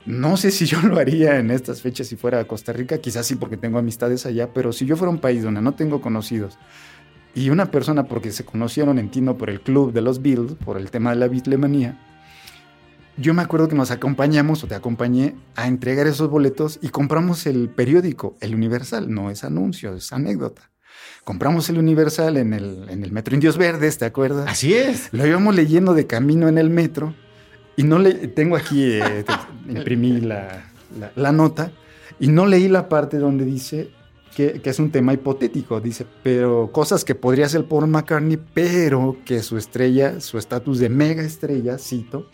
No 0.07 0.37
sé 0.37 0.51
si 0.51 0.65
yo 0.65 0.81
lo 0.83 0.97
haría 0.97 1.37
en 1.37 1.51
estas 1.51 1.81
fechas 1.81 2.07
si 2.07 2.15
fuera 2.15 2.39
a 2.39 2.45
Costa 2.45 2.71
Rica, 2.71 2.97
quizás 2.99 3.27
sí 3.27 3.35
porque 3.35 3.57
tengo 3.57 3.77
amistades 3.77 4.25
allá, 4.25 4.53
pero 4.53 4.71
si 4.71 4.85
yo 4.85 4.95
fuera 4.95 5.11
a 5.11 5.13
un 5.13 5.19
país 5.19 5.43
donde 5.43 5.61
no 5.61 5.73
tengo 5.75 6.01
conocidos 6.01 6.57
y 7.35 7.49
una 7.49 7.69
persona 7.69 8.07
porque 8.07 8.31
se 8.31 8.45
conocieron, 8.45 8.97
entiendo, 8.99 9.37
por 9.37 9.49
el 9.49 9.61
club 9.61 9.91
de 9.91 10.01
los 10.01 10.21
Beatles, 10.21 10.53
por 10.53 10.77
el 10.77 10.89
tema 10.89 11.09
de 11.09 11.17
la 11.17 11.27
bitlemanía, 11.27 11.99
yo 13.17 13.33
me 13.33 13.41
acuerdo 13.41 13.67
que 13.67 13.75
nos 13.75 13.91
acompañamos 13.91 14.63
o 14.63 14.67
te 14.67 14.75
acompañé 14.75 15.35
a 15.55 15.67
entregar 15.67 16.07
esos 16.07 16.29
boletos 16.29 16.79
y 16.81 16.89
compramos 16.89 17.45
el 17.45 17.67
periódico, 17.69 18.37
el 18.39 18.55
Universal, 18.55 19.13
no 19.13 19.29
es 19.29 19.43
anuncio, 19.43 19.93
es 19.95 20.13
anécdota. 20.13 20.71
Compramos 21.25 21.69
el 21.69 21.79
Universal 21.79 22.37
en 22.37 22.53
el, 22.53 22.87
en 22.89 23.03
el 23.03 23.11
Metro 23.11 23.33
Indios 23.33 23.57
Verdes, 23.57 23.97
¿te 23.97 24.05
acuerdas? 24.05 24.47
Así 24.47 24.73
es. 24.73 25.09
Lo 25.11 25.27
íbamos 25.27 25.53
leyendo 25.53 25.93
de 25.93 26.07
camino 26.07 26.47
en 26.47 26.57
el 26.57 26.69
metro 26.69 27.13
y 27.77 27.83
no 27.83 27.97
le 27.99 28.13
tengo 28.27 28.57
aquí, 28.57 28.83
eh, 28.83 29.23
imprimí 29.69 30.19
la, 30.19 30.65
la- 30.99 31.11
la 31.15 31.31
nota 31.31 31.71
y 32.19 32.27
no 32.27 32.45
leí 32.45 32.67
la 32.67 32.89
parte 32.89 33.17
donde 33.17 33.45
dice 33.45 33.91
que, 34.35 34.61
que 34.61 34.69
es 34.69 34.79
un 34.79 34.91
tema 34.91 35.13
hipotético, 35.13 35.79
dice, 35.79 36.05
pero 36.23 36.71
cosas 36.71 37.03
que 37.05 37.15
podría 37.15 37.45
hacer 37.45 37.65
Paul 37.65 37.87
McCartney, 37.87 38.37
pero 38.53 39.17
que 39.25 39.41
su 39.41 39.57
estrella, 39.57 40.19
su 40.19 40.37
estatus 40.37 40.79
de 40.79 40.89
mega 40.89 41.23
estrella, 41.23 41.77
cito, 41.79 42.29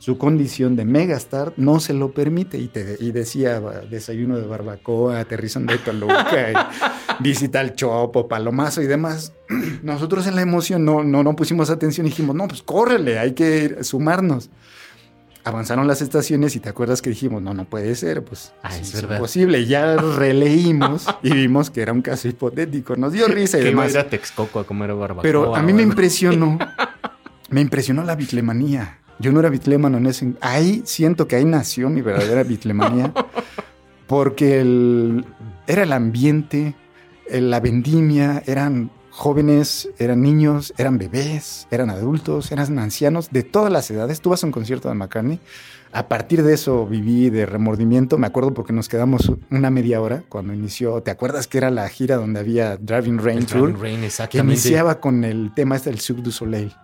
su 0.00 0.16
condición 0.18 0.76
de 0.76 0.84
megastar 0.84 1.52
no 1.56 1.80
se 1.80 1.92
lo 1.94 2.12
permite 2.12 2.58
y, 2.58 2.68
te, 2.68 2.96
y 3.00 3.10
decía 3.10 3.58
desayuno 3.90 4.38
de 4.38 4.46
barbacoa, 4.46 5.18
aterrizando 5.18 5.72
de 5.72 5.80
Toluca, 5.80 6.52
y 6.52 6.54
visita 7.22 7.58
al 7.58 7.74
Chopo, 7.74 8.28
Palomazo 8.28 8.80
y 8.80 8.86
demás. 8.86 9.32
Nosotros 9.82 10.28
en 10.28 10.36
la 10.36 10.42
emoción 10.42 10.84
no, 10.84 11.02
no, 11.02 11.24
no 11.24 11.34
pusimos 11.34 11.70
atención 11.70 12.06
y 12.06 12.10
dijimos, 12.10 12.36
no, 12.36 12.46
pues 12.46 12.62
córrele, 12.62 13.18
hay 13.18 13.32
que 13.32 13.64
ir- 13.64 13.82
sumarnos. 13.82 14.50
Avanzaron 15.48 15.86
las 15.86 16.02
estaciones 16.02 16.54
y 16.56 16.60
te 16.60 16.68
acuerdas 16.68 17.00
que 17.02 17.10
dijimos, 17.10 17.42
no, 17.42 17.54
no 17.54 17.64
puede 17.64 17.94
ser, 17.94 18.22
pues 18.24 18.52
Ah, 18.62 18.76
es 18.76 19.02
imposible. 19.02 19.64
Ya 19.66 19.96
releímos 19.96 21.06
y 21.22 21.32
vimos 21.32 21.70
que 21.70 21.80
era 21.82 21.92
un 21.92 22.02
caso 22.02 22.28
hipotético. 22.28 22.96
Nos 22.96 23.12
dio 23.12 23.26
risa 23.28 23.58
y 23.58 23.62
Que 23.62 23.70
iba 23.70 23.82
a 23.82 23.86
demás. 23.86 23.94
ir 23.94 23.98
a 24.06 24.10
Texcoco 24.10 24.60
a 24.60 24.64
comer 24.64 24.92
barbacoa. 24.94 25.22
Pero 25.22 25.56
a 25.56 25.62
mí 25.62 25.72
me 25.72 25.82
impresionó, 25.82 26.58
me 27.50 27.60
impresionó 27.60 28.04
la 28.04 28.14
bitlemanía. 28.14 28.98
Yo 29.20 29.32
no 29.32 29.40
era 29.40 29.48
bitlemano 29.48 29.98
en 29.98 30.06
ese... 30.06 30.34
Ahí 30.40 30.82
siento 30.84 31.26
que 31.26 31.34
ahí 31.36 31.44
nació 31.44 31.88
mi 31.90 32.02
verdadera 32.02 32.44
bitlemanía, 32.44 33.12
porque 34.06 34.60
el- 34.60 35.24
era 35.66 35.82
el 35.82 35.92
ambiente, 35.92 36.74
el- 37.28 37.50
la 37.50 37.58
vendimia, 37.60 38.42
eran 38.46 38.90
jóvenes, 39.10 39.88
eran 39.98 40.22
niños, 40.22 40.72
eran 40.76 40.98
bebés, 40.98 41.66
eran 41.70 41.90
adultos, 41.90 42.52
eran 42.52 42.78
ancianos, 42.78 43.30
de 43.30 43.42
todas 43.42 43.72
las 43.72 43.90
edades. 43.90 44.20
Tú 44.20 44.30
vas 44.30 44.42
a 44.42 44.46
un 44.46 44.52
concierto 44.52 44.88
de 44.88 44.94
McCartney. 44.94 45.40
A 45.90 46.06
partir 46.06 46.42
de 46.42 46.52
eso 46.52 46.86
viví 46.86 47.30
de 47.30 47.46
remordimiento. 47.46 48.18
Me 48.18 48.26
acuerdo 48.26 48.52
porque 48.52 48.72
nos 48.72 48.88
quedamos 48.88 49.32
una 49.50 49.70
media 49.70 50.00
hora 50.02 50.22
cuando 50.28 50.52
inició. 50.52 51.02
¿Te 51.02 51.10
acuerdas 51.10 51.46
que 51.46 51.58
era 51.58 51.70
la 51.70 51.88
gira 51.88 52.16
donde 52.16 52.40
había 52.40 52.76
Driving 52.76 53.18
Rain 53.18 53.38
El 53.38 53.46
Tour? 53.46 53.60
Driving 53.62 53.82
Rain, 53.82 54.00
que 54.00 54.06
exactamente. 54.06 54.52
iniciaba 54.52 55.00
con 55.00 55.24
el 55.24 55.52
tema 55.54 55.76
este 55.76 55.90
del 55.90 56.00
Cirque 56.00 56.22
du 56.22 56.30
Soleil. 56.30 56.74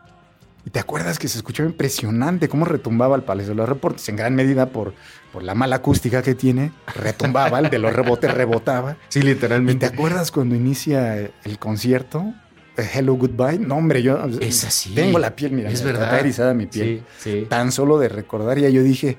Y 0.66 0.70
te 0.70 0.78
acuerdas 0.78 1.18
que 1.18 1.28
se 1.28 1.36
escuchaba 1.36 1.68
impresionante 1.68 2.48
cómo 2.48 2.64
retumbaba 2.64 3.16
el 3.16 3.22
Palacio 3.22 3.50
de 3.50 3.56
los 3.56 3.68
Reportes, 3.68 4.08
en 4.08 4.16
gran 4.16 4.34
medida 4.34 4.70
por, 4.70 4.94
por 5.32 5.42
la 5.42 5.54
mala 5.54 5.76
acústica 5.76 6.22
que 6.22 6.34
tiene. 6.34 6.72
Retumbaba, 6.94 7.58
el 7.58 7.68
de 7.68 7.78
los 7.78 7.92
rebotes 7.92 8.32
rebotaba. 8.32 8.96
Sí, 9.08 9.18
¿Y 9.18 9.22
te 9.22 9.28
literalmente. 9.28 9.84
acuerdas 9.86 10.30
cuando 10.30 10.54
inicia 10.54 11.16
el 11.16 11.58
concierto? 11.58 12.32
Hello 12.76 13.14
Goodbye. 13.14 13.58
No, 13.58 13.76
hombre, 13.76 14.02
yo 14.02 14.18
Es 14.40 14.64
así. 14.64 14.94
tengo 14.94 15.18
la 15.18 15.36
piel, 15.36 15.52
mira, 15.52 15.68
Es 15.68 15.74
está 15.80 15.86
verdad. 15.86 16.18
erizada 16.18 16.54
mi 16.54 16.66
piel. 16.66 17.04
Sí, 17.18 17.30
sí. 17.42 17.46
Tan 17.48 17.70
solo 17.70 17.98
de 17.98 18.08
recordar, 18.08 18.58
ya 18.58 18.68
yo 18.70 18.82
dije, 18.82 19.18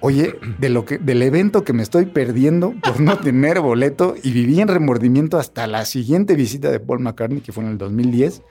oye, 0.00 0.36
de 0.58 0.68
lo 0.70 0.84
que, 0.86 0.96
del 0.98 1.22
evento 1.22 1.64
que 1.64 1.72
me 1.74 1.82
estoy 1.82 2.06
perdiendo 2.06 2.72
por 2.82 2.98
no 2.98 3.18
tener 3.18 3.60
boleto 3.60 4.14
y 4.22 4.32
viví 4.32 4.60
en 4.60 4.68
remordimiento 4.68 5.38
hasta 5.38 5.66
la 5.66 5.84
siguiente 5.84 6.34
visita 6.34 6.70
de 6.70 6.80
Paul 6.80 7.00
McCartney, 7.00 7.40
que 7.42 7.52
fue 7.52 7.62
en 7.62 7.70
el 7.70 7.78
2010. 7.78 8.42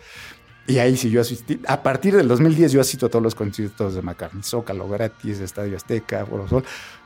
Y 0.68 0.80
ahí 0.80 0.98
sí 0.98 1.10
yo 1.10 1.22
asistí. 1.22 1.60
A 1.68 1.82
partir 1.82 2.16
del 2.16 2.28
2010 2.28 2.74
yo 2.74 2.82
asisto 2.82 3.06
a 3.06 3.10
todos 3.10 3.24
los 3.24 3.36
conciertos 3.36 3.96
de 3.96 4.02
McCartney. 4.02 4.44
Zócalo 4.44 4.88
gratis, 4.90 5.40
Estadio 5.40 5.78
Azteca, 5.78 6.26
Foro 6.26 6.48
Sol. 6.48 6.66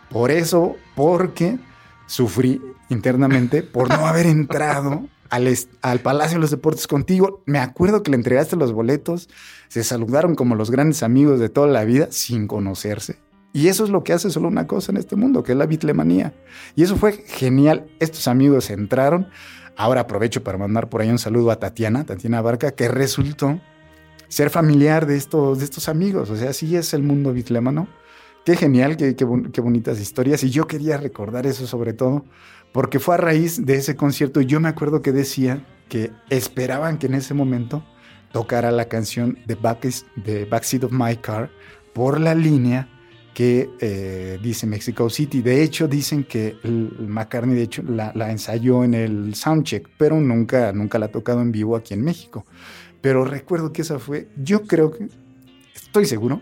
Por 0.10 0.32
eso, 0.32 0.76
porque 0.96 1.60
sufrí 2.08 2.62
internamente 2.90 3.64
por 3.64 3.88
no 3.88 4.08
haber 4.08 4.26
entrado 4.26 5.08
al, 5.30 5.48
al 5.82 6.00
Palacio 6.00 6.38
de 6.38 6.42
los 6.42 6.52
Deportes 6.52 6.88
contigo. 6.88 7.44
Me 7.46 7.60
acuerdo 7.60 8.04
que 8.04 8.12
le 8.12 8.18
entregaste 8.18 8.56
los 8.56 8.74
boletos, 8.74 9.30
se 9.70 9.84
saludaron 9.84 10.36
como 10.36 10.56
los 10.56 10.72
grandes 10.72 11.04
amigos 11.04 11.40
de 11.40 11.50
toda 11.50 11.68
la 11.68 11.86
vida 11.86 12.08
sin 12.10 12.48
conocerse. 12.48 13.20
Y 13.54 13.68
eso 13.68 13.84
es 13.84 13.90
lo 13.90 14.04
que 14.04 14.14
hace 14.14 14.30
solo 14.30 14.48
una 14.48 14.66
cosa 14.66 14.92
en 14.92 14.98
este 14.98 15.16
mundo, 15.16 15.44
que 15.44 15.52
es 15.52 15.58
la 15.58 15.66
bitlemanía. 15.66 16.34
Y 16.76 16.84
eso 16.84 16.96
fue 16.96 17.14
genial. 17.14 17.88
Estos 18.00 18.28
amigos 18.28 18.70
entraron. 18.70 19.28
Ahora 19.82 20.02
aprovecho 20.02 20.44
para 20.44 20.60
mandar 20.60 20.90
por 20.90 21.02
ahí 21.02 21.10
un 21.10 21.18
saludo 21.18 21.50
a 21.50 21.56
Tatiana, 21.56 22.06
Tatiana 22.06 22.40
Barca, 22.40 22.70
que 22.70 22.88
resultó 22.88 23.60
ser 24.28 24.52
familiar 24.52 25.08
de 25.08 25.18
estos, 25.18 25.58
de 25.58 25.66
estos 25.66 25.90
amigos. 25.90 26.30
O 26.30 26.36
sea, 26.36 26.52
así 26.52 26.76
es 26.76 26.94
el 26.94 27.02
mundo 27.02 27.34
bitlemano. 27.34 27.88
Qué 28.46 28.56
genial, 28.56 28.96
qué, 28.96 29.16
qué 29.16 29.26
qué 29.52 29.60
bonitas 29.60 30.00
historias. 30.00 30.44
Y 30.44 30.52
yo 30.52 30.68
quería 30.68 30.98
recordar 30.98 31.48
eso 31.48 31.66
sobre 31.66 31.94
todo, 31.94 32.26
porque 32.72 33.00
fue 33.00 33.16
a 33.16 33.18
raíz 33.18 33.66
de 33.66 33.74
ese 33.74 33.96
concierto. 33.96 34.42
Yo 34.42 34.60
me 34.60 34.70
acuerdo 34.70 35.02
que 35.02 35.12
decía 35.12 35.66
que 35.90 36.12
esperaban 36.30 37.00
que 37.00 37.08
en 37.08 37.16
ese 37.16 37.34
momento 37.34 37.84
tocara 38.32 38.70
la 38.70 38.86
canción 38.86 39.40
de 39.48 39.56
Backseat 39.56 40.84
of 40.84 40.92
My 40.92 41.16
Car 41.16 41.50
por 41.92 42.20
la 42.20 42.36
línea 42.36 42.88
que 43.34 43.70
eh, 43.80 44.40
dice 44.44 44.68
Mexico 44.68 45.10
City. 45.10 45.42
De 45.42 45.64
hecho, 45.64 45.88
dicen 45.88 46.24
que 46.24 46.56
McCartney, 46.64 47.56
de 47.56 47.64
hecho, 47.64 47.84
la, 47.84 48.12
la 48.16 48.32
ensayó 48.32 48.84
en 48.84 48.94
el 48.94 49.36
soundcheck, 49.36 49.90
pero 49.98 50.20
nunca, 50.20 50.74
nunca 50.74 51.00
la 51.00 51.08
ha 51.08 51.12
tocado 51.12 51.42
en 51.42 51.52
vivo 51.52 51.76
aquí 51.76 51.94
en 51.94 52.04
México. 52.04 52.46
Pero 53.02 53.26
recuerdo 53.26 53.72
que 53.74 53.82
esa 53.82 54.00
fue, 54.00 54.28
yo 54.38 54.64
creo 54.64 54.92
que, 54.92 55.08
estoy 55.74 56.06
seguro, 56.06 56.42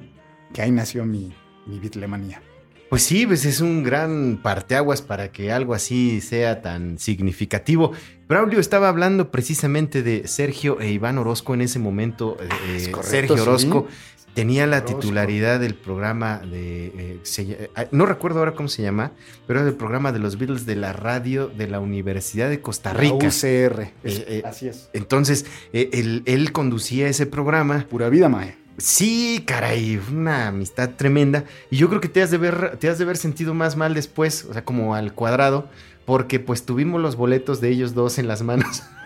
que 0.54 0.62
ahí 0.62 0.72
nació 0.72 1.06
mi, 1.06 1.34
mi 1.66 1.80
Beatlemanía. 1.80 2.42
Pues 2.90 3.04
sí, 3.04 3.28
pues 3.28 3.46
es 3.46 3.62
un 3.62 3.84
gran 3.84 4.40
parteaguas 4.42 5.04
para 5.04 5.32
que 5.32 5.52
algo 5.52 5.76
así 5.76 6.22
sea 6.22 6.64
tan 6.64 6.98
significativo. 6.98 7.92
Braulio 8.28 8.60
estaba 8.60 8.90
hablando 8.90 9.30
precisamente 9.30 10.02
de 10.02 10.28
Sergio 10.28 10.82
e 10.82 10.92
Iván 10.92 11.20
Orozco 11.20 11.54
en 11.54 11.62
ese 11.62 11.78
momento. 11.78 12.36
eh, 12.42 12.76
Es 12.78 12.88
eh, 12.88 12.92
correcto, 12.92 13.38
Sergio 13.38 13.58
sí. 13.60 14.19
Tenía 14.40 14.66
la 14.68 14.78
Orozco. 14.78 15.00
titularidad 15.00 15.60
del 15.60 15.76
programa 15.76 16.40
de... 16.40 16.86
eh, 16.88 17.20
se 17.24 17.42
eh, 17.44 17.70
no 17.92 18.06
recuerdo 18.06 18.40
ahora 18.40 18.54
cómo 18.54 18.68
se 18.70 18.82
llama, 18.82 19.12
pero 19.48 19.60
era 19.60 19.70
el 19.70 19.76
programa 19.76 20.12
de 20.12 20.20
los 20.20 20.38
Beatles 20.38 20.66
de 20.66 20.76
la 20.76 20.94
radio 20.94 21.48
de 21.48 21.68
la 21.68 21.80
Universidad 21.80 22.50
de 22.50 22.62
Costa 22.62 22.94
La 22.94 23.00
Rica. 23.00 23.16
UCR. 23.28 23.92
es- 24.04 24.24
Eh, 24.28 24.42
así 24.46 24.68
es. 24.68 24.90
Entonces, 24.94 25.46
él, 25.74 26.24
él 26.26 26.52
conducía 26.52 27.08
ese 27.08 27.26
programa. 27.26 27.86
Pura 27.90 28.10
vida, 28.10 28.30
Mae. 28.30 28.58
Sí, 28.78 29.44
caray, 29.46 30.00
una 30.12 30.48
amistad 30.48 30.92
tremenda. 30.96 31.44
Y 31.70 31.76
yo 31.78 31.90
creo 31.90 32.00
que 32.00 32.08
te 32.08 32.22
has 32.22 32.32
de 32.32 32.38
ver, 32.38 32.78
te 32.80 32.88
has 32.90 32.98
de 32.98 33.04
haber 33.04 33.18
sentido 33.18 33.54
más 33.54 33.76
mal 33.76 33.94
después, 33.94 34.46
o 34.50 34.54
sea, 34.54 34.64
como 34.64 34.96
al 34.96 35.14
cuadrado, 35.14 35.68
porque 36.06 36.40
pues 36.40 36.64
tuvimos 36.66 37.02
los 37.02 37.18
boletos 37.18 37.60
de 37.60 37.70
ellos 37.70 37.94
dos 37.94 38.18
en 38.20 38.28
las 38.30 38.42
manos. 38.42 38.84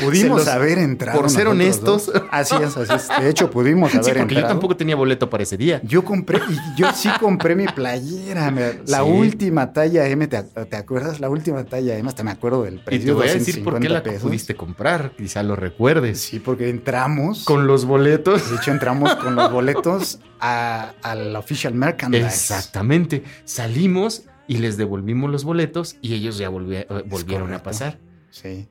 Pudimos 0.00 0.46
haber 0.48 0.78
entrado. 0.78 1.20
por 1.20 1.30
ser 1.30 1.46
honestos. 1.48 2.06
dos. 2.06 2.22
Así 2.30 2.54
es, 2.62 2.76
así 2.76 2.92
es. 2.94 3.08
De 3.22 3.28
hecho, 3.30 3.50
pudimos 3.50 3.92
haber 3.94 4.04
sí, 4.04 4.10
porque 4.18 4.34
yo 4.34 4.40
entrado. 4.40 4.48
tampoco 4.54 4.76
tenía 4.76 4.96
boleto 4.96 5.30
para 5.30 5.42
ese 5.42 5.56
día. 5.56 5.80
Yo 5.84 6.04
compré, 6.04 6.38
y 6.48 6.80
yo 6.80 6.88
sí 6.94 7.08
compré 7.20 7.54
mi 7.56 7.66
playera. 7.66 8.50
La 8.86 8.98
Sí. 9.04 9.10
última 9.10 9.72
talla 9.72 10.06
M, 10.08 10.26
¿te, 10.26 10.42
te 10.42 10.76
acuerdas? 10.76 11.20
La 11.20 11.28
última 11.28 11.64
talla 11.64 11.96
M, 11.96 12.08
hasta 12.08 12.22
me 12.22 12.30
acuerdo 12.30 12.62
del 12.64 12.74
Y 12.76 12.78
precio. 12.78 13.06
te 13.06 13.12
voy 13.12 13.28
a 13.28 13.34
decir 13.34 13.62
por 13.64 13.74
qué 13.74 13.88
250 13.88 13.88
la 13.94 14.02
pesos. 14.02 14.22
pudiste 14.22 14.54
comprar, 14.54 15.12
quizá 15.16 15.42
lo 15.42 15.56
recuerdes. 15.56 16.20
Sí, 16.20 16.40
porque 16.40 16.68
entramos. 16.68 17.44
Con 17.44 17.66
los 17.66 17.84
boletos. 17.84 18.50
De 18.50 18.56
hecho, 18.56 18.70
entramos 18.70 19.14
con 19.16 19.34
los 19.36 19.50
boletos 19.52 20.18
a- 20.40 20.92
al 21.02 21.34
official 21.36 21.74
merchandise. 21.74 22.26
Exactamente. 22.26 23.22
Salimos 23.44 24.24
y 24.46 24.58
les 24.58 24.76
devolvimos 24.76 25.30
los 25.30 25.44
boletos 25.44 25.96
y 26.02 26.14
ellos 26.14 26.36
ya 26.38 26.46
eh, 26.48 26.86
volvieron 27.06 27.52
a 27.54 27.62
pasar. 27.62 27.98
Sí. 28.30 28.68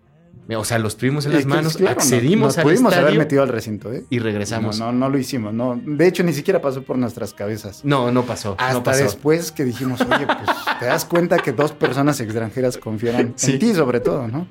O 0.56 0.66
sea, 0.66 0.78
los 0.78 0.98
tuvimos 0.98 1.26
en 1.26 1.34
las 1.34 1.46
manos, 1.46 1.78
claro, 1.78 1.96
no- 1.96 2.02
accedimos 2.02 2.48
nos 2.48 2.58
al 2.58 2.64
pudimos 2.64 2.94
haber 2.94 3.18
metido 3.18 3.44
al 3.44 3.50
recinto, 3.50 3.92
¿eh? 3.94 4.04
y 4.10 4.20
regresamos. 4.20 4.78
No, 4.78 4.88
no, 4.92 5.00
no 5.00 5.10
lo 5.10 5.18
hicimos. 5.18 5.54
No. 5.54 5.80
De 5.84 6.06
hecho, 6.06 6.22
ni 6.24 6.34
siquiera 6.34 6.62
pasó 6.62 6.84
por 6.84 6.98
nuestras 6.98 7.34
cabezas. 7.34 7.86
No, 7.86 8.12
no 8.12 8.24
pasó. 8.24 8.56
Hasta 8.60 8.74
no 8.74 8.84
pasó. 8.84 9.04
después 9.04 9.52
que 9.52 9.64
dijimos, 9.64 10.02
oye, 10.02 10.26
pues 10.28 10.50
te 10.80 10.86
das 10.86 11.06
cuenta 11.06 11.38
que 11.40 11.54
dos 11.54 11.72
personas 11.72 12.20
extranjeras 12.20 12.78
confiaran 12.78 13.34
Sí. 13.38 13.54
en 13.54 13.60
ti, 13.60 13.74
sobre 13.74 14.00
todo, 14.02 14.28
¿no? 14.28 14.48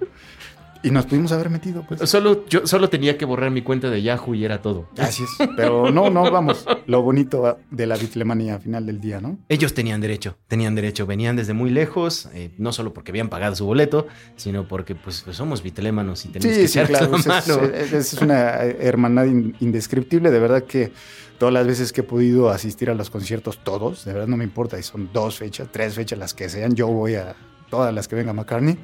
Y 0.85 0.91
nos 0.91 1.07
pudimos 1.07 1.31
haber 1.33 1.49
metido, 1.49 1.85
pues. 1.87 2.09
Solo, 2.11 2.45
yo 2.49 2.67
solo 2.67 2.89
tenía 2.89 3.17
que 3.17 3.25
borrar 3.25 3.51
mi 3.53 3.63
cuenta 3.63 3.89
de 3.89 4.03
Yahoo 4.03 4.35
y 4.35 4.45
era 4.45 4.61
todo. 4.63 4.89
Así 4.99 5.23
es. 5.23 5.49
Pero 5.57 5.91
no, 5.93 6.11
no, 6.11 6.29
vamos. 6.31 6.65
Lo 6.87 7.03
bonito 7.03 7.59
de 7.71 7.87
la 7.87 7.97
bitlemanía 7.97 8.55
al 8.57 8.61
final 8.61 8.85
del 8.87 9.01
día, 9.01 9.21
¿no? 9.21 9.39
Ellos 9.49 9.75
tenían 9.75 10.01
derecho, 10.01 10.37
tenían 10.49 10.75
derecho, 10.75 11.07
venían 11.07 11.37
desde 11.37 11.53
muy 11.53 11.71
lejos, 11.71 12.29
eh, 12.35 12.51
no 12.59 12.73
solo 12.73 12.93
porque 12.93 13.13
habían 13.13 13.29
pagado 13.29 13.55
su 13.55 13.65
boleto, 13.65 14.09
sino 14.37 14.67
porque 14.67 14.95
pues, 14.97 15.23
pues, 15.23 15.37
somos 15.37 15.63
vitelémanos 15.63 16.25
y 16.25 16.31
tenemos 16.31 16.57
que 16.59 16.67
Sí, 16.69 16.81
claro. 16.81 17.11
la 17.13 17.19
Es, 17.19 17.27
mano. 17.49 17.63
es- 17.65 17.93
es 17.93 18.15
una 18.15 18.57
hermandad 18.63 19.27
in- 19.27 19.55
indescriptible. 19.61 20.31
De 20.33 20.39
verdad 20.41 20.65
que 20.65 20.93
todas 21.39 21.53
las 21.55 21.67
veces 21.67 21.93
que 21.93 22.01
he 22.01 22.05
podido 22.05 22.51
asistir 22.51 22.91
a 22.91 22.95
los 22.95 23.09
conciertos, 23.09 23.63
todos, 23.63 24.05
de 24.05 24.13
verdad 24.15 24.27
no 24.29 24.37
me 24.37 24.45
importa. 24.45 24.79
Y 24.79 24.83
son 24.83 25.11
dos 25.13 25.37
fechas, 25.39 25.69
tres 25.71 25.95
fechas, 25.95 26.19
las 26.19 26.35
que 26.35 26.49
sean. 26.49 26.75
Yo 26.75 26.89
voy 26.89 27.15
a 27.15 27.37
todas 27.71 27.95
las 27.95 28.09
que 28.09 28.17
venga 28.17 28.33
McCartney. 28.33 28.79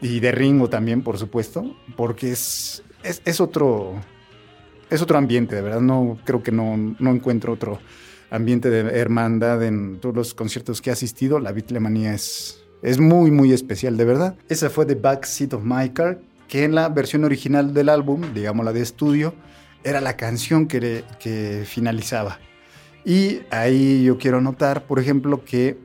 Y 0.00 0.20
de 0.20 0.32
Ringo 0.32 0.68
también, 0.68 1.02
por 1.02 1.18
supuesto. 1.18 1.76
Porque 1.96 2.32
es, 2.32 2.82
es, 3.02 3.22
es 3.24 3.40
otro. 3.40 3.94
Es 4.90 5.02
otro 5.02 5.18
ambiente, 5.18 5.56
de 5.56 5.62
verdad. 5.62 5.80
No 5.80 6.18
creo 6.24 6.42
que 6.42 6.52
no, 6.52 6.76
no 6.98 7.10
encuentro 7.10 7.52
otro 7.52 7.80
ambiente 8.30 8.70
de 8.70 8.98
hermandad 8.98 9.62
en 9.62 9.98
todos 10.00 10.14
los 10.14 10.34
conciertos 10.34 10.82
que 10.82 10.90
he 10.90 10.92
asistido. 10.92 11.38
La 11.38 11.52
Beatlemanía 11.52 12.14
es, 12.14 12.64
es 12.82 12.98
muy, 12.98 13.30
muy 13.30 13.52
especial, 13.52 13.96
de 13.96 14.04
verdad. 14.04 14.36
Esa 14.48 14.70
fue 14.70 14.86
The 14.86 14.96
Backseat 14.96 15.54
of 15.54 15.62
My 15.64 15.90
Car, 15.90 16.20
que 16.48 16.64
en 16.64 16.74
la 16.74 16.88
versión 16.88 17.24
original 17.24 17.72
del 17.72 17.88
álbum, 17.88 18.34
digamos 18.34 18.64
la 18.64 18.72
de 18.72 18.82
estudio, 18.82 19.34
era 19.84 20.00
la 20.00 20.16
canción 20.16 20.66
que, 20.66 21.04
que 21.18 21.64
finalizaba. 21.66 22.38
Y 23.04 23.40
ahí 23.50 24.04
yo 24.04 24.18
quiero 24.18 24.40
notar, 24.40 24.86
por 24.86 24.98
ejemplo, 24.98 25.44
que 25.44 25.76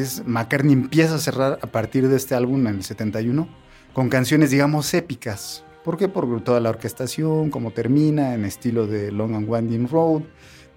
es 0.00 0.22
McCartney 0.26 0.72
empieza 0.72 1.16
a 1.16 1.18
cerrar 1.18 1.58
a 1.62 1.66
partir 1.66 2.08
de 2.08 2.16
este 2.16 2.34
álbum 2.34 2.66
en 2.66 2.76
el 2.76 2.84
71 2.84 3.48
con 3.92 4.08
canciones, 4.08 4.50
digamos, 4.50 4.92
épicas. 4.94 5.64
¿Por 5.84 5.96
qué? 5.96 6.08
Por 6.08 6.42
toda 6.42 6.60
la 6.60 6.70
orquestación, 6.70 7.50
cómo 7.50 7.70
termina, 7.70 8.34
en 8.34 8.44
estilo 8.44 8.86
de 8.86 9.12
Long 9.12 9.34
and 9.34 9.48
Winding 9.48 9.88
Road. 9.88 10.22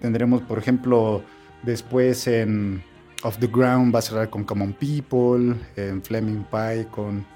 Tendremos, 0.00 0.42
por 0.42 0.58
ejemplo, 0.58 1.22
después 1.62 2.26
en 2.26 2.82
Off 3.22 3.38
the 3.38 3.48
Ground 3.48 3.94
va 3.94 4.00
a 4.00 4.02
cerrar 4.02 4.30
con 4.30 4.44
Common 4.44 4.74
People, 4.74 5.56
en 5.76 6.02
Fleming 6.02 6.44
Pie 6.50 6.86
con 6.90 7.26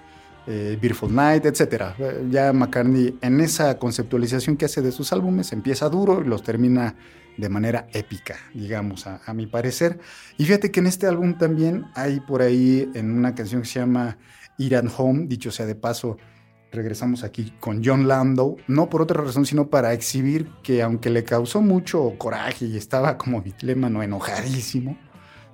eh, 0.46 0.78
Beautiful 0.80 1.14
Night, 1.14 1.46
etc. 1.46 1.94
Ya 2.30 2.52
McCartney 2.52 3.16
en 3.20 3.40
esa 3.40 3.78
conceptualización 3.78 4.56
que 4.56 4.66
hace 4.66 4.82
de 4.82 4.92
sus 4.92 5.12
álbumes 5.12 5.52
empieza 5.52 5.88
duro 5.88 6.22
y 6.24 6.28
los 6.28 6.42
termina 6.42 6.94
de 7.36 7.48
manera 7.48 7.86
épica, 7.92 8.36
digamos, 8.54 9.06
a, 9.06 9.32
mi 9.34 9.46
parecer. 9.46 9.98
Y 10.38 10.44
fíjate 10.44 10.70
que 10.70 10.80
en 10.80 10.86
este 10.86 11.06
álbum 11.06 11.36
también 11.38 11.86
hay 11.94 12.20
por 12.20 12.42
ahí 12.42 12.90
en 12.94 13.10
una 13.10 13.34
canción 13.34 13.62
que 13.62 13.68
se 13.68 13.80
llama 13.80 14.18
Ir 14.58 14.76
and 14.76 14.90
Home, 14.96 15.26
dicho 15.26 15.50
sea 15.50 15.66
de 15.66 15.74
paso, 15.74 16.18
regresamos 16.72 17.22
aquí 17.22 17.52
con 17.60 17.82
John 17.84 18.08
Landau, 18.08 18.56
no 18.66 18.88
por 18.88 19.02
otra 19.02 19.22
razón, 19.22 19.46
sino 19.46 19.68
para 19.68 19.92
exhibir 19.92 20.48
que 20.62 20.82
aunque 20.82 21.10
le 21.10 21.24
causó 21.24 21.60
mucho 21.60 22.14
coraje 22.18 22.66
y 22.66 22.76
estaba 22.76 23.18
como 23.18 23.42
bitlémano 23.42 24.02
enojadísimo, 24.02 24.96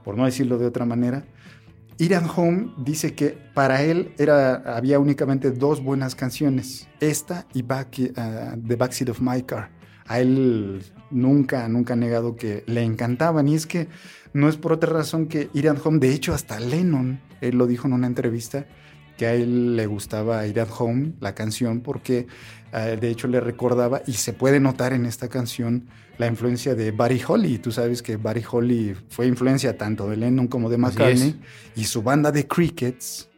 por 0.05 0.17
no 0.17 0.25
decirlo 0.25 0.59
de 0.59 0.67
otra 0.67 0.85
manera, 0.85 1.25
Iran 1.99 2.29
Home 2.37 2.73
dice 2.79 3.15
que 3.15 3.37
para 3.55 3.83
él 3.83 4.15
era, 4.19 4.77
había 4.77 5.01
únicamente 5.01 5.51
dos 5.51 5.83
buenas 5.83 6.15
canciones, 6.15 6.89
esta 7.01 7.47
y 7.53 7.63
Back, 7.63 7.99
uh, 7.99 8.61
The 8.67 8.77
Backseat 8.77 9.11
of 9.11 9.21
My 9.21 9.43
Car. 9.43 9.71
A 10.07 10.21
él 10.21 10.81
nunca, 11.11 11.69
nunca 11.69 11.95
ha 11.95 11.97
negado 11.97 12.37
que 12.37 12.65
le 12.67 12.83
encantaban. 12.83 13.49
Y 13.49 13.55
es 13.55 13.67
que 13.67 13.89
no 14.33 14.49
es 14.49 14.57
por 14.57 14.73
otra 14.73 14.93
razón 14.93 15.27
que 15.27 15.51
Iran 15.55 15.79
Home, 15.83 15.99
de 15.99 16.13
hecho 16.13 16.35
hasta 16.35 16.61
Lennon, 16.61 17.21
él 17.41 17.57
lo 17.57 17.67
dijo 17.67 17.87
en 17.87 17.95
una 17.95 18.07
entrevista, 18.07 18.67
que 19.17 19.27
a 19.27 19.35
él 19.35 19.75
le 19.77 19.87
gustaba 19.87 20.47
Ir 20.47 20.61
at 20.61 20.69
Home, 20.79 21.13
la 21.21 21.35
canción, 21.35 21.81
porque 21.81 22.29
uh, 22.73 22.99
de 22.99 23.11
hecho 23.11 23.27
le 23.27 23.41
recordaba, 23.41 24.01
y 24.07 24.13
se 24.13 24.33
puede 24.33 24.61
notar 24.61 24.93
en 24.93 25.07
esta 25.07 25.29
canción, 25.29 25.89
la 26.19 26.27
influencia 26.27 26.75
de 26.75 26.93
Buddy 26.93 27.21
Holly. 27.27 27.59
Tú 27.59 27.73
sabes 27.73 28.03
que 28.03 28.17
Buddy 28.17 28.43
Holly 28.49 28.97
fue 29.09 29.27
influencia 29.27 29.77
tanto 29.77 30.09
de 30.09 30.17
Lennon 30.17 30.47
como 30.47 30.69
de 30.69 30.79
McCartney, 30.79 31.41
y 31.75 31.85
su 31.85 32.03
banda 32.03 32.31
de 32.31 32.47
Crickets, 32.47 33.29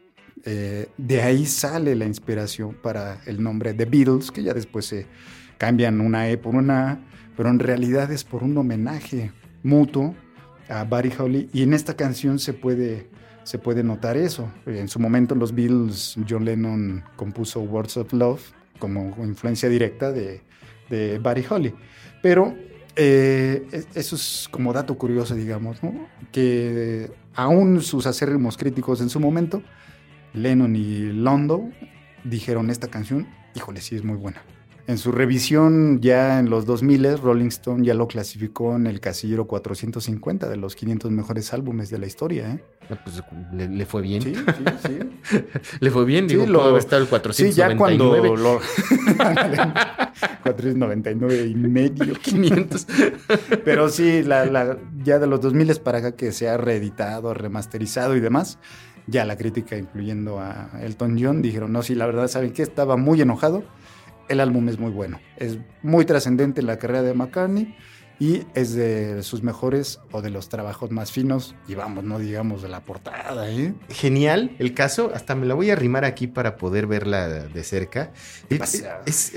eh, 0.45 0.89
de 0.97 1.21
ahí 1.21 1.45
sale 1.45 1.95
la 1.95 2.05
inspiración 2.05 2.75
para 2.81 3.21
el 3.25 3.41
nombre 3.41 3.73
The 3.73 3.85
Beatles, 3.85 4.31
que 4.31 4.43
ya 4.43 4.53
después 4.53 4.85
se 4.85 5.07
cambian 5.57 6.01
una 6.01 6.29
E 6.29 6.37
por 6.37 6.55
una 6.55 6.91
A, 6.91 6.99
pero 7.35 7.49
en 7.49 7.59
realidad 7.59 8.11
es 8.11 8.23
por 8.23 8.43
un 8.43 8.57
homenaje 8.57 9.31
mutuo 9.63 10.15
a 10.69 10.83
Buddy 10.83 11.11
Holly, 11.17 11.49
y 11.53 11.63
en 11.63 11.73
esta 11.73 11.95
canción 11.95 12.39
se 12.39 12.53
puede 12.53 13.09
se 13.43 13.57
puede 13.57 13.83
notar 13.83 14.17
eso. 14.17 14.51
En 14.65 14.87
su 14.87 14.99
momento 14.99 15.35
los 15.35 15.53
Beatles, 15.53 16.15
John 16.29 16.45
Lennon 16.45 17.03
compuso 17.15 17.61
Words 17.61 17.97
of 17.97 18.13
Love 18.13 18.41
como 18.79 19.15
influencia 19.23 19.69
directa 19.69 20.11
de, 20.11 20.41
de 20.89 21.19
Buddy 21.19 21.45
Holly. 21.49 21.73
Pero 22.21 22.55
eh, 22.95 23.83
eso 23.95 24.15
es 24.15 24.47
como 24.51 24.73
dato 24.73 24.97
curioso, 24.97 25.35
digamos, 25.35 25.81
¿no? 25.83 26.07
que 26.31 27.11
aún 27.35 27.81
sus 27.81 28.05
acérrimos 28.05 28.57
críticos 28.57 29.01
en 29.01 29.09
su 29.09 29.19
momento, 29.19 29.63
Lennon 30.33 30.75
y 30.75 31.11
Londo 31.11 31.69
dijeron 32.23 32.69
esta 32.69 32.87
canción, 32.87 33.27
híjole, 33.55 33.81
sí 33.81 33.95
es 33.95 34.03
muy 34.03 34.17
buena. 34.17 34.41
En 34.87 34.97
su 34.97 35.11
revisión 35.11 36.01
ya 36.01 36.39
en 36.39 36.49
los 36.49 36.65
2000, 36.65 37.17
Rolling 37.19 37.47
Stone 37.47 37.85
ya 37.85 37.93
lo 37.93 38.07
clasificó 38.07 38.75
en 38.75 38.87
el 38.87 38.99
casillero 38.99 39.45
450 39.47 40.49
de 40.49 40.57
los 40.57 40.75
500 40.75 41.11
mejores 41.11 41.53
álbumes 41.53 41.89
de 41.89 41.99
la 41.99 42.07
historia. 42.07 42.51
¿eh? 42.51 42.63
Ah, 42.89 42.99
pues, 43.03 43.21
le, 43.53 43.69
le 43.69 43.85
fue 43.85 44.01
bien. 44.01 44.21
Sí, 44.21 44.33
sí, 44.35 44.43
sí. 45.29 45.39
Le 45.79 45.91
fue 45.91 46.03
bien, 46.03 46.27
digo, 46.27 46.43
Sí, 46.45 46.49
lo- 46.51 46.75
el 46.75 46.81
Sí, 46.81 46.87
499. 46.89 47.53
ya 47.55 47.77
cuando 47.77 48.35
lo... 48.35 48.59
499 50.43 51.45
y 51.47 51.55
medio. 51.55 52.13
500. 52.21 52.87
Pero 53.63 53.89
sí, 53.89 54.23
la, 54.23 54.45
la- 54.45 54.77
ya 55.03 55.19
de 55.19 55.27
los 55.27 55.41
2000 55.41 55.75
para 55.83 55.99
acá 55.99 56.11
que 56.13 56.31
se 56.31 56.49
ha 56.49 56.57
reeditado, 56.57 57.33
remasterizado 57.33 58.15
y 58.15 58.19
demás, 58.19 58.57
ya 59.07 59.25
la 59.25 59.37
crítica, 59.37 59.77
incluyendo 59.77 60.39
a 60.39 60.69
Elton 60.81 61.17
John, 61.21 61.41
dijeron, 61.41 61.71
no, 61.71 61.81
sí, 61.83 61.95
la 61.95 62.05
verdad, 62.05 62.27
¿saben 62.27 62.51
qué? 62.51 62.61
Estaba 62.63 62.97
muy 62.97 63.21
enojado. 63.21 63.63
El 64.31 64.39
álbum 64.39 64.69
es 64.69 64.79
muy 64.79 64.91
bueno. 64.91 65.19
Es 65.37 65.57
muy 65.83 66.05
trascendente 66.05 66.61
en 66.61 66.67
la 66.67 66.77
carrera 66.77 67.01
de 67.03 67.13
McCartney 67.13 67.75
y 68.19 68.43
es 68.53 68.73
de 68.75 69.23
sus 69.23 69.41
mejores 69.41 69.99
o 70.11 70.21
de 70.21 70.29
los 70.29 70.47
trabajos 70.47 70.91
más 70.91 71.11
finos. 71.11 71.55
Y 71.67 71.73
vamos, 71.75 72.03
no 72.03 72.19
digamos 72.19 72.61
de 72.61 72.69
la 72.69 72.81
portada, 72.81 73.49
¿eh? 73.49 73.73
Genial 73.89 74.55
el 74.59 74.73
caso, 74.73 75.11
hasta 75.13 75.33
me 75.35 75.45
la 75.47 75.53
voy 75.55 75.69
a 75.69 75.73
arrimar 75.73 76.05
aquí 76.05 76.27
para 76.27 76.55
poder 76.55 76.85
verla 76.87 77.27
de 77.27 77.63
cerca. 77.63 78.11
¿Qué 78.47 78.55
Es, 78.55 78.85
es- 79.05 79.33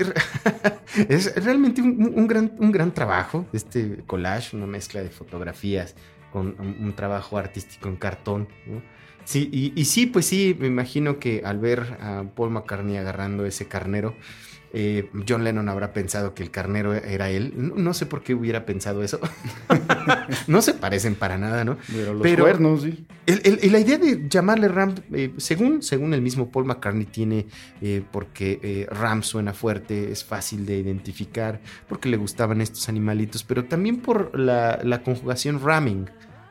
es 1.09 1.43
realmente 1.43 1.81
un, 1.81 2.13
un 2.15 2.27
gran, 2.27 2.53
un 2.59 2.71
gran 2.71 2.93
trabajo, 2.93 3.45
este 3.53 4.03
collage, 4.05 4.55
una 4.55 4.67
mezcla 4.67 5.01
de 5.01 5.09
fotografías 5.09 5.95
con 6.31 6.55
un, 6.59 6.77
un 6.79 6.95
trabajo 6.95 7.37
artístico 7.37 7.89
en 7.89 7.95
cartón. 7.95 8.47
¿no? 8.67 8.81
Sí, 9.23 9.49
y, 9.51 9.73
y 9.75 9.85
sí, 9.85 10.05
pues 10.05 10.27
sí, 10.27 10.55
me 10.59 10.67
imagino 10.67 11.17
que 11.17 11.41
al 11.43 11.57
ver 11.57 11.97
a 12.01 12.23
Paul 12.35 12.51
McCartney 12.51 12.97
agarrando 12.97 13.45
ese 13.47 13.67
carnero, 13.67 14.15
eh, 14.77 15.09
John 15.27 15.43
Lennon 15.45 15.69
habrá 15.69 15.93
pensado 15.93 16.33
que 16.35 16.43
el 16.43 16.51
carnero 16.51 16.93
era 16.93 17.29
él. 17.29 17.53
No, 17.55 17.75
no 17.75 17.93
sé 17.93 18.05
por 18.05 18.21
qué 18.23 18.35
hubiera 18.35 18.65
pensado 18.65 19.01
eso. 19.03 19.19
no 20.47 20.61
se 20.61 20.73
parecen 20.73 21.15
para 21.15 21.37
nada, 21.37 21.63
¿no? 21.63 21.77
Pero 21.91 22.13
los 22.13 22.21
Pero- 22.21 22.43
cuernos, 22.43 22.81
sí. 22.83 23.05
El- 23.25 23.41
el- 23.43 23.59
y 23.63 23.69
la 23.69 23.79
idea 23.79 23.97
de 23.97 24.27
llamarle 24.29 24.67
Ram, 24.67 24.93
eh, 25.13 25.33
según, 25.37 25.81
según 25.81 26.13
el 26.13 26.21
mismo 26.21 26.51
Paul 26.51 26.65
McCartney, 26.65 27.05
tiene 27.05 27.47
eh, 27.81 28.03
porque 28.11 28.87
Ram 28.91 29.23
suena 29.23 29.53
fuerte, 29.53 30.11
es 30.11 30.23
fácil 30.23 30.65
de 30.65 30.77
identificar, 30.77 31.59
porque 31.87 32.09
le 32.09 32.17
gustaban 32.17 32.61
estos 32.61 32.87
animalitos, 32.89 33.43
pero 33.43 33.65
también 33.65 34.01
por 34.01 34.37
la, 34.37 34.79
la 34.83 35.01
conjugación 35.01 35.59
ramming, 35.63 36.05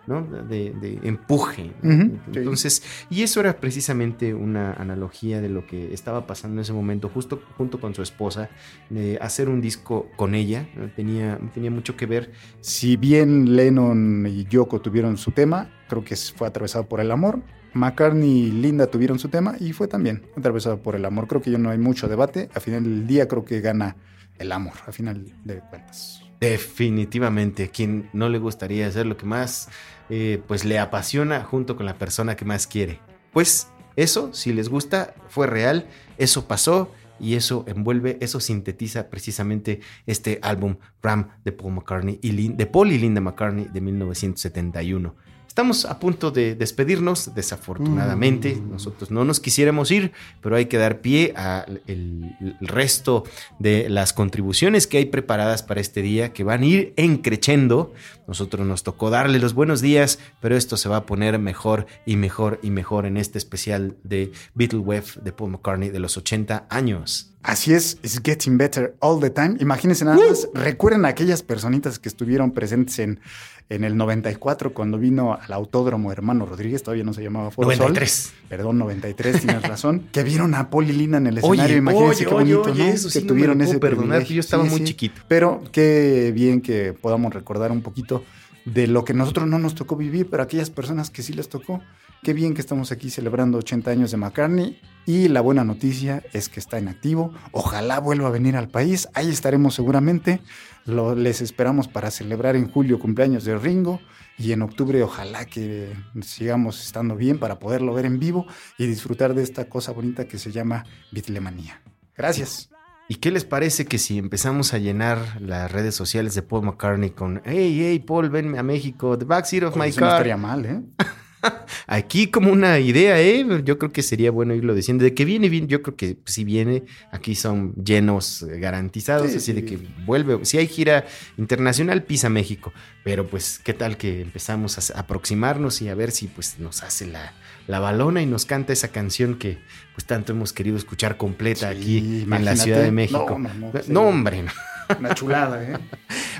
¿no? 0.07 0.23
De, 0.23 0.71
de 0.71 1.01
empuje. 1.03 1.73
Entonces, 1.83 2.83
y 3.11 3.23
eso 3.23 3.41
era 3.41 3.57
precisamente 3.57 4.35
una 4.35 4.73
analogía 4.75 5.41
de 5.41 5.49
lo 5.49 5.67
que 5.67 5.93
estaba 5.93 6.27
pasando 6.27 6.57
en 6.57 6.61
ese 6.61 6.73
momento, 6.73 7.09
justo 7.09 7.43
junto 7.57 7.81
con 7.81 7.95
su 7.95 8.03
esposa, 8.03 8.51
de 8.91 9.19
hacer 9.21 9.49
un 9.49 9.61
disco 9.61 10.09
con 10.17 10.35
ella, 10.35 10.69
¿no? 10.77 10.89
tenía, 10.91 11.39
tenía 11.53 11.71
mucho 11.71 11.97
que 11.97 12.07
ver. 12.07 12.33
Si 12.61 12.97
bien 12.97 13.57
Lennon 13.57 14.27
y 14.27 14.45
Yoko 14.45 14.81
tuvieron 14.81 15.17
su 15.17 15.31
tema, 15.33 15.71
creo 15.89 16.05
que 16.05 16.17
fue 16.17 16.47
atravesado 16.47 16.87
por 16.87 17.01
el 17.01 17.11
amor. 17.11 17.41
McCartney 17.75 18.31
y 18.31 18.51
Linda 18.53 18.87
tuvieron 18.87 19.19
su 19.19 19.29
tema 19.29 19.57
y 19.59 19.73
fue 19.73 19.89
también 19.89 20.23
atravesado 20.37 20.79
por 20.81 20.95
el 20.95 21.05
amor. 21.05 21.27
Creo 21.27 21.43
que 21.43 21.51
ya 21.51 21.59
no 21.59 21.71
hay 21.71 21.79
mucho 21.79 22.09
debate. 22.09 22.49
A 22.55 22.61
final 22.61 22.85
del 22.85 23.07
día 23.07 23.27
creo 23.27 23.45
que 23.45 23.61
gana 23.61 23.97
el 24.39 24.53
amor, 24.53 24.75
a 24.87 24.93
final 24.93 25.25
de 25.45 25.59
cuentas. 25.59 26.21
Definitivamente, 26.41 27.65
a 27.65 27.69
quien 27.69 28.11
no 28.13 28.29
le 28.29 28.39
gustaría 28.39 28.87
hacer 28.87 29.07
lo 29.07 29.17
que 29.17 29.27
más 29.27 29.69
eh, 30.11 30.43
pues 30.47 30.65
le 30.65 30.79
apasiona 30.79 31.43
junto 31.45 31.77
con 31.77 31.87
la 31.87 31.99
persona 31.99 32.37
que 32.37 32.45
más 32.45 32.67
quiere. 32.67 33.01
Pues 33.33 33.69
eso, 33.97 34.33
si 34.33 34.53
les 34.53 34.69
gusta, 34.69 35.15
fue 35.29 35.47
real, 35.47 35.87
eso 36.19 36.47
pasó 36.47 36.93
y 37.21 37.35
eso 37.35 37.65
envuelve, 37.69 38.19
eso 38.21 38.41
sintetiza 38.41 39.09
precisamente 39.09 39.81
este 40.07 40.41
álbum 40.43 40.77
Ram 41.03 41.29
de 41.45 41.53
Paul 41.53 41.75
McCartney 41.75 42.19
y 42.23 42.33
Lin- 42.33 42.57
de 42.57 42.67
Paul 42.67 42.91
y 42.93 42.99
Linda 42.99 43.21
McCartney 43.21 43.69
de 43.73 43.81
1971. 43.81 45.15
Estamos 45.55 45.85
a 45.85 46.01
punto 46.01 46.33
de 46.33 46.57
despedirnos, 46.57 47.33
desafortunadamente. 47.33 48.57
Mm. 48.57 48.73
Nosotros 48.73 49.13
no 49.13 49.25
nos 49.25 49.39
quisiéramos 49.39 49.93
ir, 49.93 50.11
pero 50.41 50.57
hay 50.57 50.67
que 50.67 50.79
dar 50.79 51.01
pie 51.01 51.33
al 51.37 51.81
el- 51.87 52.35
el 52.41 52.67
resto 52.67 53.23
de 53.61 53.89
las 53.89 54.13
contribuciones 54.13 54.89
que 54.89 54.99
hay 54.99 55.05
preparadas 55.05 55.63
para 55.63 55.81
este 55.81 56.03
día, 56.03 56.33
que 56.33 56.43
van 56.43 56.63
a 56.63 56.67
ir 56.67 56.93
encrechendo. 56.97 57.93
Nosotros 58.27 58.67
nos 58.67 58.83
tocó 58.83 59.11
darle 59.11 59.39
los 59.39 59.55
buenos 59.55 59.81
días, 59.81 60.19
pero 60.41 60.57
esto 60.57 60.77
se 60.77 60.89
va 60.89 60.97
a 60.97 61.07
poner 61.07 61.39
mejor 61.39 61.87
y 62.05 62.17
mejor 62.17 62.59
y 62.65 62.71
mejor 62.71 63.07
en 63.07 63.17
este 63.17 63.39
especial 63.39 63.97
de 64.03 64.33
Beatleweb 64.55 65.05
de 65.23 65.31
Paul 65.33 65.53
McCartney 65.53 65.91
de 65.91 66.01
los 66.01 66.17
80 66.17 66.67
años. 66.69 67.31
Así 67.45 67.75
es, 67.75 67.99
it's 68.03 68.21
getting 68.25 68.57
better 68.57 68.95
all 69.01 69.21
the 69.21 69.29
time. 69.29 69.57
Imagínense 69.61 70.05
nada 70.05 70.17
más, 70.17 70.49
recuerden 70.55 71.05
a 71.05 71.09
aquellas 71.09 71.43
personitas 71.43 71.99
que 71.99 72.09
estuvieron 72.09 72.53
presentes 72.53 72.99
en, 72.99 73.21
en 73.69 73.85
el 73.85 73.99
94 73.99 74.73
cuando 74.73 74.97
vino 74.99 75.35
al 75.35 75.53
Autódromo 75.53 76.11
Hermano 76.11 76.47
Rodríguez, 76.47 76.83
todavía 76.83 77.05
no 77.05 77.13
se 77.13 77.23
llamaba 77.23 77.51
Foro 77.51 77.69
Sol. 77.69 77.79
93. 77.79 78.33
Perdón, 78.49 78.79
93, 78.79 79.41
tienes 79.43 79.63
razón. 79.69 80.09
Que 80.11 80.23
vieron 80.23 80.55
a 80.55 80.71
Poli 80.71 80.95
Lina 80.95 81.19
en 81.19 81.27
el 81.27 81.35
Oye, 81.43 81.45
escenario. 81.61 81.77
Imagínense 81.77 82.17
oye, 82.17 82.25
qué 82.27 82.33
bonito, 82.35 82.63
oye, 82.63 82.87
¿no? 82.87 82.93
eso 82.95 83.09
que 83.09 83.13
sí 83.13 83.19
no 83.19 83.25
me 83.25 83.29
tuvieron 83.29 83.61
ese 83.61 83.79
perdonar, 83.79 84.25
yo 84.25 84.41
estaba 84.41 84.65
Sí, 84.65 84.71
muy 84.71 84.79
sí. 84.79 84.85
chiquito. 84.87 85.21
Pero 85.29 85.63
qué 85.71 86.33
bien 86.35 86.63
que 86.63 86.95
podamos 86.95 87.35
recordar 87.35 87.71
un 87.73 87.83
poquito 87.83 88.25
de 88.65 88.87
lo 88.87 89.05
que 89.05 89.13
nosotros 89.13 89.47
no 89.47 89.59
nos 89.59 89.75
tocó 89.75 89.97
vivir, 89.97 90.31
pero 90.31 90.43
aquellas 90.43 90.71
personas 90.71 91.11
que 91.11 91.23
sí 91.23 91.35
les 91.35 91.51
tocó. 91.51 91.83
Qué 92.25 92.33
bien 92.33 92.55
que 92.55 92.61
estamos 92.63 92.91
aquí 92.91 93.11
celebrando 93.11 93.59
80 93.59 93.91
años 93.91 94.11
de 94.11 94.17
McCartney 94.17 94.81
y 95.05 95.29
la 95.29 95.43
buena 95.43 95.63
noticia 95.63 96.23
es 96.33 96.49
que 96.49 96.59
está 96.59 96.79
en 96.79 96.89
activo. 96.89 97.35
Ojalá 97.53 98.01
vuelva 98.01 98.29
a 98.29 98.31
venir 98.31 98.57
al 98.57 98.69
país. 98.69 99.09
Ahí 99.13 99.29
estaremos 99.29 99.75
seguramente. 99.75 100.41
Lo- 100.87 101.15
les 101.15 101.43
esperamos 101.43 101.87
para 101.87 102.11
celebrar 102.11 102.57
en 102.57 102.71
julio 102.71 102.99
cumpleaños 102.99 103.45
de 103.45 103.59
Ringo 103.59 104.01
y 104.39 104.53
en 104.53 104.63
octubre 104.63 105.03
ojalá 105.03 105.45
que 105.45 105.93
sigamos 106.23 106.83
estando 106.83 107.15
bien 107.15 107.39
para 107.39 107.59
poderlo 107.59 107.93
ver 107.93 108.07
en 108.07 108.19
vivo 108.19 108.47
y 108.79 108.87
disfrutar 108.87 109.35
de 109.35 109.43
esta 109.43 109.67
cosa 109.69 109.93
bonita 109.93 110.27
que 110.27 110.39
se 110.39 110.51
llama 110.51 110.87
Beatlemanía. 111.13 111.83
Gracias. 112.17 112.71
¿Y 113.07 113.17
qué 113.17 113.31
les 113.31 113.45
parece 113.45 113.85
que 113.85 113.99
si 113.99 114.17
empezamos 114.17 114.73
a 114.73 114.79
llenar 114.79 115.43
las 115.43 115.71
redes 115.71 115.95
sociales 115.95 116.35
de 116.35 116.41
Paul 116.41 116.65
McCartney 116.65 117.11
con 117.11 117.43
Hey, 117.45 117.77
hey, 117.79 117.99
Paul, 117.99 118.31
ven 118.31 118.57
a 118.59 118.63
México, 118.63 119.19
the 119.19 119.27
backseat 119.27 119.65
of 119.65 119.77
my 119.77 119.89
Eso 119.89 120.01
no 120.01 120.07
car? 120.07 120.15
estaría 120.17 120.39
mal, 120.39 120.65
¿eh? 120.65 120.81
Aquí 121.87 122.29
como 122.29 122.53
una 122.53 122.79
idea, 122.79 123.21
¿eh? 123.21 123.45
Yo 123.65 123.79
creo 123.79 123.93
que 123.93 124.03
sería 124.03 124.31
bueno 124.31 124.55
irlo 124.55 124.75
diciendo. 124.75 125.05
De 125.05 125.15
que 125.15 125.25
viene, 125.25 125.49
bien, 125.49 125.69
yo 125.69 125.83
creo 125.83 125.97
que 125.97 126.17
si 126.25 126.45
viene, 126.45 126.85
aquí 127.11 127.35
son 127.35 127.75
llenos 127.75 128.43
eh, 128.43 128.59
garantizados, 128.59 129.31
Sí, 129.31 129.37
así 129.39 129.53
de 129.53 129.65
que 129.65 129.79
vuelve. 130.05 130.45
Si 130.45 130.59
hay 130.59 130.67
gira 130.67 131.07
internacional, 131.37 132.03
pisa 132.03 132.29
México. 132.29 132.73
Pero 133.03 133.27
pues, 133.27 133.61
¿qué 133.63 133.75
tal 133.75 133.97
que 133.97 134.21
empezamos 134.21 134.91
a 134.91 134.99
aproximarnos 134.99 135.83
y 135.83 135.89
a 135.89 135.95
ver 135.95 136.11
si 136.11 136.27
pues 136.27 136.59
nos 136.59 136.83
hace 136.83 137.07
la, 137.07 137.35
la 137.67 137.79
balona 137.79 138.23
y 138.23 138.27
nos 138.27 138.47
canta 138.47 138.73
esa 138.73 138.89
canción 138.89 139.37
que 139.37 139.59
pues 139.95 140.07
tanto 140.07 140.33
hemos 140.33 140.53
querido 140.53 140.77
escuchar 140.77 141.17
completa 141.17 141.73
Sí, 141.73 141.79
aquí 141.79 142.23
en 142.23 142.45
la. 142.45 142.55
Ciudad 142.57 142.83
de 142.83 142.93
México? 142.93 143.27
No, 143.39 143.39
no, 143.39 143.55
no, 143.55 143.73
no, 143.87 144.01
sería 144.01 144.01
hombre, 144.01 144.43
no. 144.43 144.53
Una 144.99 145.15
chulada, 145.15 145.63
¿eh? 145.63 145.79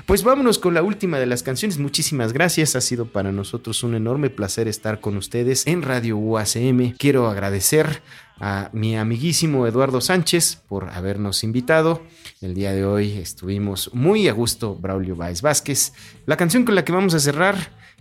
Pues 0.05 0.23
vámonos 0.23 0.59
con 0.59 0.75
la 0.75 0.83
última 0.83 1.17
de 1.17 1.25
las 1.25 1.41
canciones. 1.41 1.79
Muchísimas 1.79 2.31
gracias. 2.31 2.75
Ha 2.75 2.81
sido 2.81 3.07
para 3.07 3.31
nosotros 3.31 3.81
un 3.81 3.95
enorme 3.95 4.29
placer 4.29 4.67
estar 4.67 5.01
con 5.01 5.17
ustedes 5.17 5.65
en 5.65 5.81
Radio 5.81 6.15
UACM. 6.17 6.95
Quiero 6.95 7.27
agradecer 7.27 8.03
a 8.39 8.69
mi 8.71 8.95
amiguísimo 8.95 9.65
Eduardo 9.65 10.01
Sánchez 10.01 10.61
por 10.67 10.89
habernos 10.89 11.43
invitado. 11.43 12.03
El 12.39 12.53
día 12.53 12.71
de 12.71 12.85
hoy 12.85 13.13
estuvimos 13.13 13.89
muy 13.95 14.27
a 14.27 14.33
gusto, 14.33 14.75
Braulio 14.75 15.15
Vázquez. 15.15 15.93
La 16.27 16.37
canción 16.37 16.65
con 16.65 16.75
la 16.75 16.85
que 16.85 16.91
vamos 16.91 17.15
a 17.15 17.19
cerrar 17.19 17.55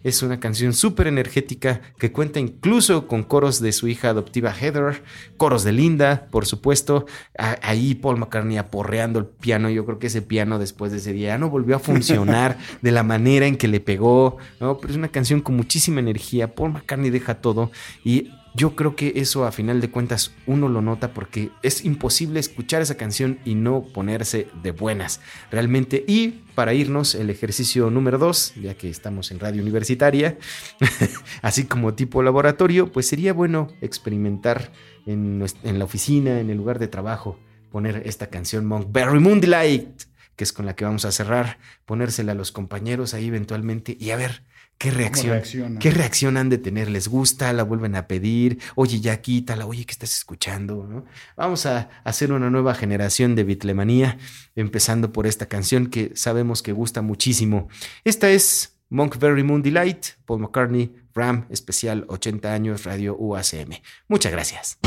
es 0.05 0.23
una 0.23 0.39
canción 0.39 0.73
súper 0.75 1.09
energética 1.09 1.81
que 1.99 2.13
cuenta 2.13 2.39
incluso 2.39 3.09
con 3.09 3.25
coros 3.25 3.61
de 3.61 3.73
su 3.73 3.89
hija 3.89 4.11
adoptiva 4.11 4.53
Heather, 4.55 5.03
coros 5.37 5.65
de 5.65 5.73
Linda, 5.73 6.29
por 6.31 6.47
supuesto. 6.47 7.07
A- 7.37 7.59
ahí 7.63 7.95
Paul 7.97 8.19
McCartney 8.19 8.59
aporreando 8.59 9.19
el 9.19 9.27
piano. 9.27 9.69
Yo 9.71 9.85
creo 9.85 9.99
que 9.99 10.07
ese 10.07 10.23
piano 10.23 10.59
después 10.61 10.93
de 10.93 10.99
ese 10.99 11.13
día 11.13 11.29
ya 11.31 11.39
no 11.39 11.51
volvió 11.51 11.75
a 11.75 11.79
funcionar 11.81 12.59
de 12.83 12.93
la 12.93 13.03
manera 13.03 13.47
en 13.47 13.57
que 13.57 13.67
le 13.67 13.81
pegó. 13.81 14.37
¿no? 14.61 14.79
Pero 14.79 14.93
es 14.93 14.97
una 14.99 15.09
canción 15.09 15.41
con 15.41 15.57
muchísima 15.57 15.99
energía. 16.01 16.55
Paul 16.55 16.73
McCartney 16.73 17.11
deja 17.11 17.41
todo 17.41 17.71
y 18.05 18.31
yo 18.55 18.77
creo 18.77 18.95
que 18.95 19.15
eso 19.17 19.45
a 19.45 19.53
final 19.53 19.81
de 19.81 19.91
cuentas 19.91 20.33
uno 20.47 20.69
lo 20.69 20.81
nota 20.81 21.13
porque 21.13 21.51
es 21.63 21.85
imposible 21.85 22.39
escuchar 22.39 22.83
esa 22.83 22.97
canción 22.97 23.41
y 23.45 23.57
no 23.57 23.83
ponerse 23.83 24.47
de 24.63 24.71
buenas 24.71 25.21
realmente. 25.51 26.05
Y 26.07 26.43
para 26.55 26.73
irnos, 26.73 27.17
el 27.17 27.31
ejercicio 27.31 27.91
número 27.91 28.17
dos, 28.17 28.55
ya 28.55 28.75
que 28.75 28.89
estamos 28.89 29.33
en 29.33 29.41
radio 29.41 29.61
universitaria, 29.61 30.39
así 31.43 31.65
como 31.65 31.95
tipo 31.95 32.23
laboratorio, 32.23 32.93
pues 32.93 33.09
sería 33.09 33.33
bueno 33.33 33.69
experimentar 33.81 34.73
en 35.05 35.41
la 35.63 35.85
oficina, 35.85 36.39
en 36.39 36.49
el 36.49 36.57
lugar 36.57 36.79
de 36.79 36.89
trabajo, 36.89 37.39
poner 37.71 38.03
esta 38.07 38.29
canción 38.29 38.67
Monkberry 38.67 39.19
Moonlight 39.19 40.05
que 40.37 40.45
es 40.45 40.53
con 40.53 40.67
la 40.67 40.75
que 40.75 40.85
vamos 40.85 41.05
a 41.05 41.13
cerrar, 41.13 41.59
ponérsela 41.85 42.33
a 42.33 42.35
los 42.35 42.53
compañeros 42.53 43.15
ahí 43.15 43.29
eventualmente 43.29 43.97
y 43.99 44.11
a 44.11 44.17
ver 44.17 44.43
qué 44.79 44.91
reacción, 44.91 45.33
reaccionan? 45.33 45.79
qué 45.79 45.91
reacción 45.91 46.37
han 46.37 46.49
de 46.49 46.59
tener, 46.59 46.91
les 46.91 47.09
gusta, 47.09 47.53
la 47.53 47.63
vuelven 47.63 47.97
a 47.97 48.07
pedir, 48.07 48.59
oye 48.75 49.01
ya 49.01 49.21
quítala, 49.21 49.67
oye 49.67 49.85
¿qué 49.85 49.93
estás 49.93 50.17
escuchando? 50.17 50.87
¿no? 50.89 51.05
Vamos 51.37 51.67
a 51.67 51.89
hacer 52.05 52.33
una 52.33 52.51
nueva 52.51 52.75
generación 52.75 53.35
de 53.35 53.45
bitlemanía, 53.45 54.19
empezando 54.57 55.13
por 55.13 55.27
esta 55.27 55.47
canción 55.47 55.87
que 55.87 56.13
sabemos 56.15 56.63
que 56.63 56.73
gusta 56.73 57.03
muchísimo. 57.03 57.69
Esta 58.05 58.31
es 58.31 58.79
Monkberry 58.91 59.43
Moon 59.43 59.63
Delight, 59.63 60.07
Paul 60.25 60.41
McCartney, 60.41 60.95
Ram, 61.15 61.47
especial 61.51 62.05
80 62.09 62.53
años, 62.53 62.85
Radio 62.85 63.17
UACM. 63.17 63.81
Muchas 64.09 64.33
gracias. 64.33 64.79